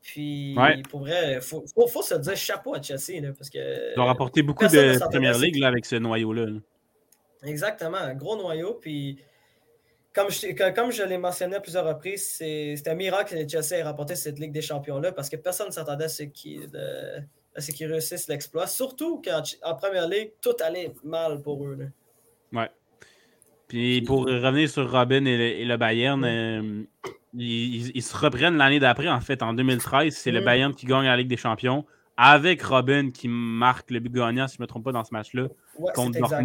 Puis, 0.00 0.54
Ouais. 0.56 0.82
pour 0.90 1.00
vrai, 1.00 1.34
il 1.36 1.40
faut, 1.40 1.64
faut, 1.74 1.86
faut 1.86 2.02
se 2.02 2.14
dire 2.14 2.36
chapeau 2.36 2.74
à 2.74 2.80
Chelsea. 2.82 3.20
Là, 3.20 3.32
parce 3.36 3.50
que, 3.50 3.94
Ils 3.94 4.00
ont 4.00 4.04
rapporté 4.06 4.42
beaucoup 4.42 4.64
de 4.66 4.98
Première. 5.10 5.38
Ligue 5.38 5.56
là, 5.56 5.68
avec 5.68 5.84
ce 5.86 5.96
noyau-là. 5.96 6.46
là. 6.46 6.58
Exactement, 7.44 7.96
un 7.98 8.14
gros 8.14 8.36
noyau. 8.36 8.74
Puis, 8.74 9.18
comme 10.14 10.30
je, 10.30 10.52
comme 10.72 10.90
je 10.92 11.02
l'ai 11.02 11.18
mentionné 11.18 11.56
à 11.56 11.60
plusieurs 11.60 11.86
reprises, 11.86 12.28
c'est 12.36 12.74
c'est 12.76 12.88
un 12.88 12.94
miracle 12.94 13.34
que 13.36 13.48
Chelsea 13.48 13.78
ait 13.78 13.82
remporté 13.82 14.14
cette 14.16 14.38
Ligue 14.38 14.52
des 14.52 14.62
Champions-là 14.62 15.12
parce 15.12 15.28
que 15.28 15.36
personne 15.36 15.66
ne 15.68 15.72
s'attendait 15.72 16.04
à 16.04 16.08
ce 16.08 16.22
qu'ils 16.24 16.70
de- 16.70 17.20
à 17.56 17.60
ce 17.60 17.70
qu'ils 17.70 17.86
réussissent 17.90 18.26
l'exploit. 18.28 18.66
Surtout 18.66 19.22
qu'en 19.22 19.42
en 19.62 19.74
première 19.76 20.08
ligue, 20.08 20.32
tout 20.40 20.56
allait 20.60 20.92
mal 21.04 21.40
pour 21.42 21.64
eux. 21.66 21.76
là. 22.52 22.68
Puis 23.68 24.02
pour 24.02 24.26
revenir 24.26 24.68
sur 24.68 24.90
Robin 24.90 25.24
et 25.24 25.36
le, 25.36 25.44
et 25.44 25.64
le 25.64 25.76
Bayern, 25.76 26.20
Mm. 26.20 26.24
euh, 26.24 26.82
ils, 27.34 27.96
ils- 27.96 28.02
se 28.02 28.16
reprennent 28.16 28.56
l'année 28.56 28.78
d'après, 28.78 29.08
en 29.08 29.20
fait, 29.20 29.42
en 29.42 29.54
2013. 29.54 30.14
C'est 30.14 30.30
le 30.30 30.40
Mm. 30.40 30.44
Bayern 30.44 30.74
qui 30.74 30.86
gagne 30.86 31.06
la 31.06 31.16
Ligue 31.16 31.28
des 31.28 31.36
Champions 31.36 31.84
avec 32.16 32.62
Robin 32.62 33.10
qui 33.10 33.26
marque 33.28 33.90
le 33.90 34.00
but 34.00 34.12
gagnant, 34.12 34.46
si 34.46 34.56
je 34.56 34.60
ne 34.62 34.64
me 34.64 34.68
trompe 34.68 34.84
pas, 34.84 34.92
dans 34.92 35.02
ce 35.04 35.12
match-là, 35.12 35.48
Ouais, 35.78 35.92
contre 35.94 36.12
c'est 36.14 36.18
exact. 36.20 36.44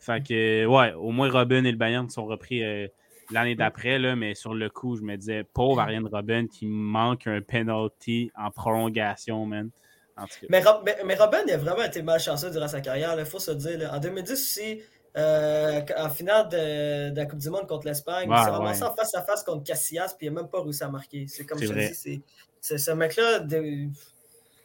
Fait 0.00 0.22
que, 0.26 0.64
ouais, 0.66 0.92
au 0.94 1.10
moins 1.10 1.30
Robin 1.30 1.64
et 1.64 1.70
le 1.72 1.76
Bayern 1.76 2.08
sont 2.08 2.26
repris 2.26 2.62
euh, 2.64 2.86
l'année 3.30 3.54
d'après, 3.56 3.98
là, 3.98 4.14
mais 4.16 4.34
sur 4.34 4.54
le 4.54 4.70
coup, 4.70 4.96
je 4.96 5.02
me 5.02 5.16
disais, 5.16 5.44
pauvre 5.44 5.80
Ariane 5.80 6.06
Robin 6.06 6.46
qui 6.46 6.66
manque 6.66 7.26
un 7.26 7.40
penalty 7.42 8.30
en 8.36 8.50
prolongation, 8.50 9.44
man. 9.46 9.70
En 10.16 10.22
tout 10.24 10.28
cas. 10.40 10.46
Mais, 10.50 10.60
Rob- 10.62 10.82
mais- 10.84 10.96
mais 11.04 11.14
Robin 11.14 11.38
il 11.46 11.52
a 11.52 11.58
vraiment 11.58 11.82
été 11.84 12.02
malchanceux 12.02 12.50
durant 12.50 12.68
sa 12.68 12.80
carrière, 12.80 13.14
il 13.18 13.24
faut 13.26 13.38
se 13.38 13.50
dire. 13.52 13.78
là. 13.78 13.94
En 13.94 14.00
2010 14.00 14.32
aussi, 14.32 14.80
euh, 15.16 15.80
en 15.96 16.10
finale 16.10 16.48
de, 16.48 17.10
de 17.10 17.16
la 17.16 17.26
Coupe 17.26 17.38
du 17.38 17.50
Monde 17.50 17.66
contre 17.66 17.86
l'Espagne, 17.86 18.28
il 18.30 18.36
s'est 18.44 18.50
ramassé 18.50 18.82
ouais. 18.82 18.88
en 18.88 18.94
face 18.94 19.14
à 19.14 19.22
face 19.22 19.42
contre 19.44 19.64
Casillas, 19.64 20.14
puis 20.16 20.26
il 20.26 20.32
n'a 20.32 20.40
même 20.42 20.50
pas 20.50 20.62
réussi 20.62 20.82
à 20.84 20.88
marquer. 20.88 21.26
C'est 21.28 21.44
comme 21.44 21.58
je 21.60 21.66
vrai. 21.66 21.88
dis, 21.88 21.94
c'est- 21.94 22.78
ce 22.78 22.90
mec-là, 22.92 23.40
de- 23.40 23.88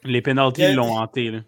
Les 0.03 0.21
a- 0.65 0.71
l'ont 0.73 0.97
hanté, 0.97 1.31
là. 1.31 1.39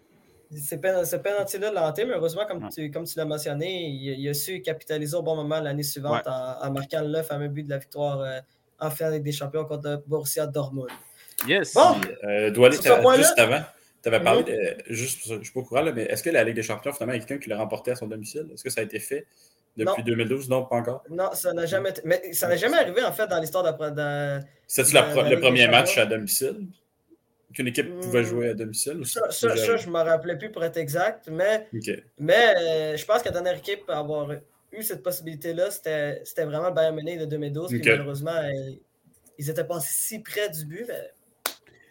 Ce 0.54 1.16
penalty-là 1.16 1.72
l'a 1.72 1.88
hanté, 1.88 2.04
mais 2.04 2.14
heureusement, 2.14 2.44
comme 2.46 2.62
Ouais. 2.64 2.70
tu, 2.74 2.90
comme 2.90 3.04
tu 3.04 3.18
l'as 3.18 3.24
mentionné, 3.24 3.86
il, 3.88 4.20
il 4.20 4.28
a 4.28 4.34
su 4.34 4.60
capitaliser 4.62 5.16
au 5.16 5.22
bon 5.22 5.34
moment 5.36 5.60
l'année 5.60 5.82
suivante 5.82 6.24
Ouais. 6.26 6.32
en, 6.32 6.66
en 6.68 6.70
marquant 6.72 7.02
le 7.04 7.22
fameux 7.22 7.48
but 7.48 7.64
de 7.64 7.70
la 7.70 7.78
victoire 7.78 8.20
euh, 8.20 8.40
en 8.78 8.90
finale 8.90 9.22
des 9.22 9.32
champions 9.32 9.64
contre 9.64 9.88
le 9.88 9.96
Borussia 10.06 10.46
Dortmund. 10.46 10.88
Yes! 11.46 11.74
Bon. 11.74 11.96
Euh, 12.24 12.50
Douali, 12.50 12.76
juste 12.76 12.86
avant, 13.38 13.60
tu 14.02 14.08
avais 14.08 14.20
parlé 14.22 14.40
Mhm. 14.42 14.46
de. 14.46 14.76
Juste, 14.94 15.20
je 15.26 15.34
ne 15.34 15.42
suis 15.42 15.52
pas 15.52 15.60
au 15.60 15.64
courant, 15.64 15.82
là, 15.82 15.92
mais 15.92 16.02
est-ce 16.04 16.22
que 16.22 16.30
la 16.30 16.44
Ligue 16.44 16.54
des 16.56 16.62
Champions, 16.62 16.92
finalement, 16.92 17.14
il 17.14 17.20
y 17.20 17.22
a 17.22 17.26
quelqu'un 17.26 17.42
qui 17.42 17.50
l'a 17.50 17.56
remporté 17.58 17.90
à 17.90 17.96
son 17.96 18.06
domicile? 18.06 18.48
Est-ce 18.52 18.62
que 18.64 18.70
ça 18.70 18.80
a 18.80 18.84
été 18.84 18.98
fait 19.00 19.26
depuis 19.76 19.86
Non. 19.98 20.04
2012 20.04 20.48
Non, 20.48 20.64
pas 20.64 20.76
encore. 20.76 21.02
Non, 21.10 21.30
ça 21.32 21.52
n'a 21.52 21.66
jamais 21.66 21.90
été- 21.90 22.02
Mais 22.04 22.32
ça 22.32 22.48
n'a 22.48 22.56
jamais 22.56 22.76
arrivé 22.78 23.02
en 23.02 23.12
fait 23.12 23.26
dans 23.26 23.38
l'histoire 23.40 23.64
de, 23.64 23.90
de- 24.40 24.44
C'est-tu 24.66 24.94
le 24.94 25.40
premier 25.40 25.68
match 25.68 25.88
Champions. 25.88 26.02
à 26.02 26.06
domicile? 26.06 26.66
Qu'une 27.54 27.68
équipe 27.68 28.00
pouvait 28.00 28.22
Hmm. 28.22 28.24
jouer 28.26 28.48
à 28.50 28.54
domicile 28.54 28.98
ou 28.98 29.04
Ça, 29.04 29.30
ça, 29.30 29.54
je 29.54 29.86
ne 29.86 29.92
me 29.92 29.98
rappelais 30.02 30.36
plus 30.36 30.50
pour 30.50 30.64
être 30.64 30.76
exact, 30.76 31.28
mais, 31.30 31.68
mais 32.18 32.54
euh, 32.58 32.96
je 32.96 33.04
pense 33.04 33.22
que 33.22 33.28
la 33.28 33.32
dernière 33.34 33.56
équipe 33.56 33.82
à 33.88 33.98
avoir 34.00 34.30
eu 34.72 34.82
cette 34.82 35.02
possibilité-là, 35.02 35.70
c'était 35.70 36.20
c'était 36.24 36.44
vraiment 36.44 36.68
le 36.68 36.74
Bayern 36.74 36.94
Munich 36.96 37.18
de 37.20 37.24
2012. 37.26 37.72
Ok. 37.72 37.80
Puis 37.80 37.90
malheureusement, 37.90 38.32
euh, 38.34 38.72
ils 39.38 39.48
étaient 39.48 39.64
pas 39.64 39.78
si 39.80 40.18
près 40.20 40.50
du 40.50 40.64
but. 40.66 40.84
mais- 40.88 40.94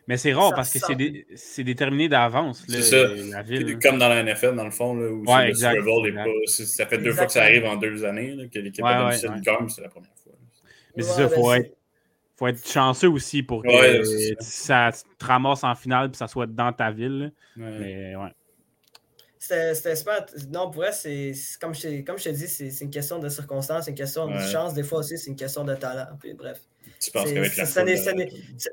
Mais 0.08 0.18
c'est 0.18 0.34
rare 0.34 0.50
Ça 0.50 0.56
parce 0.58 0.72
que 0.72 0.78
c'est 0.78 0.94
dé- 0.94 1.26
c'est 1.36 1.64
déterminé 1.64 2.08
d'avance, 2.10 2.64
C'est 2.70 2.82
ça. 2.84 3.08
la 3.32 3.42
ville. 3.42 3.66
là. 3.66 3.80
Comme 3.82 3.98
dans 3.98 4.10
la 4.10 4.20
NFL, 4.24 4.56
dans 4.56 4.66
le 4.66 4.70
fond, 4.72 4.94
là, 4.94 5.10
où 5.10 5.24
Ouais, 5.26 5.48
le 5.48 5.54
Super 5.56 5.82
Bowl 5.82 6.06
est 6.06 6.10
exact. 6.10 6.26
pas. 6.26 6.66
Ça 6.66 6.86
fait 6.86 6.98
deux 7.00 7.14
fois 7.14 7.26
que 7.26 7.32
ça 7.32 7.42
arrive 7.42 7.66
en 7.66 7.76
deux 7.78 8.06
années, 8.06 8.36
là, 8.36 8.44
que 8.54 8.60
l'équipe 8.60 8.84
Ouais, 8.86 8.92
à 8.92 9.00
domicile 9.00 9.30
ouais. 9.30 9.70
c'est 9.70 9.82
la 9.82 9.90
première 9.90 10.12
fois. 10.24 10.34
Mais 10.96 11.04
Ouais, 11.04 11.10
c'est 11.10 11.16
ça, 11.16 11.28
ben, 11.28 11.34
faut 11.36 11.54
être, 11.54 11.75
faut 12.38 12.48
être 12.48 12.68
chanceux 12.68 13.10
aussi 13.10 13.44
pour 13.44 13.64
que 13.64 13.68
Ouais, 13.68 14.04
c'est 14.04 14.36
ça. 14.42 14.92
te 15.18 15.26
ramasse 15.26 15.64
en 15.64 15.76
finale 15.76 16.08
et 16.08 16.12
que 16.12 16.18
ça 16.18 16.28
soit 16.28 16.48
dans 16.48 16.74
ta 16.74 16.92
ville. 16.92 17.32
Ouais. 17.58 17.78
Mais 17.80 18.16
ouais. 18.16 18.32
C'était 19.38 19.96
super. 19.96 20.26
Non, 20.52 20.72
pour 20.72 20.82
vrai, 20.82 20.92
c'est 20.92 21.34
comme 21.62 21.76
je, 21.76 22.02
comme 22.02 22.18
je 22.18 22.24
te 22.24 22.30
dis, 22.30 22.48
c'est 22.48 22.72
c'est 22.72 22.84
une 22.86 22.90
question 22.90 23.20
de 23.20 23.30
circonstance, 23.30 23.86
c'est 23.86 23.92
une 23.92 23.98
question 23.98 24.28
de 24.28 24.40
chance. 24.40 24.74
Des 24.74 24.82
fois 24.84 25.00
aussi, 25.00 25.18
c'est 25.20 25.30
une 25.30 25.36
question 25.36 25.64
de 25.64 25.76
talent. 25.76 26.08
Puis, 26.20 26.34
bref. 26.34 26.60
Tu 27.00 27.12
penses 27.12 27.32
qu'avec 27.32 27.56
la 27.58 27.66
ça 27.66 27.84
ça 27.86 28.12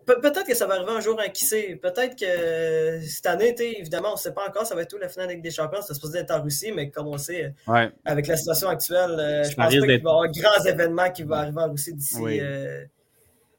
Peut-être 0.06 0.44
que 0.46 0.54
ça 0.54 0.66
va 0.66 0.74
arriver 0.74 0.92
un 0.92 1.00
jour, 1.00 1.18
hein, 1.20 1.28
qui 1.28 1.44
sait. 1.44 1.78
Peut-être 1.80 2.16
que 2.18 3.04
cette 3.06 3.26
année, 3.26 3.54
évidemment, 3.78 4.10
on 4.10 4.14
ne 4.14 4.18
sait 4.18 4.32
pas 4.32 4.46
encore, 4.48 4.66
ça 4.66 4.74
va 4.74 4.82
être 4.82 4.94
où 4.94 4.98
la 4.98 5.08
finale 5.08 5.28
avec 5.28 5.42
des 5.42 5.50
champions. 5.50 5.80
C'est 5.86 5.94
supposé 5.94 6.18
être 6.18 6.30
en 6.30 6.42
Russie, 6.42 6.72
mais 6.72 6.90
comme 6.90 7.08
on 7.08 7.18
sait, 7.18 7.54
ouais. 7.66 7.90
avec 8.04 8.26
la 8.26 8.36
situation 8.36 8.68
actuelle, 8.68 9.16
euh, 9.18 9.44
Ça 9.44 9.50
je 9.50 9.56
pense 9.56 9.64
pas 9.66 9.70
qu'il 9.70 9.80
va 9.86 9.92
y 9.92 9.96
avoir 9.96 10.30
grands 10.30 10.64
événements 10.64 11.10
qui 11.10 11.22
vont 11.24 11.34
arriver 11.34 11.60
en 11.60 11.70
Russie 11.70 11.94
d'ici. 11.94 12.16
Oui. 12.18 12.38
euh, 12.40 12.84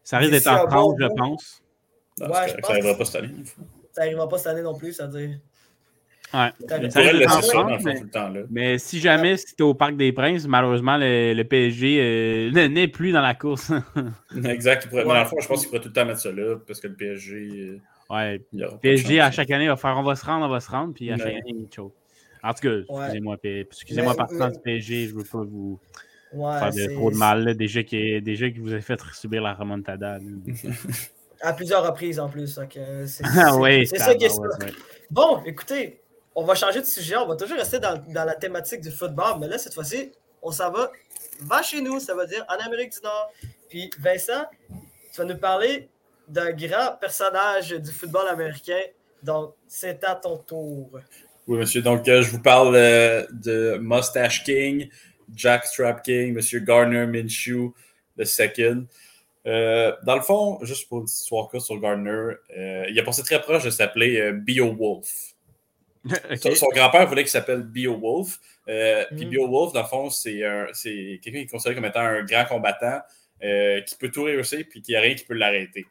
Ça 0.04 0.18
risque 0.18 0.32
d'être 0.32 0.48
en 0.48 0.68
France, 0.70 0.96
je 1.00 1.08
pense. 1.16 1.64
non, 2.20 2.28
Ouais, 2.28 2.34
c'est 2.48 2.56
je 2.58 2.62
correct, 2.62 2.62
pense 2.62 2.66
ça 2.66 2.74
n'arrivera 2.74 2.98
pas 2.98 3.06
cette 3.06 3.16
année. 3.16 3.34
ça 3.92 4.02
n'arrivera 4.02 4.30
pas 4.30 4.38
cette 4.38 4.48
année 4.48 4.62
non 4.62 4.78
plus, 4.78 4.94
c'est-à-dire. 4.94 5.40
Ouais. 6.34 6.50
Ça 6.68 6.78
le 6.80 6.90
ça, 6.90 7.04
dans 7.04 7.12
le 7.20 7.28
France, 7.28 7.52
fond, 7.52 7.66
mais, 7.84 7.96
tout 7.98 8.04
le 8.06 8.10
temps. 8.10 8.30
Là. 8.30 8.40
mais 8.50 8.78
si 8.80 9.00
jamais 9.00 9.38
c'était 9.38 9.62
au 9.62 9.76
Parc 9.76 9.96
des 9.96 10.12
Princes, 10.12 10.48
malheureusement, 10.48 10.98
le, 10.98 11.34
le 11.34 11.44
PSG 11.44 12.00
euh, 12.02 12.52
n'est- 12.70 12.88
plus 12.88 13.12
dans 13.12 13.22
la 13.22 13.36
course. 13.36 13.72
Exact. 14.46 14.84
il 14.86 14.90
pourrait- 14.90 15.04
Ouais. 15.04 15.14
Dans 15.14 15.20
le 15.20 15.26
fond, 15.28 15.36
je 15.40 15.48
pense 15.48 15.60
qu'il 15.62 15.70
pourrait 15.70 15.82
tout 15.82 15.90
le 15.90 15.94
temps 15.94 16.06
mettre 16.06 16.20
ça 16.22 16.32
là, 16.32 16.56
parce 16.66 16.80
que 16.80 16.88
le 16.88 16.96
PSG. 16.96 17.36
euh, 17.36 17.80
ouais. 18.10 18.42
de 18.52 18.66
PSG, 18.82 19.20
à 19.20 19.30
chaque 19.30 19.52
année, 19.52 19.68
va 19.68 19.76
faire 19.78 19.96
on 19.96 20.02
va 20.04 20.16
se 20.16 20.26
rendre, 20.26 20.46
on 20.48 20.50
va 20.50 20.60
se 20.60 20.72
rendre, 20.72 20.94
puis 20.96 21.12
à 21.12 21.18
chaque 21.18 21.28
année, 21.28 21.42
il. 21.48 21.68
En 22.46 22.54
tout 22.54 22.62
cas, 22.62 22.78
excusez-moi, 22.80 23.38
excusez-moi 23.44 24.16
partant 24.16 24.48
mais- 24.48 24.52
du 24.54 24.60
PSG, 24.60 25.08
je 25.10 25.16
veux 25.16 25.24
pas 25.24 25.44
vous 25.44 25.80
Ouais, 26.34 26.60
faire 26.60 26.72
de, 26.72 26.94
trop 26.96 27.12
de 27.12 27.16
mal. 27.18 27.44
là. 27.44 27.54
Déjà 27.54 27.84
que 27.84 28.60
vous 28.60 28.72
avez 28.72 28.82
fait 28.82 29.00
subir 29.14 29.42
la 29.42 29.54
remontada. 29.54 30.18
À 31.46 31.52
plusieurs 31.52 31.86
reprises 31.86 32.20
en 32.22 32.30
plus. 32.30 32.56
donc, 32.56 32.78
euh, 32.78 33.06
c'est 33.06 33.24
Ah 33.26 33.52
c'est- 33.52 33.58
oui, 33.60 33.86
c'est 33.86 33.98
ça 34.00 34.16
qui 34.16 34.24
est 34.26 34.40
ouais. 34.40 34.72
Bon, 35.12 35.42
écoutez, 35.46 36.00
on 36.36 36.46
va 36.46 36.56
changer 36.56 36.80
de 36.80 36.86
sujet. 36.86 37.18
On 37.18 37.28
va 37.28 37.36
toujours 37.36 37.58
rester 37.58 37.80
dans, 37.80 38.02
dans 38.08 38.24
la 38.24 38.36
thématique 38.36 38.80
du 38.80 38.90
football, 38.92 39.40
mais 39.42 39.48
là, 39.50 39.58
cette 39.58 39.74
fois-ci, 39.74 40.12
on 40.42 40.52
s'en 40.52 40.72
va 40.72 40.90
va 41.42 41.62
chez 41.62 41.82
nous, 41.82 42.00
ça 42.00 42.16
veut 42.16 42.28
dire 42.28 42.46
en 42.48 42.66
Amérique 42.66 42.94
du 42.94 43.00
Nord. 43.04 43.32
Puis, 43.70 43.90
Vincent, 44.00 44.46
tu 45.14 45.18
vas 45.20 45.26
nous 45.26 45.38
parler 45.38 45.90
d'un 46.30 46.52
grand 46.54 46.96
personnage 47.02 47.72
du 47.72 47.92
football 47.92 48.28
américain. 48.30 48.80
Donc, 49.22 49.54
c'est 49.68 50.02
à 50.06 50.16
ton 50.16 50.38
tour. 50.38 50.92
Oui, 51.48 51.58
monsieur. 51.58 51.82
Donc, 51.82 52.08
euh, 52.08 52.22
je 52.22 52.30
vous 52.32 52.42
parle 52.42 52.76
euh, 52.76 53.26
de 53.32 53.78
Mustache 53.82 54.44
King, 54.46 54.90
Jack 55.34 55.66
Strap 55.66 56.04
King, 56.04 56.34
monsieur 56.34 56.60
Gardner 56.60 57.06
Minshew, 57.06 57.74
the 58.18 58.26
second. 58.26 58.86
Euh, 59.46 59.94
dans 60.06 60.16
le 60.16 60.22
fond, 60.22 60.60
juste 60.64 60.88
pour 60.88 61.00
une 61.00 61.04
petite 61.06 61.18
histoire 61.20 61.50
sur 61.62 61.78
Gardner, 61.80 62.36
euh, 62.58 62.86
il 62.90 62.98
a 63.00 63.04
passé 63.04 63.24
très 63.24 63.42
proche 63.42 63.64
de 63.66 63.70
s'appeler 63.70 64.20
euh, 64.22 64.32
Beowulf. 64.34 65.34
Son, 66.42 66.54
son 66.56 66.68
grand-père 66.68 67.08
voulait 67.08 67.24
qu'il 67.24 67.32
s'appelle 67.32 67.64
Beowulf. 67.64 68.40
Euh, 68.68 69.06
Puis 69.16 69.26
Mm. 69.26 69.30
Beowulf, 69.30 69.74
dans 69.74 69.82
le 69.82 69.88
fond, 69.88 70.10
c'est 70.10 70.44
un- 70.46 70.68
c'est 70.74 71.20
quelqu'un 71.22 71.40
qui 71.40 71.46
est 71.46 71.48
considéré 71.48 71.76
comme 71.76 71.86
étant 71.86 72.02
un 72.02 72.24
grand 72.24 72.46
combattant 72.46 73.00
qui 73.42 73.96
peut 74.00 74.10
tout 74.10 74.24
réussir 74.24 74.64
puis 74.70 74.82
qu'il 74.82 74.94
n'y 74.94 74.98
a 74.98 75.02
rien 75.02 75.16
qui 75.16 75.26
peut 75.26 75.34
l'arrêter. 75.34 75.86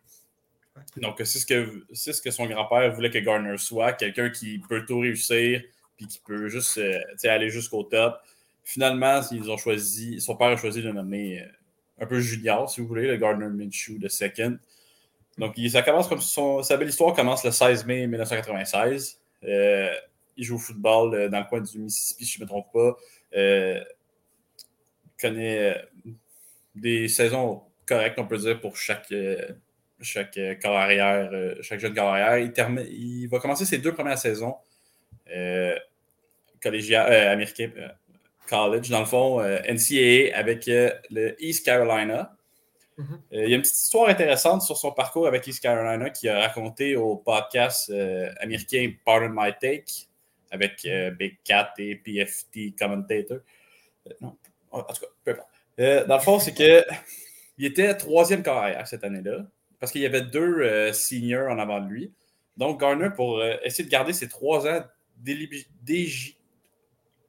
Donc, 0.97 1.17
c'est 1.19 1.39
ce 1.39 1.45
que, 1.45 1.85
c'est 1.93 2.15
ce 2.15 2.23
que 2.23 2.31
son 2.31 2.47
grand-père 2.47 2.91
voulait 2.95 3.11
que 3.11 3.19
Gardner 3.19 3.59
soit, 3.59 3.93
quelqu'un 3.93 4.31
qui 4.31 4.59
peut 4.67 4.87
tout 4.87 5.01
réussir 5.01 5.63
puis 5.99 6.07
qui 6.07 6.19
peut 6.27 6.49
juste 6.49 6.81
aller 7.25 7.51
jusqu'au 7.51 7.83
top. 7.83 8.19
Finalement, 8.65 9.21
ils 9.33 9.51
ont 9.51 9.57
choisi, 9.57 10.21
son 10.21 10.37
père 10.37 10.49
a 10.49 10.57
choisi 10.57 10.83
de 10.83 10.91
nommer 10.91 11.41
euh, 11.41 11.47
un 12.05 12.07
peu 12.07 12.21
junior, 12.21 12.71
si 12.71 12.81
vous 12.81 12.87
voulez, 12.87 13.09
le 13.09 13.17
Gardner 13.17 13.49
Minshew 13.49 13.99
de 13.99 14.09
second. 14.09 14.59
Donc, 15.39 15.57
ça 15.71 15.83
commence 15.83 16.09
comme 16.09 16.21
son, 16.21 16.63
sa 16.63 16.77
belle 16.77 16.89
histoire 16.89 17.15
commence 17.15 17.45
le 17.45 17.51
16 17.51 17.87
mai 17.87 18.07
1996. 18.07 19.19
Euh, 19.45 19.93
il 20.37 20.45
joue 20.45 20.57
au 20.57 20.59
football 20.59 21.15
euh, 21.15 21.29
dans 21.29 21.41
le 21.41 21.45
coin 21.47 21.61
du 21.61 21.79
Mississippi, 21.79 22.25
si 22.25 22.35
je 22.35 22.39
ne 22.39 22.45
me 22.45 22.49
trompe 22.49 22.73
pas. 22.73 22.97
Il 23.35 23.85
connaît 25.21 25.83
des 26.75 27.09
saisons 27.09 27.63
correctes, 27.87 28.19
on 28.19 28.27
peut 28.27 28.39
dire, 28.39 28.61
pour 28.61 28.77
chaque, 28.77 29.13
chaque 30.01 30.35
chaque 30.35 30.35
jeune 30.35 31.95
corps 31.95 32.09
arrière. 32.09 32.39
Il, 32.39 32.53
il 32.91 33.27
va 33.27 33.39
commencer 33.39 33.65
ses 33.65 33.79
deux 33.79 33.95
premières 33.95 34.19
saisons 34.19 34.57
collégiales, 36.63 37.29
américain, 37.29 37.71
euh, 37.77 37.89
college, 38.49 38.91
dans 38.91 39.01
le 39.01 39.07
fond, 39.07 39.41
euh, 39.41 39.59
NCAA 39.69 40.37
avec 40.37 40.69
euh, 40.69 40.91
le 41.11 41.43
East 41.43 41.65
Carolina. 41.65 42.37
Mhm. 42.99 43.07
Euh, 43.33 43.45
il 43.45 43.51
y 43.51 43.53
a 43.53 43.57
une 43.57 43.63
petite 43.63 43.77
histoire 43.77 44.09
intéressante 44.09 44.63
sur 44.63 44.77
son 44.77 44.93
parcours 44.93 45.27
avec 45.27 45.47
East 45.47 45.63
Carolina 45.63 46.11
qu'il 46.11 46.29
a 46.29 46.41
raconté 46.41 46.97
au 46.97 47.17
podcast 47.17 47.91
américain 48.41 48.93
Pardon 49.05 49.31
My 49.33 49.53
Take 49.61 50.07
avec 50.51 50.87
Big 51.19 51.39
Cat 51.45 51.73
et 51.79 51.97
PFT 51.97 52.77
Commentator. 52.79 53.39
Non, 54.21 54.37
en 54.71 54.83
tout 54.83 55.01
cas, 55.01 55.07
peu 55.25 55.31
importe. 55.31 56.09
Dans 56.09 56.17
le 56.17 56.23
fond, 56.23 56.39
c'est 56.39 56.53
que 56.53 56.85
il 57.59 57.65
était 57.65 57.97
troisième 57.97 58.43
carrière 58.43 58.87
cette 58.87 59.05
année-là 59.05 59.47
parce 59.81 59.91
qu'il 59.91 60.03
y 60.03 60.07
avait 60.07 60.23
deux 60.23 60.93
seniors 60.93 61.51
en 61.51 61.59
avant 61.59 61.81
de 61.81 61.89
lui. 61.89 62.13
Donc, 62.59 62.79
Garner, 62.79 63.09
pour 63.17 63.43
essayer 63.65 63.85
de 63.85 63.91
garder 63.91 64.13
ses 64.13 64.29
trois 64.29 64.69
ans 64.69 64.85
d'éligibilité, 65.17 66.07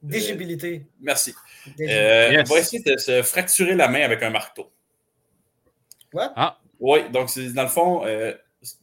Dégibilité. 0.03 0.85
merci, 1.01 1.33
Dégi- 1.77 1.87
euh, 1.89 2.31
Yes. 2.31 2.49
va 2.49 2.59
essayer 2.59 2.83
de 2.83 2.97
se 2.97 3.21
fracturer 3.23 3.73
la 3.75 3.87
main 3.87 4.01
avec 4.01 4.21
un 4.23 4.29
marteau. 4.29 4.71
What? 6.13 6.33
Ah, 6.35 6.59
Oui, 6.79 7.09
donc 7.11 7.29
c'est 7.29 7.53
dans 7.53 7.63
le 7.63 7.69
fond, 7.69 8.05
euh, 8.05 8.33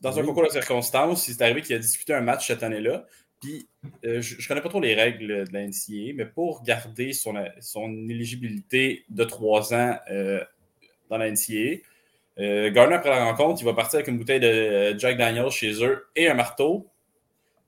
dans 0.00 0.16
un 0.18 0.22
Oui. 0.22 0.26
concours 0.28 0.44
de 0.44 0.48
circonstances, 0.50 1.28
il 1.28 1.32
est 1.32 1.42
arrivé 1.42 1.60
qu'il 1.62 1.76
a 1.76 1.78
disputé 1.78 2.14
un 2.14 2.20
match 2.22 2.46
cette 2.46 2.62
année-là. 2.62 3.04
Puis, 3.40 3.68
euh, 4.04 4.20
je 4.20 4.36
ne 4.40 4.46
connais 4.48 4.60
pas 4.60 4.68
trop 4.68 4.80
les 4.80 4.94
règles 4.94 5.46
de 5.46 5.52
la 5.52 5.60
NCAA, 5.62 6.12
mais 6.14 6.26
pour 6.26 6.62
garder 6.62 7.12
son, 7.12 7.34
son 7.60 7.90
éligibilité 8.08 9.04
de 9.08 9.24
trois 9.24 9.72
ans 9.74 9.98
euh, 10.10 10.42
dans 11.08 11.18
la 11.18 11.26
NCAA, 11.30 11.78
euh, 12.38 12.70
Garner, 12.70 12.94
après 12.96 13.10
la 13.10 13.24
rencontre, 13.24 13.60
il 13.60 13.64
va 13.64 13.74
partir 13.74 13.96
avec 13.96 14.08
une 14.08 14.18
bouteille 14.18 14.40
de 14.40 14.46
euh, 14.46 14.98
Jack 14.98 15.16
Daniels 15.18 15.50
chez 15.50 15.82
eux 15.84 16.06
et 16.16 16.28
un 16.28 16.34
marteau. 16.34 16.86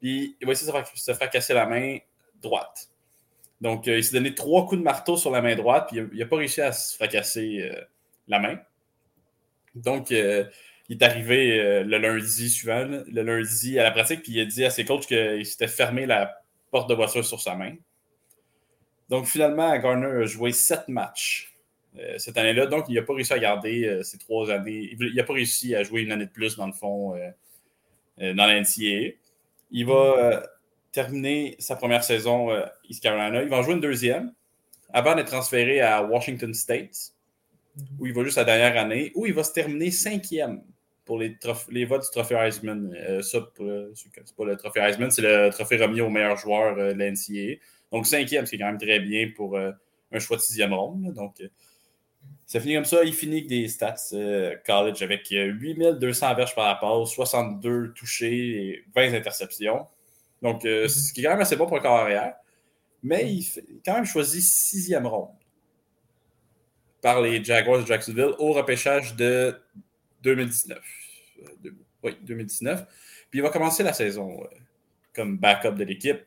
Puis, 0.00 0.36
il 0.40 0.46
va 0.46 0.53
essayer 0.53 0.70
de 0.70 0.76
se 0.76 0.76
faire, 0.84 0.90
se 0.96 1.14
faire 1.14 1.30
casser 1.30 1.55
la 1.55 1.66
main 1.66 1.98
droite. 2.42 2.88
Donc, 3.63 3.87
euh, 3.87 3.99
il 3.99 4.05
s'est 4.05 4.17
donné 4.17 4.35
trois 4.35 4.67
coups 4.67 4.81
de 4.81 4.85
marteau 4.85 5.17
sur 5.17 5.31
la 5.31 5.41
main 5.41 5.55
droite, 5.55 5.87
puis 5.89 6.03
il 6.13 6.19
n'a 6.19 6.27
pas 6.27 6.37
réussi 6.37 6.61
à 6.61 6.73
se 6.73 6.97
fracasser 6.97 7.61
euh, 7.61 7.81
la 8.27 8.41
main. 8.41 8.59
Donc, 9.77 10.11
euh, 10.11 10.45
il 10.89 11.01
est 11.01 11.05
arrivé 11.05 11.85
le 11.85 11.97
lundi 11.97 12.51
suivant, 12.51 12.85
le 12.85 13.23
lundi 13.23 13.79
à 13.79 13.85
la 13.85 13.93
pratique, 13.93 14.23
puis 14.23 14.33
il 14.33 14.41
a 14.41 14.45
dit 14.45 14.65
à 14.65 14.71
ses 14.71 14.85
coachs 14.85 15.07
qu'il 15.07 15.47
s'était 15.47 15.69
fermé 15.69 16.07
la 16.07 16.43
porte 16.73 16.91
de 16.91 16.95
voiture 16.95 17.25
sur 17.25 17.41
sa 17.41 17.55
main. 17.55 17.77
Donc, 19.09 19.27
finalement, 19.27 19.75
Garner 19.79 20.23
a 20.23 20.27
joué 20.27 20.51
sept 20.51 20.89
matchs 20.89 21.55
cette 22.19 22.37
année-là. 22.37 22.67
Donc, 22.67 22.87
il 22.89 22.97
n'a 22.97 23.03
pas 23.03 23.15
réussi 23.15 23.33
à 23.33 23.39
garder 23.39 24.01
ces 24.03 24.19
trois 24.19 24.51
années. 24.51 24.91
Il 24.99 25.15
n'a 25.15 25.25
pas 25.25 25.33
réussi 25.33 25.75
à 25.75 25.83
jouer 25.83 26.03
une 26.03 26.13
année 26.13 26.27
de 26.27 26.31
plus, 26.31 26.57
dans 26.57 26.67
le 26.67 26.73
fond, 26.73 27.13
dans 28.19 28.47
la 28.47 28.61
NCAA. 28.61 29.15
Il 29.71 29.87
va 29.87 30.43
terminer 30.93 31.57
sa 31.59 31.76
première 31.76 32.05
saison 32.05 32.51
euh, 32.51 32.64
East 32.88 33.03
Carolina. 33.03 33.43
Il 33.43 33.49
va 33.49 33.59
en 33.59 33.62
jouer 33.62 33.74
une 33.74 33.80
deuxième 33.80 34.32
avant 34.93 35.14
d'être 35.14 35.28
transféré 35.28 35.80
à 35.80 36.03
Washington 36.03 36.53
State, 36.53 37.12
où 37.99 38.07
il 38.07 38.12
va 38.12 38.24
juste 38.24 38.36
la 38.36 38.45
dernière 38.45 38.76
année, 38.76 39.11
où 39.14 39.26
il 39.26 39.32
va 39.32 39.43
se 39.43 39.53
terminer 39.53 39.90
cinquième 39.90 40.62
pour 41.05 41.18
les, 41.18 41.84
votes 41.84 42.03
du 42.03 42.11
trophée 42.11 42.36
Heisman. 42.36 42.95
Euh, 42.95 43.22
ça, 43.22 43.38
c'est 43.95 44.36
pas 44.36 44.45
le 44.45 44.57
trophée 44.57 44.80
Heisman, 44.80 45.11
c'est 45.11 45.22
le 45.22 45.51
trophée 45.51 45.76
remis 45.76 46.01
au 46.01 46.11
meilleur 46.11 46.36
joueur 46.36 46.78
euh, 46.78 46.93
de 46.93 46.99
la 46.99 47.11
NCAA. 47.11 47.61
Donc 47.90 48.07
cinquième, 48.07 48.47
c'est 48.47 48.59
quand 48.59 48.66
même 48.66 48.78
très 48.78 49.01
bien 49.01 49.30
pour 49.34 49.59
un 49.59 50.18
choix 50.18 50.36
de 50.36 50.43
sixième 50.43 50.72
ronde. 50.72 51.12
Donc, 51.12 51.43
ça 52.53 52.61
finit 52.61 52.74
comme 52.74 52.84
ça. 52.84 53.03
Il 53.05 53.14
finit 53.14 53.38
avec 53.38 53.49
des 53.49 53.68
stats 53.68 53.97
college 54.66 55.03
avec 55.03 55.30
euh, 55.32 55.47
8200 55.47 56.34
verges 56.34 56.55
par 56.55 56.78
passe, 56.80 57.11
62 57.11 57.93
touchés 57.95 58.68
et 58.68 58.84
20 58.95 59.14
interceptions. 59.14 59.86
Donc, 60.43 60.64
euh, 60.64 60.88
ce 60.88 61.12
qui 61.12 61.20
est 61.20 61.24
quand 61.24 61.30
même 61.30 61.40
assez 61.40 61.57
bon 61.57 61.66
pour 61.66 61.76
un 61.76 61.80
corps 61.80 61.97
arrière. 61.99 62.34
Mais 63.03 63.32
il 63.32 63.43
fait 63.43 63.64
quand 63.84 63.95
même 63.95 64.05
choisi 64.05 64.43
sixième 64.43 65.07
ronde 65.07 65.30
par 67.01 67.20
les 67.20 67.43
Jaguars 67.43 67.80
de 67.82 67.86
Jacksonville 67.86 68.34
au 68.38 68.53
repêchage 68.53 69.16
de 69.16 69.61
2019. 70.22 70.78
Euh, 71.43 71.49
de- 71.64 71.74
oui, 72.05 72.16
2019. 72.22 72.86
Puis 73.30 73.38
il 73.40 73.43
va 73.43 73.51
commencer 73.51 73.82
la 73.82 73.93
saison 73.93 74.43
euh, 74.45 74.47
comme 75.14 75.36
backup 75.38 75.72
de 75.74 75.84
l'équipe 75.84 76.22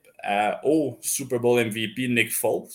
au 0.63 0.97
Super 1.01 1.39
Bowl 1.39 1.63
MVP 1.63 2.07
Nick 2.09 2.32
Foles. 2.34 2.68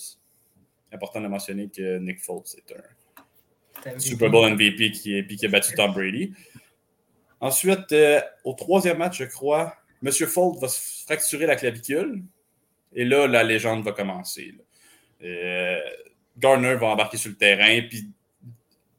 Important 0.91 1.21
de 1.21 1.27
mentionner 1.27 1.69
que 1.69 1.97
Nick 1.99 2.19
Foles 2.21 2.43
est 2.57 2.73
un 2.73 3.99
Super 3.99 4.29
Bowl 4.29 4.49
MVP 4.53 4.91
qui, 4.91 5.15
est- 5.17 5.27
qui 5.27 5.45
a 5.45 5.49
battu 5.49 5.73
Tom 5.75 5.91
Brady. 5.93 6.33
Ensuite, 7.39 7.91
euh, 7.91 8.21
au 8.43 8.53
troisième 8.53 8.97
match, 8.99 9.17
je 9.19 9.23
crois, 9.25 9.75
M. 10.03 10.11
Fold 10.11 10.59
va 10.59 10.67
se 10.67 11.03
fracturer 11.05 11.45
la 11.45 11.55
clavicule. 11.55 12.23
Et 12.93 13.05
là, 13.05 13.27
la 13.27 13.43
légende 13.43 13.83
va 13.83 13.91
commencer. 13.93 14.53
Euh, 15.23 15.79
Garner 16.37 16.75
va 16.75 16.87
embarquer 16.87 17.17
sur 17.17 17.29
le 17.29 17.37
terrain. 17.37 17.81
Puis, 17.87 18.09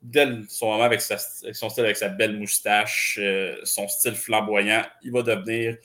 dès 0.00 0.26
son 0.48 0.66
moment 0.70 0.84
avec, 0.84 1.00
sa- 1.00 1.18
avec 1.42 1.54
son 1.56 1.68
style, 1.68 1.84
avec 1.84 1.96
sa 1.96 2.08
belle 2.08 2.38
moustache, 2.38 3.18
euh, 3.20 3.56
son 3.64 3.88
style 3.88 4.14
flamboyant, 4.14 4.82
il 5.02 5.12
va 5.12 5.22
devenir, 5.22 5.76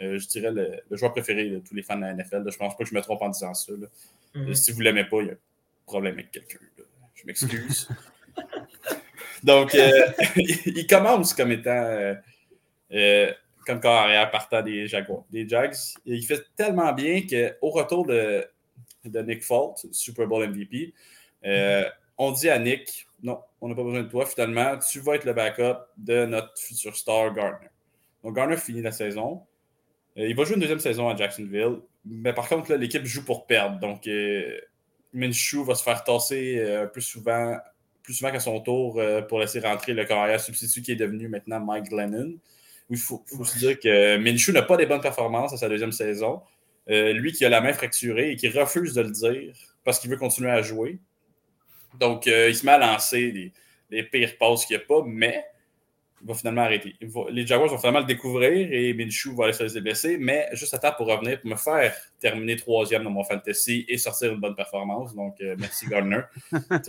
euh, 0.00 0.18
je 0.18 0.26
dirais, 0.26 0.50
le, 0.50 0.80
le 0.90 0.96
joueur 0.96 1.12
préféré 1.12 1.48
de 1.50 1.58
tous 1.60 1.74
les 1.74 1.82
fans 1.82 1.96
de 1.96 2.02
la 2.02 2.14
NFL. 2.14 2.42
là. 2.44 2.50
Je 2.50 2.56
pense 2.56 2.76
pas 2.76 2.82
que 2.84 2.90
je 2.90 2.94
me 2.94 3.00
trompe 3.00 3.22
en 3.22 3.28
disant 3.28 3.54
ça. 3.54 3.72
là. 3.72 3.86
Mhm. 4.34 4.54
Si 4.54 4.72
vous 4.72 4.80
l'aimez 4.80 5.04
pas, 5.04 5.20
il 5.20 5.26
y 5.28 5.30
a 5.30 5.34
un 5.34 5.36
problème 5.86 6.14
avec 6.14 6.30
quelqu'un. 6.32 6.58
Je 7.14 7.26
m'excuse. 7.26 7.88
Donc, 9.44 9.74
il 10.36 10.86
commence 10.88 11.34
comme 11.34 11.52
étant 11.52 12.16
comme 13.66 13.80
corps 13.80 14.06
partant 14.30 14.62
des 14.62 14.86
Jaguars, 14.86 15.24
des 15.30 15.48
Jags. 15.48 15.74
Et 16.06 16.14
il 16.14 16.24
fait 16.24 16.44
tellement 16.56 16.92
bien 16.92 17.22
qu'au 17.22 17.70
retour 17.70 18.06
de, 18.06 18.44
Nick 19.04 19.42
Foles, 19.42 19.74
Super 19.90 20.26
Bowl 20.26 20.48
MVP, 20.48 20.94
euh, 21.44 21.88
on 22.18 22.32
dit 22.32 22.48
à 22.48 22.58
Nick 22.58 23.06
non, 23.22 23.38
on 23.60 23.68
n'a 23.68 23.74
pas 23.74 23.84
besoin 23.84 24.02
de 24.02 24.08
toi. 24.08 24.26
Finalement, 24.26 24.76
tu 24.78 24.98
vas 24.98 25.14
être 25.14 25.24
le 25.24 25.32
backup 25.32 25.78
de 25.96 26.26
notre 26.26 26.58
futur 26.58 26.96
star 26.96 27.32
Gardner. 27.32 27.68
Donc, 28.24 28.34
Garner 28.34 28.56
finit 28.56 28.82
la 28.82 28.90
saison. 28.90 29.42
Euh, 30.18 30.26
il 30.26 30.34
va 30.34 30.44
jouer 30.44 30.54
une 30.54 30.60
deuxième 30.60 30.80
saison 30.80 31.08
à 31.08 31.16
Jacksonville. 31.16 31.80
Mais 32.04 32.32
par 32.32 32.48
contre, 32.48 32.74
l'équipe 32.74 33.04
joue 33.04 33.24
pour 33.24 33.46
perdre. 33.46 33.78
Donc, 33.78 34.08
euh, 34.08 34.58
Minshew 35.12 35.62
va 35.64 35.76
se 35.76 35.84
faire 35.84 36.02
tasser 36.02 36.86
plus 36.92 37.02
souvent, 37.02 37.56
plus 38.02 38.14
souvent 38.14 38.32
qu'à 38.32 38.40
son 38.40 38.60
tour 38.60 39.00
pour 39.28 39.38
laisser 39.38 39.60
rentrer 39.60 39.92
le 39.92 40.04
carrière 40.04 40.40
substitut 40.40 40.82
qui 40.82 40.92
est 40.92 40.96
devenu 40.96 41.28
maintenant 41.28 41.60
Mike 41.60 41.90
Glennon. 41.90 42.38
Il 42.90 42.98
faut, 42.98 43.24
faut 43.26 43.44
se 43.44 43.58
dire 43.58 43.78
que 43.80 44.16
Minshew 44.18 44.52
n'a 44.52 44.62
pas 44.62 44.76
des 44.76 44.86
bonnes 44.86 45.00
performances 45.00 45.52
à 45.52 45.56
sa 45.56 45.68
deuxième 45.68 45.92
saison. 45.92 46.42
Euh, 46.90 47.12
lui 47.12 47.32
qui 47.32 47.44
a 47.44 47.48
la 47.48 47.60
main 47.60 47.72
fracturée 47.72 48.32
et 48.32 48.36
qui 48.36 48.48
refuse 48.48 48.94
de 48.94 49.02
le 49.02 49.10
dire 49.10 49.54
parce 49.84 49.98
qu'il 50.00 50.10
veut 50.10 50.16
continuer 50.16 50.50
à 50.50 50.62
jouer. 50.62 50.98
Donc, 51.98 52.26
euh, 52.26 52.48
il 52.48 52.56
se 52.56 52.66
met 52.66 52.72
à 52.72 52.78
lancer 52.78 53.30
les, 53.30 53.52
les 53.90 54.02
pires 54.02 54.36
passes 54.38 54.66
qu'il 54.66 54.76
n'y 54.76 54.82
a 54.82 54.86
pas, 54.86 55.02
mais 55.06 55.44
il 56.20 56.26
va 56.28 56.34
finalement 56.34 56.62
arrêter. 56.62 56.94
Va- 57.02 57.26
les 57.30 57.46
Jaguars 57.46 57.68
vont 57.68 57.78
finalement 57.78 58.00
le 58.00 58.06
découvrir 58.06 58.72
et 58.72 58.92
Minshew 58.94 59.34
va 59.36 59.44
aller 59.44 59.52
se 59.52 59.62
laisser 59.62 59.80
blesser, 59.80 60.16
mais 60.18 60.48
juste 60.54 60.74
à 60.74 60.78
temps 60.78 60.92
pour 60.96 61.06
revenir, 61.06 61.40
pour 61.40 61.50
me 61.50 61.56
faire 61.56 61.94
terminer 62.18 62.56
troisième 62.56 63.04
dans 63.04 63.10
mon 63.10 63.24
fantasy 63.24 63.84
et 63.88 63.98
sortir 63.98 64.32
une 64.32 64.40
bonne 64.40 64.54
performance. 64.56 65.14
Donc, 65.14 65.40
euh, 65.40 65.54
merci 65.58 65.86
Gardner. 65.86 66.22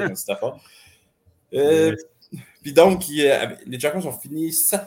Puis 2.64 2.74
donc, 2.74 3.08
il, 3.10 3.60
les 3.68 3.80
Jaguars 3.80 4.06
ont 4.08 4.18
fini 4.18 4.52
7. 4.52 4.80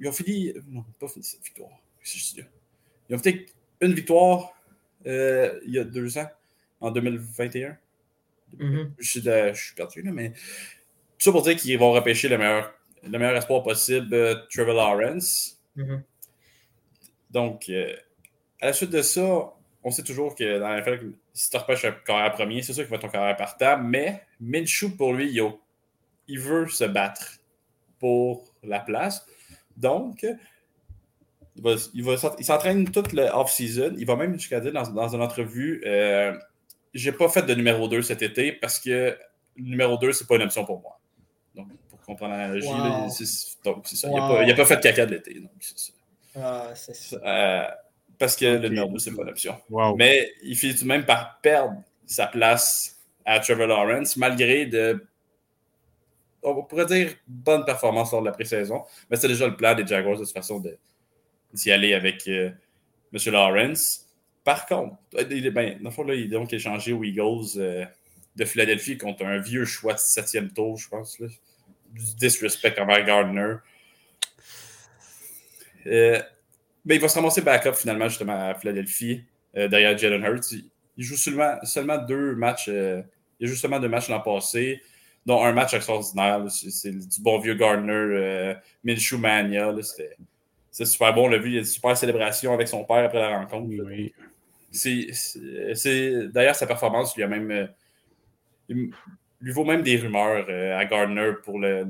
Ils 0.00 0.08
ont 0.08 0.12
fini. 0.12 0.52
Non, 0.68 0.84
pas 0.98 1.08
fini 1.08 1.24
7 1.24 1.40
victoires. 1.42 1.70
Qu'est-ce 2.00 2.12
que 2.14 2.18
je 2.18 2.24
dis 2.34 2.40
là? 2.40 2.46
Ils 3.08 3.16
ont 3.16 3.18
fait 3.18 3.46
une 3.80 3.92
victoire 3.94 4.52
euh, 5.06 5.60
il 5.66 5.74
y 5.74 5.78
a 5.78 5.84
deux 5.84 6.18
ans, 6.18 6.28
en 6.80 6.90
2021. 6.90 7.76
Mhm. 8.58 8.92
Je 8.98 9.08
suis, 9.08 9.22
de- 9.22 9.52
je 9.52 9.60
suis 9.66 9.74
perdu, 9.74 10.02
là, 10.02 10.10
mais 10.12 10.30
tout 10.30 10.36
ça 11.20 11.32
pour 11.32 11.42
dire 11.42 11.56
qu'ils 11.56 11.78
vont 11.78 11.92
repêcher 11.92 12.28
le 12.28 12.38
meilleur, 12.38 12.72
le 13.02 13.18
meilleur 13.18 13.36
espoir 13.36 13.62
possible, 13.62 14.12
euh, 14.14 14.34
Trevor 14.52 14.74
Lawrence. 14.74 15.60
Mhm. 15.76 16.02
Donc, 17.30 17.68
euh, 17.68 17.94
à 18.60 18.66
la 18.66 18.72
suite 18.72 18.90
de 18.90 19.02
ça, 19.02 19.52
on 19.82 19.90
sait 19.90 20.02
toujours 20.02 20.34
que 20.34 20.58
dans 20.58 20.68
la 20.68 20.78
NFL, 20.80 21.12
si 21.32 21.50
tu 21.50 21.56
repêches 21.56 21.84
un 21.84 21.92
carrière 21.92 22.32
premier, 22.32 22.62
c'est 22.62 22.72
sûr 22.72 22.82
qu'il 22.84 22.90
va 22.90 22.96
être 22.96 23.02
ton 23.02 23.08
carrière 23.08 23.36
partant, 23.36 23.78
mais 23.78 24.22
Minshew, 24.40 24.96
pour 24.96 25.12
lui, 25.12 25.30
il, 25.30 25.40
a- 25.40 25.52
il 26.28 26.40
veut 26.40 26.66
se 26.68 26.84
battre 26.84 27.38
pour 27.98 28.52
la 28.62 28.80
place. 28.80 29.26
Donc, 29.76 30.26
il, 31.56 31.62
va, 31.62 31.74
il, 31.94 32.04
va 32.04 32.16
s'ent- 32.16 32.36
il 32.38 32.44
s'entraîne 32.44 32.90
toute 32.90 33.12
le 33.12 33.24
off-season. 33.24 33.94
Il 33.98 34.06
va 34.06 34.16
même 34.16 34.34
jusqu'à 34.34 34.60
dire 34.60 34.72
dans, 34.72 34.82
dans 34.90 35.14
une 35.14 35.22
entrevue 35.22 35.82
euh, 35.86 36.32
J'ai 36.94 37.12
pas 37.12 37.28
fait 37.28 37.42
de 37.42 37.54
numéro 37.54 37.88
2 37.88 38.02
cet 38.02 38.22
été 38.22 38.52
parce 38.52 38.78
que 38.78 39.16
le 39.56 39.64
numéro 39.64 39.96
2, 39.98 40.12
c'est 40.12 40.26
pas 40.26 40.36
une 40.36 40.42
option 40.42 40.64
pour 40.64 40.80
moi. 40.80 40.98
Donc, 41.54 41.68
pour 41.88 42.00
comprendre 42.00 42.32
l'analogie, 42.34 42.68
Wow. 42.68 43.08
c'est 43.10 43.24
donc, 43.64 43.86
c'est 43.86 43.96
ça. 43.96 44.08
Il 44.10 44.18
a 44.18 44.20
Wow. 44.28 44.34
pas- 44.36 44.42
Il 44.42 44.48
n'a 44.48 44.54
pas, 44.54 44.64
fait 44.66 44.76
de 44.76 44.82
caca 44.82 45.06
de 45.06 45.14
l'été. 45.14 45.34
donc, 45.40 45.50
c'est 45.60 45.78
ça. 45.78 45.92
Ah, 46.38 46.70
c'est 46.74 46.94
ça. 46.94 47.16
Euh, 47.24 47.66
parce 48.18 48.36
que 48.36 48.44
le 48.44 48.68
numéro 48.68 48.88
2, 48.90 48.98
c'est 48.98 49.14
pas 49.14 49.22
une 49.22 49.30
option. 49.30 49.56
Wow. 49.70 49.96
Mais 49.96 50.32
il 50.42 50.56
finit 50.56 50.74
tout 50.74 50.82
de 50.84 50.88
même 50.88 51.04
par 51.06 51.38
perdre 51.40 51.82
sa 52.06 52.26
place 52.26 52.98
à 53.24 53.40
Trevor 53.40 53.66
Lawrence, 53.66 54.16
malgré 54.16 54.66
de, 54.66 55.04
on 56.46 56.62
pourrait 56.62 56.86
dire, 56.86 57.14
bonne 57.26 57.64
performance 57.64 58.12
lors 58.12 58.20
de 58.20 58.26
la 58.26 58.32
pré-saison. 58.32 58.84
Mais 59.10 59.16
c'est 59.16 59.28
déjà 59.28 59.46
le 59.46 59.56
plan 59.56 59.74
des 59.74 59.86
Jaguars 59.86 60.18
de 60.18 60.24
toute 60.24 60.32
façon 60.32 60.62
d'y 61.52 61.70
aller 61.70 61.94
avec 61.94 62.26
euh, 62.28 62.50
M. 63.12 63.32
Lawrence. 63.32 64.06
Par 64.44 64.66
contre, 64.66 64.96
il 65.30 65.50
ben, 65.50 65.78
dans 65.78 65.90
le 65.90 65.94
fond, 65.94 66.04
là, 66.04 66.14
il 66.14 66.24
est 66.24 66.28
donc 66.28 66.52
échangé 66.52 66.92
aux 66.92 67.02
Eagles 67.02 67.58
euh, 67.58 67.84
de 68.36 68.44
Philadelphie 68.44 68.96
contre 68.96 69.24
un 69.24 69.38
vieux 69.38 69.64
choix 69.64 69.94
de 69.94 69.98
septième 69.98 70.52
tour, 70.52 70.76
je 70.76 70.88
pense. 70.88 71.18
Là. 71.18 71.26
Du 71.92 72.14
disrespect 72.16 72.78
envers 72.80 73.04
Gardner. 73.04 73.54
Euh, 75.86 76.20
mais 76.84 76.96
il 76.96 77.00
va 77.00 77.08
se 77.08 77.16
ramasser 77.16 77.40
backup 77.40 77.74
finalement 77.74 78.08
justement 78.08 78.50
à 78.50 78.54
Philadelphie 78.54 79.24
derrière 79.54 79.96
Jalen 79.96 80.22
Hurts. 80.22 80.52
Il, 80.96 81.04
joue 81.04 81.16
seulement, 81.16 81.56
seulement 81.64 81.96
deux 81.96 82.34
matchs. 82.36 82.68
il 82.68 83.02
a 83.42 83.46
joué 83.46 83.56
seulement 83.56 83.80
deux 83.80 83.88
matchs 83.88 84.08
l'an 84.08 84.20
passé, 84.20 84.82
dont 85.26 85.42
un 85.44 85.52
match 85.52 85.74
extraordinaire. 85.74 86.44
C'est 86.50 86.92
du 86.92 87.20
bon 87.20 87.38
vieux 87.40 87.54
Gardner, 87.54 87.92
euh, 87.92 88.54
Minshew 88.84 89.18
Mania. 89.18 89.74
c'est 90.70 90.84
super 90.86 91.12
bon. 91.12 91.24
On 91.26 91.28
l'a 91.28 91.38
vu, 91.38 91.48
il 91.50 91.54
y 91.54 91.56
a 91.56 91.60
une 91.60 91.64
super 91.66 91.96
célébration 91.96 92.54
avec 92.54 92.68
son 92.68 92.84
père 92.84 93.04
après 93.04 93.18
la 93.20 93.38
rencontre. 93.38 93.68
Oui. 93.84 94.14
D'ailleurs 96.32 96.54
sa 96.54 96.66
performance 96.66 97.16
lui 97.16 97.22
a 97.22 97.28
même 97.28 97.50
euh, 97.50 97.66
il- 98.68 98.90
lui 99.40 99.52
vaut 99.52 99.64
même 99.64 99.82
des 99.82 99.96
rumeurs 99.96 100.46
euh, 100.48 100.76
à 100.78 100.84
Gardner 100.86 101.32
pour 101.44 101.58
le 101.58 101.86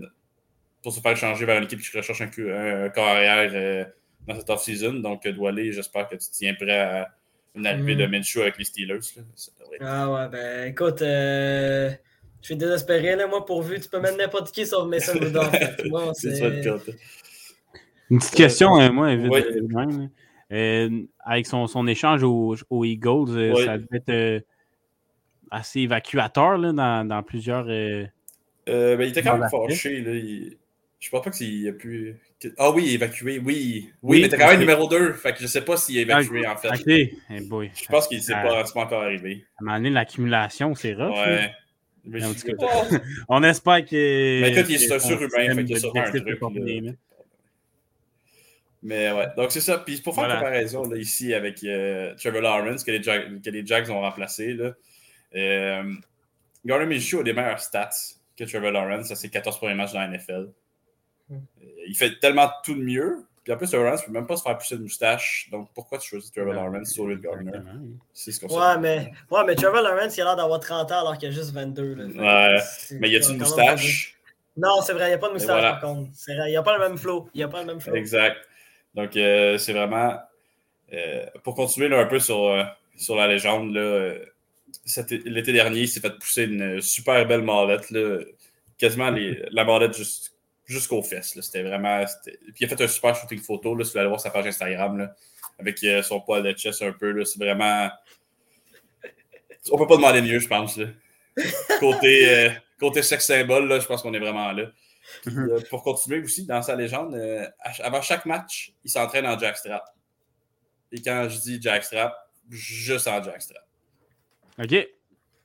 pour 0.83 0.93
se 0.93 1.01
faire 1.01 1.17
changer 1.17 1.45
vers 1.47 1.59
une 1.59 1.65
équipe 1.65 1.81
qui 1.81 1.97
recherche 1.97 2.21
un, 2.21 2.27
un 2.27 2.89
corps 2.91 3.07
arrière 3.09 3.51
euh, 3.55 3.85
dans 4.27 4.37
cette 4.39 4.49
off-season. 4.51 4.95
Donc, 4.95 5.27
Doualé, 5.27 5.73
j'espère 5.73 6.09
que 6.09 6.15
tu 6.15 6.27
tiens 6.31 6.55
prêt 6.55 6.79
à 6.79 7.09
une 7.57 7.67
arrivée 7.67 7.95
Mm. 7.97 7.99
de 7.99 8.07
Minshew 8.07 8.41
avec 8.43 8.57
les 8.59 8.65
Steelers. 8.65 8.95
là. 9.17 9.23
Ça 9.35 9.51
devrait 9.59 9.77
être- 9.77 9.85
Ah 9.85 10.13
ouais, 10.13 10.29
ben 10.29 10.69
écoute, 10.69 11.03
je 12.47 12.53
suis 12.53 12.57
désespéré, 12.57 13.17
là, 13.17 13.27
moi, 13.27 13.45
pourvu, 13.45 13.81
tu 13.81 13.89
peux 13.89 13.99
mettre 13.99 14.17
n'importe 14.19 14.53
qui 14.53 14.65
sauf 14.65 14.87
Mason 14.89 15.19
Rudolph. 15.19 15.53
Moi, 15.87 16.13
C'est 16.15 16.31
c'est- 16.31 16.37
ça 16.37 16.49
le 16.49 16.63
cas. 16.63 16.77
Une 18.09 18.19
petite 18.21 18.35
question, 18.37 18.81
euh, 18.81 18.93
moi, 18.93 19.13
vite, 19.17 19.33
oui. 19.33 19.43
euh. 19.75 20.07
Euh, 20.53 20.91
avec 21.25 21.45
son, 21.47 21.67
son 21.67 21.89
échange 21.89 22.23
aux, 22.23 22.55
aux 22.71 22.85
Eagles, 22.85 23.31
euh, 23.37 23.53
Oui. 23.57 23.65
ça 23.65 23.79
devait 23.79 23.97
être 23.97 24.11
euh, 24.11 24.41
assez 25.51 25.81
évacuateur 25.81 26.57
là, 26.57 26.73
dans, 26.73 27.05
dans 27.09 27.23
plusieurs. 27.25 27.67
euh, 27.69 28.05
Euh, 28.69 28.97
ben, 28.97 29.03
il 29.05 29.11
était 29.11 29.23
quand 29.25 29.37
même 29.39 29.51
fâché. 29.51 30.01
Là. 30.03 30.13
Il... 30.13 30.57
Je 31.01 31.11
pense 31.11 31.25
pas 31.25 31.31
qu'il 31.33 31.69
a 31.69 31.73
pu. 31.73 32.15
Ah 32.59 32.71
oui, 32.71 32.95
évacué, 32.95 33.39
oui. 33.39 33.43
Oui, 33.45 33.91
Oui, 34.03 34.23
mais 34.23 34.29
t'es 34.29 34.37
quand 34.39 34.49
même 34.51 34.61
numéro 34.61 34.89
2. 34.89 35.15
Fait 35.15 35.33
que 35.33 35.41
je 35.41 35.47
sais 35.49 35.63
pas 35.65 35.77
s'il 35.77 35.99
est 35.99 36.03
évacué 36.03 36.47
en 36.47 36.57
fait. 36.57 36.71
Eh 36.87 37.41
boy. 37.41 37.71
Je 37.75 37.87
pense 37.87 38.07
qu'il 38.07 38.23
s'est 38.23 38.35
Ah. 38.37 38.43
pas, 38.43 38.65
c'est 38.65 38.73
pas 38.75 38.83
encore 38.83 39.03
arrivé. 39.03 39.45
À 39.59 39.63
un 39.63 39.65
moment 39.65 39.77
donné, 39.79 39.91
l'accumulation, 39.91 40.75
c'est 40.77 40.95
rough. 40.95 41.15
là. 41.17 41.51
Ouais. 42.07 42.21
Mais 42.21 42.25
En 42.25 42.33
je- 42.33 42.39
tout 42.41 42.57
cas, 42.57 42.99
On 43.29 43.43
espère 43.43 43.85
que. 43.85 44.41
Mais 44.41 44.53
écoute, 44.53 44.67
il 44.69 44.83
est 44.83 44.93
un 44.93 44.99
surhumain, 44.99 45.55
fait 45.55 45.65
qu'il 45.65 45.79
sûrement 45.81 46.01
un 46.03 46.11
truc, 46.11 46.27
est. 46.27 46.95
Mais 48.83 49.11
ouais, 49.11 49.27
donc 49.37 49.51
c'est 49.51 49.61
ça. 49.61 49.79
Puis 49.79 50.01
pour 50.01 50.15
faire 50.15 50.25
Voilà. 50.25 50.35
une 50.35 50.41
comparaison 50.45 50.85
là, 50.89 50.97
ici 50.97 51.35
avec 51.35 51.63
euh, 51.65 52.15
Trevor 52.17 52.41
Lawrence, 52.43 52.85
que 52.85 52.91
les, 52.93 53.03
Jag- 53.03 53.43
que 53.43 53.51
les 53.51 53.67
Jags 53.67 53.91
ont 53.91 54.01
remplacé, 54.01 54.53
là, 54.55 54.75
euh, 55.35 55.93
Gardner 56.65 56.87
Minshew 56.95 57.21
a 57.21 57.23
des 57.25 57.33
meilleures 57.33 57.61
stats 57.61 57.91
que 58.37 58.45
Trevor 58.45 58.71
Lawrence 58.71 59.11
à 59.11 59.17
ses 59.17 59.29
14 59.31 59.57
premiers 59.59 59.75
matchs 59.75 59.93
dans 59.93 60.01
la 60.01 60.09
NFL. 60.09 60.51
Hmm. 61.29 61.35
Euh, 61.63 61.65
Il 61.89 61.97
fait 61.97 62.19
tellement 62.21 62.51
tout 62.63 62.75
de 62.75 62.83
mieux. 62.83 63.17
Puis 63.47 63.53
en 63.55 63.59
plus, 63.59 63.69
Trevor 63.69 63.85
Lawrence 63.85 64.01
ne 64.03 64.07
peut 64.07 64.13
même 64.13 64.27
pas 64.27 64.37
se 64.37 64.43
faire 64.43 64.59
pousser 64.59 64.77
de 64.77 64.83
moustache. 64.83 65.47
Donc 65.53 65.69
pourquoi 65.73 65.99
tu 65.99 66.09
choisis 66.09 66.33
Trevor 66.33 66.53
Lawrence 66.53 66.91
sur 66.91 67.07
le 67.07 67.15
Gardner. 67.15 67.53
C'est 68.13 68.33
ce 68.33 68.41
qu'on 68.41 68.49
Ouais, 68.53 68.73
sait. 68.75 68.81
mais, 68.81 69.13
ouais, 69.31 69.45
mais 69.47 69.55
Trevor 69.55 69.83
Lawrence, 69.83 70.17
il 70.17 70.23
a 70.23 70.25
l'air 70.25 70.35
d'avoir 70.37 70.59
30 70.59 70.91
ans 70.91 70.99
alors 71.03 71.17
qu'il 71.17 71.29
a 71.29 71.31
juste 71.31 71.53
22. 71.53 71.95
Là. 71.95 72.07
Fait 72.09 72.13
que 72.13 72.19
Ouais, 72.95 72.99
Mais 72.99 73.09
y 73.11 73.15
a-t-il 73.15 73.35
une 73.35 73.39
moustache. 73.39 74.17
Non, 74.57 74.81
c'est 74.83 74.95
vrai, 74.95 75.05
il 75.05 75.09
n'y 75.11 75.15
a 75.15 75.19
pas 75.19 75.29
de 75.29 75.35
moustache 75.35 75.53
voilà. 75.61 75.75
par 75.75 75.81
contre. 75.83 76.11
Il 76.27 76.45
n'y 76.49 76.57
a 76.57 76.63
pas 76.65 76.77
le 76.77 76.89
même 76.89 76.99
flow. 76.99 77.29
Il 77.35 77.39
n'y 77.39 77.45
a 77.45 77.49
pas 77.49 77.61
le 77.61 77.67
même 77.67 77.79
flow. 77.81 77.95
Exact. 77.95 78.37
Donc, 78.97 79.17
euh, 79.17 79.59
c'est 79.59 79.73
vraiment. 79.73 80.19
euh, 80.93 81.27
pour 81.45 81.55
continuer 81.55 81.89
là, 81.89 82.01
un 82.01 82.07
peu 82.07 82.19
sur, 82.19 82.47
euh, 82.47 82.65
sur 82.97 83.15
la 83.15 83.29
légende, 83.29 83.73
là, 83.73 83.81
euh, 83.81 84.25
l'été 85.25 85.53
dernier, 85.53 85.81
il 85.83 85.89
s'est 85.89 86.01
fait 86.01 86.19
pousser 86.19 86.45
une 86.45 86.81
super 86.81 87.25
belle 87.27 87.43
mallette. 87.43 87.91
Là, 87.91 88.21
quasiment 88.79 89.11
les- 89.11 89.45
la 89.51 89.65
mallette 89.65 89.97
jus- 89.97 90.31
jusqu'aux 90.67 91.03
fesses. 91.03 91.35
là. 91.35 91.43
C'était 91.43 91.63
vraiment. 91.63 92.05
Puis 92.25 92.55
il 92.61 92.65
a 92.65 92.69
fait 92.69 92.83
un 92.83 92.89
super 92.89 93.15
shooting 93.15 93.41
photo. 93.41 93.75
Là, 93.75 93.85
si 93.85 93.93
vous 93.93 93.99
allez 93.99 94.09
voir 94.09 94.21
sa 94.21 94.31
page 94.31 94.47
Instagram, 94.47 94.99
là, 94.99 95.15
avec 95.59 95.83
euh, 95.85 96.03
son 96.03 96.21
poil 96.21 96.43
de 96.43 96.53
chest 96.53 96.83
un 96.83 96.93
peu. 96.93 97.13
là. 97.13 97.25
C'est 97.25 97.39
vraiment. 97.39 97.89
On 99.71 99.79
peut 99.79 99.87
pas 99.87 99.97
demander 99.97 100.23
mieux, 100.23 100.39
je 100.39 100.49
pense. 100.49 100.77
Là. 100.77 100.87
Côté, 101.81 102.29
euh, 102.47 102.51
côté 102.79 103.03
sex 103.03 103.27
symbole, 103.27 103.67
là, 103.69 103.81
je 103.81 103.87
pense 103.87 104.03
qu'on 104.03 104.15
est 104.15 104.19
vraiment 104.19 104.53
là. 104.53 104.67
Puis, 105.23 105.37
euh, 105.37 105.61
pour 105.71 105.83
continuer 105.83 106.21
aussi 106.21 106.45
dans 106.45 106.63
sa 106.63 106.75
légende, 106.75 107.15
euh, 107.15 107.47
avant 107.81 108.03
chaque 108.03 108.27
match, 108.27 108.73
il 108.85 108.91
s'entraîne 108.91 109.27
en 109.27 109.39
jackstrap. 109.39 109.85
Et 110.93 111.01
quand 111.01 111.29
je 111.29 111.39
dis 111.41 111.63
jackstrap, 111.63 112.17
juste 112.51 113.09
en 113.09 113.23
jackstrap. 113.23 113.65
Ok. 114.59 114.89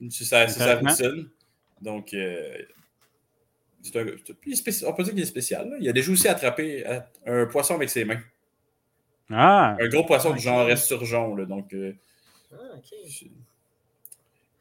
C'est 0.09 0.26
sa, 0.26 0.76
routine. 0.76 1.30
Donc, 1.80 2.13
euh, 2.13 2.57
un- 3.96 4.88
on 4.88 4.94
peut 4.94 5.04
dire 5.04 5.14
qu'il 5.14 5.22
est 5.24 5.26
spécial. 5.26 5.70
là. 5.70 5.78
Il 5.80 5.90
a 5.90 5.94
déjà 5.94 6.12
aussi 6.12 6.28
attrapé 6.28 6.84
euh, 6.88 7.00
un 7.26 7.46
poisson 7.48 7.76
avec 7.76 7.90
ses 7.90 8.06
mains. 8.06 8.20
Ah. 9.30 9.76
Un 9.80 9.88
gros 9.88 10.04
poisson 10.04 10.32
du 10.34 10.40
genre 10.40 10.70
esturgeon. 10.70 11.36
Là, 11.36 11.46
donc, 11.46 11.74
euh, 11.74 11.94
Ah, 12.54 12.56
ok. 12.78 12.84
c'est- 13.08 13.28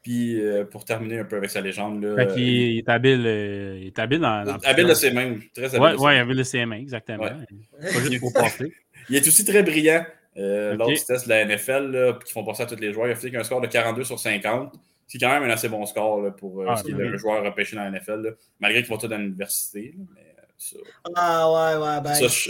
puis 0.01 0.41
euh, 0.41 0.65
pour 0.65 0.83
terminer 0.85 1.19
un 1.19 1.25
peu 1.25 1.37
avec 1.37 1.49
sa 1.51 1.61
légende, 1.61 2.03
là, 2.03 2.15
Fait 2.15 2.33
qu'il 2.33 2.43
il 2.43 2.77
est 2.79 2.89
habile, 2.89 3.23
euh, 3.25 3.77
il 3.81 3.87
est 3.87 3.99
habile 3.99 4.19
dans. 4.19 4.43
dans 4.43 4.57
habile 4.63 4.87
de 4.87 4.93
ses 4.95 5.11
mains. 5.11 5.35
Très 5.53 5.75
habile. 5.75 5.97
Ses 5.99 6.03
ouais, 6.03 6.17
habile 6.17 6.37
de 6.37 6.43
ses 6.43 6.65
mains, 6.65 6.77
exactement. 6.77 7.23
Ouais. 7.23 7.91
Pas 7.93 7.99
juste 7.99 8.19
pour 8.19 8.33
passer. 8.33 8.73
Il 9.09 9.15
est 9.15 9.27
aussi 9.27 9.45
très 9.45 9.61
brillant. 9.61 10.03
Euh. 10.37 10.75
Lors 10.77 10.87
du 10.87 10.95
test 10.95 11.25
de 11.25 11.29
la 11.29 11.45
NFL, 11.45 11.91
là, 11.91 12.13
qui 12.25 12.31
font 12.31 12.43
passer 12.45 12.63
à 12.63 12.65
tous 12.65 12.77
les 12.77 12.93
joueurs, 12.93 13.07
il 13.07 13.11
a 13.11 13.15
fait 13.15 13.35
un 13.35 13.43
score 13.43 13.59
de 13.61 13.67
42 13.67 14.03
sur 14.05 14.17
50. 14.17 14.73
C'est 15.11 15.17
quand 15.19 15.27
même 15.29 15.43
un 15.43 15.49
assez 15.53 15.67
bon 15.67 15.85
score 15.85 16.21
là, 16.21 16.31
pour 16.31 16.61
euh, 16.61 16.67
Ah, 16.69 16.77
ce 16.77 16.83
qui 16.83 16.91
est 16.91 16.93
oui. 16.93 17.09
le 17.09 17.17
joueur 17.17 17.43
repêché 17.43 17.75
dans 17.75 17.83
la 17.83 17.89
NFL. 17.91 18.21
là. 18.21 18.29
Malgré 18.61 18.81
qu'ils 18.81 18.89
vont 18.89 18.97
tous 18.97 19.07
dans 19.07 19.17
l'université. 19.17 19.93
Mais 20.15 20.21
euh, 20.21 20.41
ça, 20.57 20.77
Ah, 21.15 21.51
ouais, 21.51 21.83
ouais. 21.85 22.01
Ben, 22.01 22.13
ça, 22.13 22.27
je- 22.29 22.49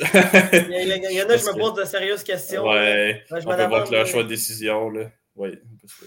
il, 1.09 1.15
y 1.15 1.21
en 1.23 1.25
a, 1.27 1.37
je 1.37 1.43
me 1.47 1.53
que- 1.53 1.57
pose 1.59 1.73
de 1.73 1.83
sérieuses 1.85 2.23
questions. 2.23 2.63
là. 2.65 2.71
ouais, 2.81 3.23
je 3.31 3.35
on 3.47 3.55
peut 3.55 3.65
voir 3.65 3.83
que 3.89 3.91
leur 3.93 4.05
choix 4.05 4.21
de 4.21 4.27
décision. 4.27 4.91
Là. 4.91 5.09
Ouais, 5.35 5.59
on 5.73 5.77
peut 5.77 5.87
se- 5.87 6.05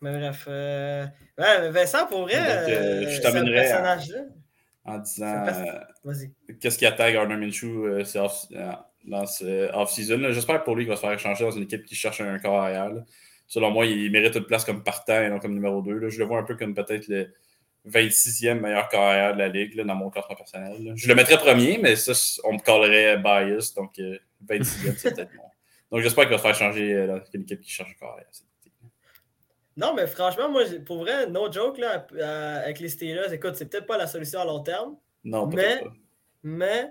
Mais 0.00 0.12
bref. 0.16 0.44
euh, 0.46 1.04
Ouais, 1.36 1.70
Vincent, 1.70 2.06
pour 2.06 2.22
vrai, 2.22 2.34
Donc, 2.36 2.68
euh, 2.70 3.10
je 3.10 3.20
t'amènerai 3.20 3.70
à- 3.72 3.98
en 4.84 4.98
disant 4.98 5.46
euh, 5.48 5.80
Vas-y. 6.04 6.32
qu'est-ce 6.60 6.78
qui 6.78 6.86
attaque 6.86 7.12
Gardner 7.12 7.36
Minshew 7.36 8.04
dans 9.04 9.26
ce 9.26 9.72
off-season. 9.74 10.30
J'espère 10.30 10.62
pour 10.64 10.76
lui 10.76 10.84
qu'il 10.84 10.90
va 10.90 10.96
se 10.96 11.00
faire 11.00 11.12
échanger 11.12 11.44
dans 11.44 11.50
une 11.50 11.64
équipe 11.64 11.84
qui 11.84 11.94
cherche 11.96 12.20
un 12.20 12.38
corps 12.38 12.60
arrière. 12.60 12.90
Selon 13.48 13.70
moi, 13.70 13.86
il 13.86 14.10
mérite 14.12 14.36
une 14.36 14.44
place 14.44 14.64
comme 14.64 14.84
partant 14.84 15.20
et 15.22 15.28
non 15.28 15.38
comme 15.40 15.54
numéro 15.54 15.80
2. 15.82 15.94
là. 15.98 16.08
Je 16.10 16.18
le 16.18 16.24
vois 16.26 16.38
un 16.38 16.42
peu 16.44 16.54
comme 16.54 16.74
peut-être 16.74 17.08
le 17.08 17.32
26e 17.88 18.60
meilleur 18.60 18.88
corps 18.88 19.00
arrière 19.02 19.32
de 19.34 19.38
la 19.38 19.48
ligue 19.48 19.74
là, 19.74 19.84
dans 19.84 19.94
mon 19.94 20.10
classement 20.10 20.36
personnel. 20.36 20.84
là. 20.84 20.92
Je 20.94 21.08
le 21.08 21.14
mettrais 21.14 21.38
premier, 21.38 21.78
mais 21.78 21.96
ça, 21.96 22.12
on 22.44 22.52
me 22.54 22.58
collerait 22.58 23.16
bias. 23.18 23.72
Donc, 23.74 23.98
euh, 23.98 24.18
26e, 24.46 24.96
c'est 24.96 25.14
peut-être 25.14 25.32
bon. 25.34 25.42
Donc, 25.90 26.02
j'espère 26.02 26.24
qu'il 26.24 26.32
va 26.32 26.38
se 26.38 26.42
faire 26.42 26.54
changer 26.54 26.92
euh, 26.94 27.18
une 27.32 27.42
équipe 27.42 27.60
qui 27.62 27.70
cherche 27.70 27.90
un 27.90 27.98
corps 27.98 28.12
arrière. 28.12 28.26
cet 28.30 28.44
été. 28.60 28.74
Non, 29.78 29.94
mais 29.94 30.06
franchement, 30.06 30.50
moi, 30.50 30.64
pour 30.84 30.98
vrai, 30.98 31.26
no 31.28 31.50
joke, 31.50 31.78
là, 31.78 32.06
euh, 32.12 32.62
avec 32.64 32.80
les 32.80 32.88
Steelers, 32.90 33.32
écoute, 33.32 33.54
c'est 33.56 33.70
peut-être 33.70 33.86
pas 33.86 33.96
la 33.96 34.06
solution 34.06 34.40
à 34.40 34.44
long 34.44 34.60
terme, 34.60 34.96
Non, 35.24 35.46
Mais- 35.46 35.80
pas. 35.80 35.92
mais, 36.42 36.88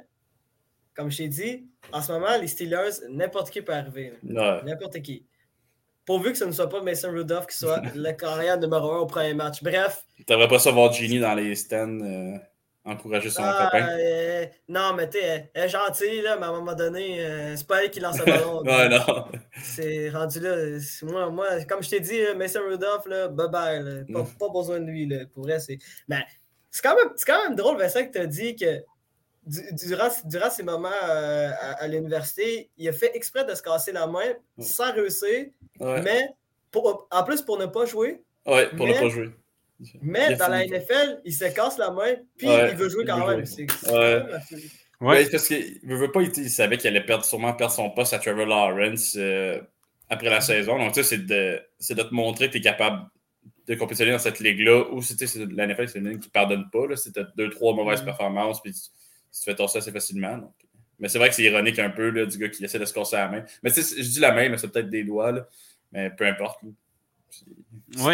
comme 0.95 1.11
je 1.11 1.17
t'ai 1.17 1.27
dit, 1.27 1.67
en 1.91 2.01
ce 2.01 2.11
moment, 2.13 2.35
les 2.41 2.47
Steelers, 2.47 3.07
n'importe 3.11 3.51
qui 3.51 3.61
peut 3.61 3.73
arriver. 3.73 4.13
N'importe 4.23 4.99
qui. 5.03 5.23
Pourvu 6.07 6.31
que 6.31 6.37
ce 6.37 6.45
ne 6.45 6.51
soit 6.51 6.69
pas 6.69 6.81
Mason 6.81 7.11
Rudolph 7.11 7.45
qui 7.47 7.57
soit 7.57 7.81
le 7.95 8.11
carrière 8.13 8.57
numéro 8.59 8.91
un 8.93 8.97
au 8.99 9.05
premier 9.05 9.33
match. 9.35 9.61
Bref, 9.61 10.03
T'aimerais 10.25 10.47
pas 10.47 10.57
ça 10.57 10.71
voir 10.71 10.91
Genie 10.91 11.19
dans 11.19 11.35
les 11.35 11.53
stands 11.53 11.99
euh, 12.01 12.37
encourager 12.85 13.29
son 13.29 13.43
ah, 13.43 13.69
copain? 13.71 13.87
euh, 13.99 14.45
non, 14.69 14.93
mais 14.95 15.09
tu 15.09 15.17
elle 15.19 15.49
est 15.53 15.67
gentille, 15.69 16.21
là, 16.21 16.37
mais 16.37 16.45
à 16.45 16.49
un 16.49 16.53
moment 16.53 16.73
donné, 16.73 17.19
euh, 17.19 17.55
c'est 17.57 17.67
pas 17.67 17.83
elle 17.83 17.91
qui 17.91 17.99
lance 17.99 18.17
le 18.19 18.25
ballon. 18.25 18.61
ouais, 18.65 18.87
non. 18.89 19.25
C'est 19.61 20.09
rendu 20.09 20.39
là. 20.39 20.55
Moi, 21.03 21.29
moi, 21.29 21.47
comme 21.67 21.83
je 21.83 21.89
t'ai 21.89 21.99
dit, 21.99 22.19
Mason 22.37 22.61
Rudolph, 22.67 23.05
là, 23.05 23.27
bye 23.27 23.49
bye. 23.49 23.83
là. 23.83 23.91
Pas, 24.11 24.21
Mm. 24.23 24.37
pas 24.39 24.49
besoin 24.49 24.79
de 24.79 24.85
lui. 24.85 25.05
Là. 25.07 25.25
Pour 25.33 25.43
vrai, 25.43 25.59
c'est. 25.59 25.77
Mais 26.07 26.23
c'est 26.71 26.81
quand, 26.81 26.95
même- 26.95 27.11
c'est 27.17 27.25
quand 27.25 27.43
même 27.43 27.55
drôle, 27.55 27.77
Vincent, 27.77 28.05
que 28.05 28.11
tu 28.13 28.19
as 28.19 28.25
dit 28.27 28.55
que 28.55 28.81
durant, 29.71 30.09
durant 30.25 30.49
ces 30.49 30.63
moments 30.63 30.89
euh, 31.09 31.49
à, 31.61 31.83
à 31.83 31.87
l'université, 31.87 32.69
il 32.77 32.87
a 32.89 32.93
fait 32.93 33.11
exprès 33.15 33.45
de 33.45 33.53
se 33.55 33.61
casser 33.61 33.91
la 33.91 34.07
main 34.07 34.33
sans 34.59 34.91
réussir, 34.93 35.47
Ouais, 35.79 36.01
mais 36.01 36.29
pour, 36.71 37.07
en 37.11 37.23
plus 37.23 37.41
pour 37.41 37.57
ne 37.57 37.65
pas 37.67 37.85
jouer. 37.85 38.21
ouais 38.45 38.67
pour 38.75 38.85
mais- 38.85 38.95
ne 38.95 38.99
pas 38.99 39.09
jouer. 39.09 39.29
Mais 40.01 40.35
dans 40.35 40.47
la. 40.47 40.65
NFL, 40.65 41.21
il 41.23 41.33
se 41.33 41.45
casse 41.45 41.77
la 41.77 41.91
main, 41.91 42.15
puis 42.35 42.47
Ouais, 42.47 42.71
il 42.71 42.75
veut 42.77 42.89
jouer 42.89 43.05
quand 43.05 43.27
même. 43.27 43.45
C'est 43.45 43.67
c'est 43.83 43.91
Ouais. 44.99 45.29
parce 45.29 45.47
qu'il 45.47 45.79
veut, 45.83 45.95
veut 45.97 46.11
pas, 46.11 46.21
il, 46.23 46.31
il 46.35 46.49
savait 46.49 46.77
qu'il 46.77 46.87
allait 46.87 47.05
perdre, 47.05 47.23
sûrement 47.23 47.53
perdre 47.53 47.73
son 47.73 47.91
poste 47.91 48.13
à 48.13 48.17
Trevor 48.19 48.47
Lawrence 48.47 49.15
euh, 49.15 49.61
après 50.09 50.31
la 50.31 50.41
saison. 50.41 50.79
Donc, 50.79 50.93
tu 50.93 51.03
sais, 51.03 51.09
c'est 51.17 51.25
de, 51.27 51.61
c'est 51.77 51.93
de 51.93 52.01
te 52.01 52.11
montrer 52.13 52.47
que 52.47 52.53
tu 52.53 52.57
es 52.57 52.61
capable 52.61 53.05
de 53.67 53.75
compétitionner 53.75 54.13
dans 54.13 54.17
cette 54.19 54.39
ligue-là. 54.39 54.85
Ou 54.91 55.03
si 55.03 55.15
tu 55.15 55.27
sais, 55.27 55.37
c'est- 55.39 55.45
la 55.53 55.65
NFL, 55.67 55.87
c'est 55.89 55.99
une 55.99 56.09
ligue 56.09 56.21
qui 56.21 56.29
ne 56.29 56.31
pardonne 56.31 56.67
pas. 56.71 56.87
là. 56.87 56.95
Si 56.95 57.13
tu 57.13 57.19
as 57.19 57.27
deux, 57.37 57.51
trois 57.51 57.75
mauvaises 57.75 58.01
Mm. 58.01 58.05
performances, 58.05 58.59
puis 58.63 58.73
tu, 59.31 59.39
tu 59.39 59.45
fais 59.45 59.55
torser 59.55 59.77
assez 59.79 59.91
facilement. 59.91 60.37
donc. 60.37 60.53
Mais 60.99 61.09
c'est 61.09 61.19
vrai 61.19 61.29
que 61.29 61.35
c'est 61.35 61.43
ironique 61.43 61.77
un 61.79 61.91
peu 61.91 62.09
là, 62.09 62.25
du 62.25 62.37
gars 62.39 62.49
qui 62.49 62.63
essaie 62.65 62.79
de 62.79 62.85
se 62.85 62.93
casser 62.93 63.17
la 63.17 63.27
main. 63.29 63.43
Mais 63.61 63.71
tu 63.71 63.81
sais, 63.83 64.01
je 64.01 64.09
dis 64.09 64.19
la 64.19 64.31
main, 64.33 64.49
mais 64.49 64.57
c'est 64.57 64.71
peut-être 64.71 64.89
des 64.89 65.03
doigts. 65.03 65.31
là. 65.31 65.47
Mais 65.91 66.09
peu 66.09 66.25
importe. 66.25 66.59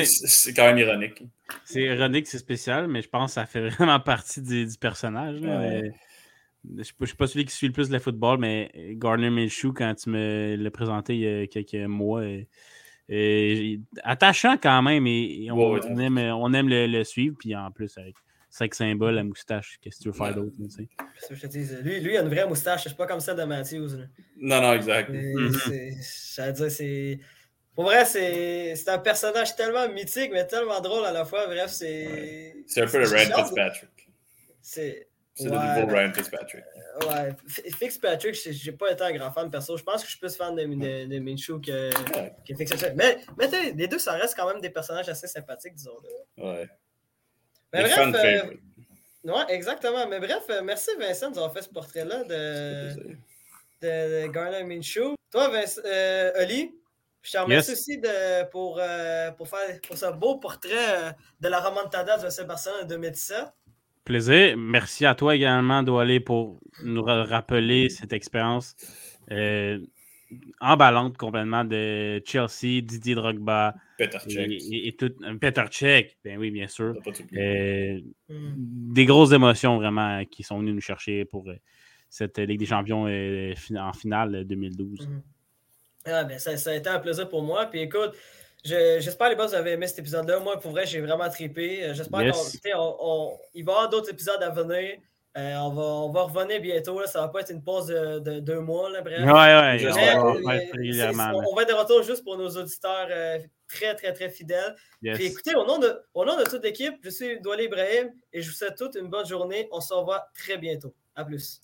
C'est- 0.03 0.53
quand 0.53 0.65
même 0.65 0.77
ironique. 0.77 1.23
C'est 1.65 1.81
ironique, 1.83 2.27
c'est 2.27 2.37
spécial, 2.37 2.87
mais 2.87 3.01
je 3.01 3.09
pense 3.09 3.31
que 3.31 3.33
ça 3.35 3.45
fait 3.45 3.69
vraiment 3.69 3.99
partie 3.99 4.41
du, 4.41 4.65
du 4.65 4.77
personnage. 4.77 5.39
là. 5.39 5.59
Ouais. 5.59 5.83
Euh, 5.85 5.89
Je 6.65 6.77
ne 6.79 6.83
suis 6.83 7.15
pas 7.15 7.27
celui 7.27 7.45
qui 7.45 7.53
suit 7.55 7.67
le 7.67 7.73
plus 7.73 7.89
le 7.89 7.99
football, 7.99 8.37
mais 8.39 8.71
Gardner 8.95 9.29
Minshew, 9.29 9.73
quand 9.73 9.93
tu 9.95 10.09
me 10.09 10.55
l'as 10.57 10.71
présenté 10.71 11.15
il 11.15 11.19
y 11.21 11.27
a 11.27 11.47
quelques 11.47 11.87
mois, 11.87 12.21
euh, 12.21 12.41
euh, 13.11 13.77
attachant 14.03 14.57
quand 14.57 14.81
même, 14.81 15.05
et, 15.07 15.43
et 15.45 15.51
on, 15.51 15.55
Ouais, 15.57 15.79
ouais, 15.79 15.87
on 15.89 15.97
aime, 15.99 16.17
on 16.17 16.53
aime 16.53 16.69
le, 16.69 16.87
le 16.87 17.03
suivre, 17.03 17.35
puis 17.37 17.55
en 17.55 17.69
plus 17.71 17.97
avec 17.97 18.15
sex 18.55 18.77
symbole, 18.77 19.15
la 19.15 19.23
moustache, 19.23 19.79
qu'est-ce 19.81 19.97
que 19.97 20.03
tu 20.03 20.09
veux 20.09 20.13
faire 20.13 20.35
d'autre? 20.35 20.55
je 21.31 21.41
te 21.41 21.47
dis. 21.47 21.65
Lui, 21.81 21.99
lui, 22.01 22.13
il 22.13 22.17
a 22.17 22.21
une 22.21 22.27
vraie 22.29 22.45
moustache, 22.47 22.83
c'est 22.83 22.95
pas 22.95 23.07
comme 23.07 23.19
celle 23.19 23.35
de 23.37 23.43
Matthews. 23.43 23.87
là. 23.97 24.05
Non, 24.37 24.61
non, 24.61 24.73
exact. 24.73 25.09
Mhm. 25.09 25.51
c'est- 25.65 26.35
J'allais 26.35 26.53
dire, 26.53 26.71
c'est. 26.71 27.19
Pour 27.73 27.85
vrai, 27.85 28.05
c'est 28.05 28.75
c'est 28.75 28.89
un 28.89 28.99
personnage 28.99 29.55
tellement 29.55 29.89
mythique, 29.89 30.29
mais 30.31 30.45
tellement 30.45 30.79
drôle 30.81 31.03
à 31.05 31.11
la 31.11 31.25
fois. 31.25 31.47
Bref, 31.47 31.71
c'est. 31.71 32.55
C'est 32.67 32.83
un 32.83 32.87
peu 32.87 32.99
le 32.99 33.05
de- 33.09 33.15
Fitzpatrick. 33.17 33.89
C'est. 34.61 35.07
C'est 35.35 35.45
le 35.45 35.49
nouveau 35.49 35.91
Ryan 35.91 36.13
Fitzpatrick. 36.13 36.63
Ouais, 37.09 37.31
Fitzpatrick, 37.47 38.35
j'ai 38.35 38.71
pas 38.71 38.91
été 38.91 39.03
un 39.03 39.11
grand 39.13 39.31
fan 39.31 39.49
perso. 39.49 39.75
Je 39.77 39.83
pense 39.83 40.01
que 40.03 40.05
je 40.05 40.11
suis 40.11 40.19
plus 40.19 40.35
fan 40.37 40.55
de, 40.55 40.61
de, 40.61 41.07
de 41.11 41.19
Minshew 41.19 41.59
que, 41.59 41.89
que 42.47 42.55
Fitzpatrick. 42.55 42.95
Mais, 42.95 43.17
mais 43.35 43.47
les 43.73 43.87
deux, 43.87 43.97
ça 43.97 44.11
reste 44.11 44.35
quand 44.37 44.47
même 44.47 44.61
des 44.61 44.69
personnages 44.69 45.09
assez 45.09 45.25
sympathiques, 45.25 45.73
disons-le. 45.73 46.43
Ouais. 46.43 46.69
Mais 47.73 47.81
bref, 47.81 47.97
euh, 47.97 49.31
ouais, 49.31 49.45
exactement. 49.49 50.07
Mais 50.07 50.19
bref, 50.19 50.43
euh, 50.49 50.61
merci 50.63 50.91
Vincent 50.99 51.31
d'avoir 51.31 51.53
fait 51.53 51.63
ce 51.63 51.69
portrait-là 51.69 52.23
de, 52.23 53.17
de, 53.81 54.27
de, 54.27 54.31
Garner 54.31 54.63
Minshew. 54.63 55.15
Toi, 55.31 55.49
Vincent, 55.49 55.81
euh, 55.85 56.43
Oli, 56.43 56.71
je 57.23 57.31
te 57.31 57.37
remercie 57.39 57.71
aussi 57.71 57.97
de, 57.97 58.47
pour, 58.51 58.77
euh, 58.79 59.31
pour, 59.31 59.47
faire, 59.47 59.81
pour 59.87 59.97
ce 59.97 60.11
beau 60.13 60.37
portrait 60.37 61.15
de 61.41 61.47
la 61.47 61.59
remontada 61.59 62.17
de 62.17 62.29
Sébastien 62.29 62.73
en 62.83 62.85
2017. 62.85 63.45
Plaisir. 64.03 64.55
Merci 64.57 65.05
à 65.05 65.15
toi 65.15 65.35
également, 65.35 65.81
Doualé, 65.81 66.19
pour 66.19 66.59
nous 66.83 67.03
rappeler 67.03 67.89
cette 67.89 68.13
expérience 68.13 68.75
emballante 70.59 71.17
complètement 71.17 71.63
de 71.63 72.21
Chelsea, 72.25 72.81
Didier 72.81 73.15
Drogba. 73.15 73.73
Peter 74.07 74.19
Check. 74.27 74.51
Et, 74.71 74.95
tout, 74.95 75.13
Check, 75.69 76.17
ben 76.23 76.37
oui, 76.37 76.51
bien 76.51 76.67
sûr. 76.67 76.95
Euh, 77.33 77.99
mm. 78.29 78.93
Des 78.93 79.05
grosses 79.05 79.31
émotions 79.31 79.77
vraiment 79.77 80.23
qui 80.25 80.43
sont 80.43 80.59
venues 80.59 80.73
nous 80.73 80.81
chercher 80.81 81.25
pour 81.25 81.49
euh, 81.49 81.55
cette 82.09 82.37
Ligue 82.39 82.59
des 82.59 82.65
Champions 82.65 83.05
en 83.05 83.93
finale 83.93 84.45
2012. 84.45 85.07
Mm. 85.07 85.21
Ah, 86.05 86.23
ben, 86.23 86.37
ça, 86.37 86.57
ça, 86.57 86.71
a 86.71 86.75
été 86.75 86.89
un 86.89 86.99
plaisir 86.99 87.29
pour 87.29 87.41
moi. 87.43 87.65
Puis 87.65 87.79
écoute, 87.79 88.13
J'espère 88.63 89.29
les 89.29 89.35
boss 89.35 89.51
vous 89.51 89.57
avez 89.57 89.71
aimé 89.71 89.87
cet 89.87 89.99
épisode-là. 89.99 90.39
Moi, 90.39 90.57
pour 90.59 90.71
vrai, 90.71 90.85
j'ai 90.85 91.01
vraiment 91.01 91.29
trippé. 91.29 91.83
Euh, 91.83 91.93
j'espère 91.93 92.21
qu'il 92.21 92.71
on, 92.77 93.37
il 93.53 93.65
va 93.65 93.71
y 93.71 93.75
avoir 93.75 93.89
d'autres 93.89 94.09
épisodes 94.09 94.41
à 94.41 94.49
venir. 94.49 94.99
Euh, 95.35 95.55
on, 95.55 95.69
va, 95.71 95.81
on 95.81 96.09
va 96.11 96.21
revenir 96.23 96.61
bientôt. 96.61 96.99
Là. 96.99 97.07
Ça 97.07 97.21
va 97.21 97.27
pas 97.27 97.41
être 97.41 97.51
une 97.51 97.63
pause 97.63 97.87
de, 97.87 98.39
deux 98.39 98.59
mois. 98.59 98.89
Là, 98.89 99.01
bref. 99.01 99.19
Ouais, 99.19 99.31
ouais, 99.31 100.15
on, 100.17 100.41
va 101.55 101.63
être 101.63 101.69
de 101.69 101.73
retour 101.73 102.03
juste 102.03 102.23
pour 102.23 102.37
nos 102.37 102.49
auditeurs 102.49 103.07
euh, 103.09 103.39
très, 103.67 103.95
très, 103.95 104.13
très 104.13 104.29
fidèles. 104.29 104.75
Puis 105.01 105.25
écoutez, 105.25 105.55
au 105.55 105.65
nom, 105.65 105.79
de, 105.79 105.99
au 106.13 106.23
nom 106.23 106.37
de 106.37 106.43
toute 106.43 106.63
l'équipe, 106.63 106.95
je 107.03 107.09
suis 107.09 107.39
Douali 107.41 107.65
Ibrahim 107.65 108.11
et 108.31 108.41
je 108.41 108.49
vous 108.49 108.55
souhaite 108.55 108.77
toute 108.77 108.95
une 108.95 109.07
bonne 109.07 109.25
journée. 109.25 109.67
On 109.71 109.81
se 109.81 109.93
revoit 109.93 110.27
très 110.35 110.57
bientôt. 110.57 110.93
À 111.15 111.25
plus. 111.25 111.59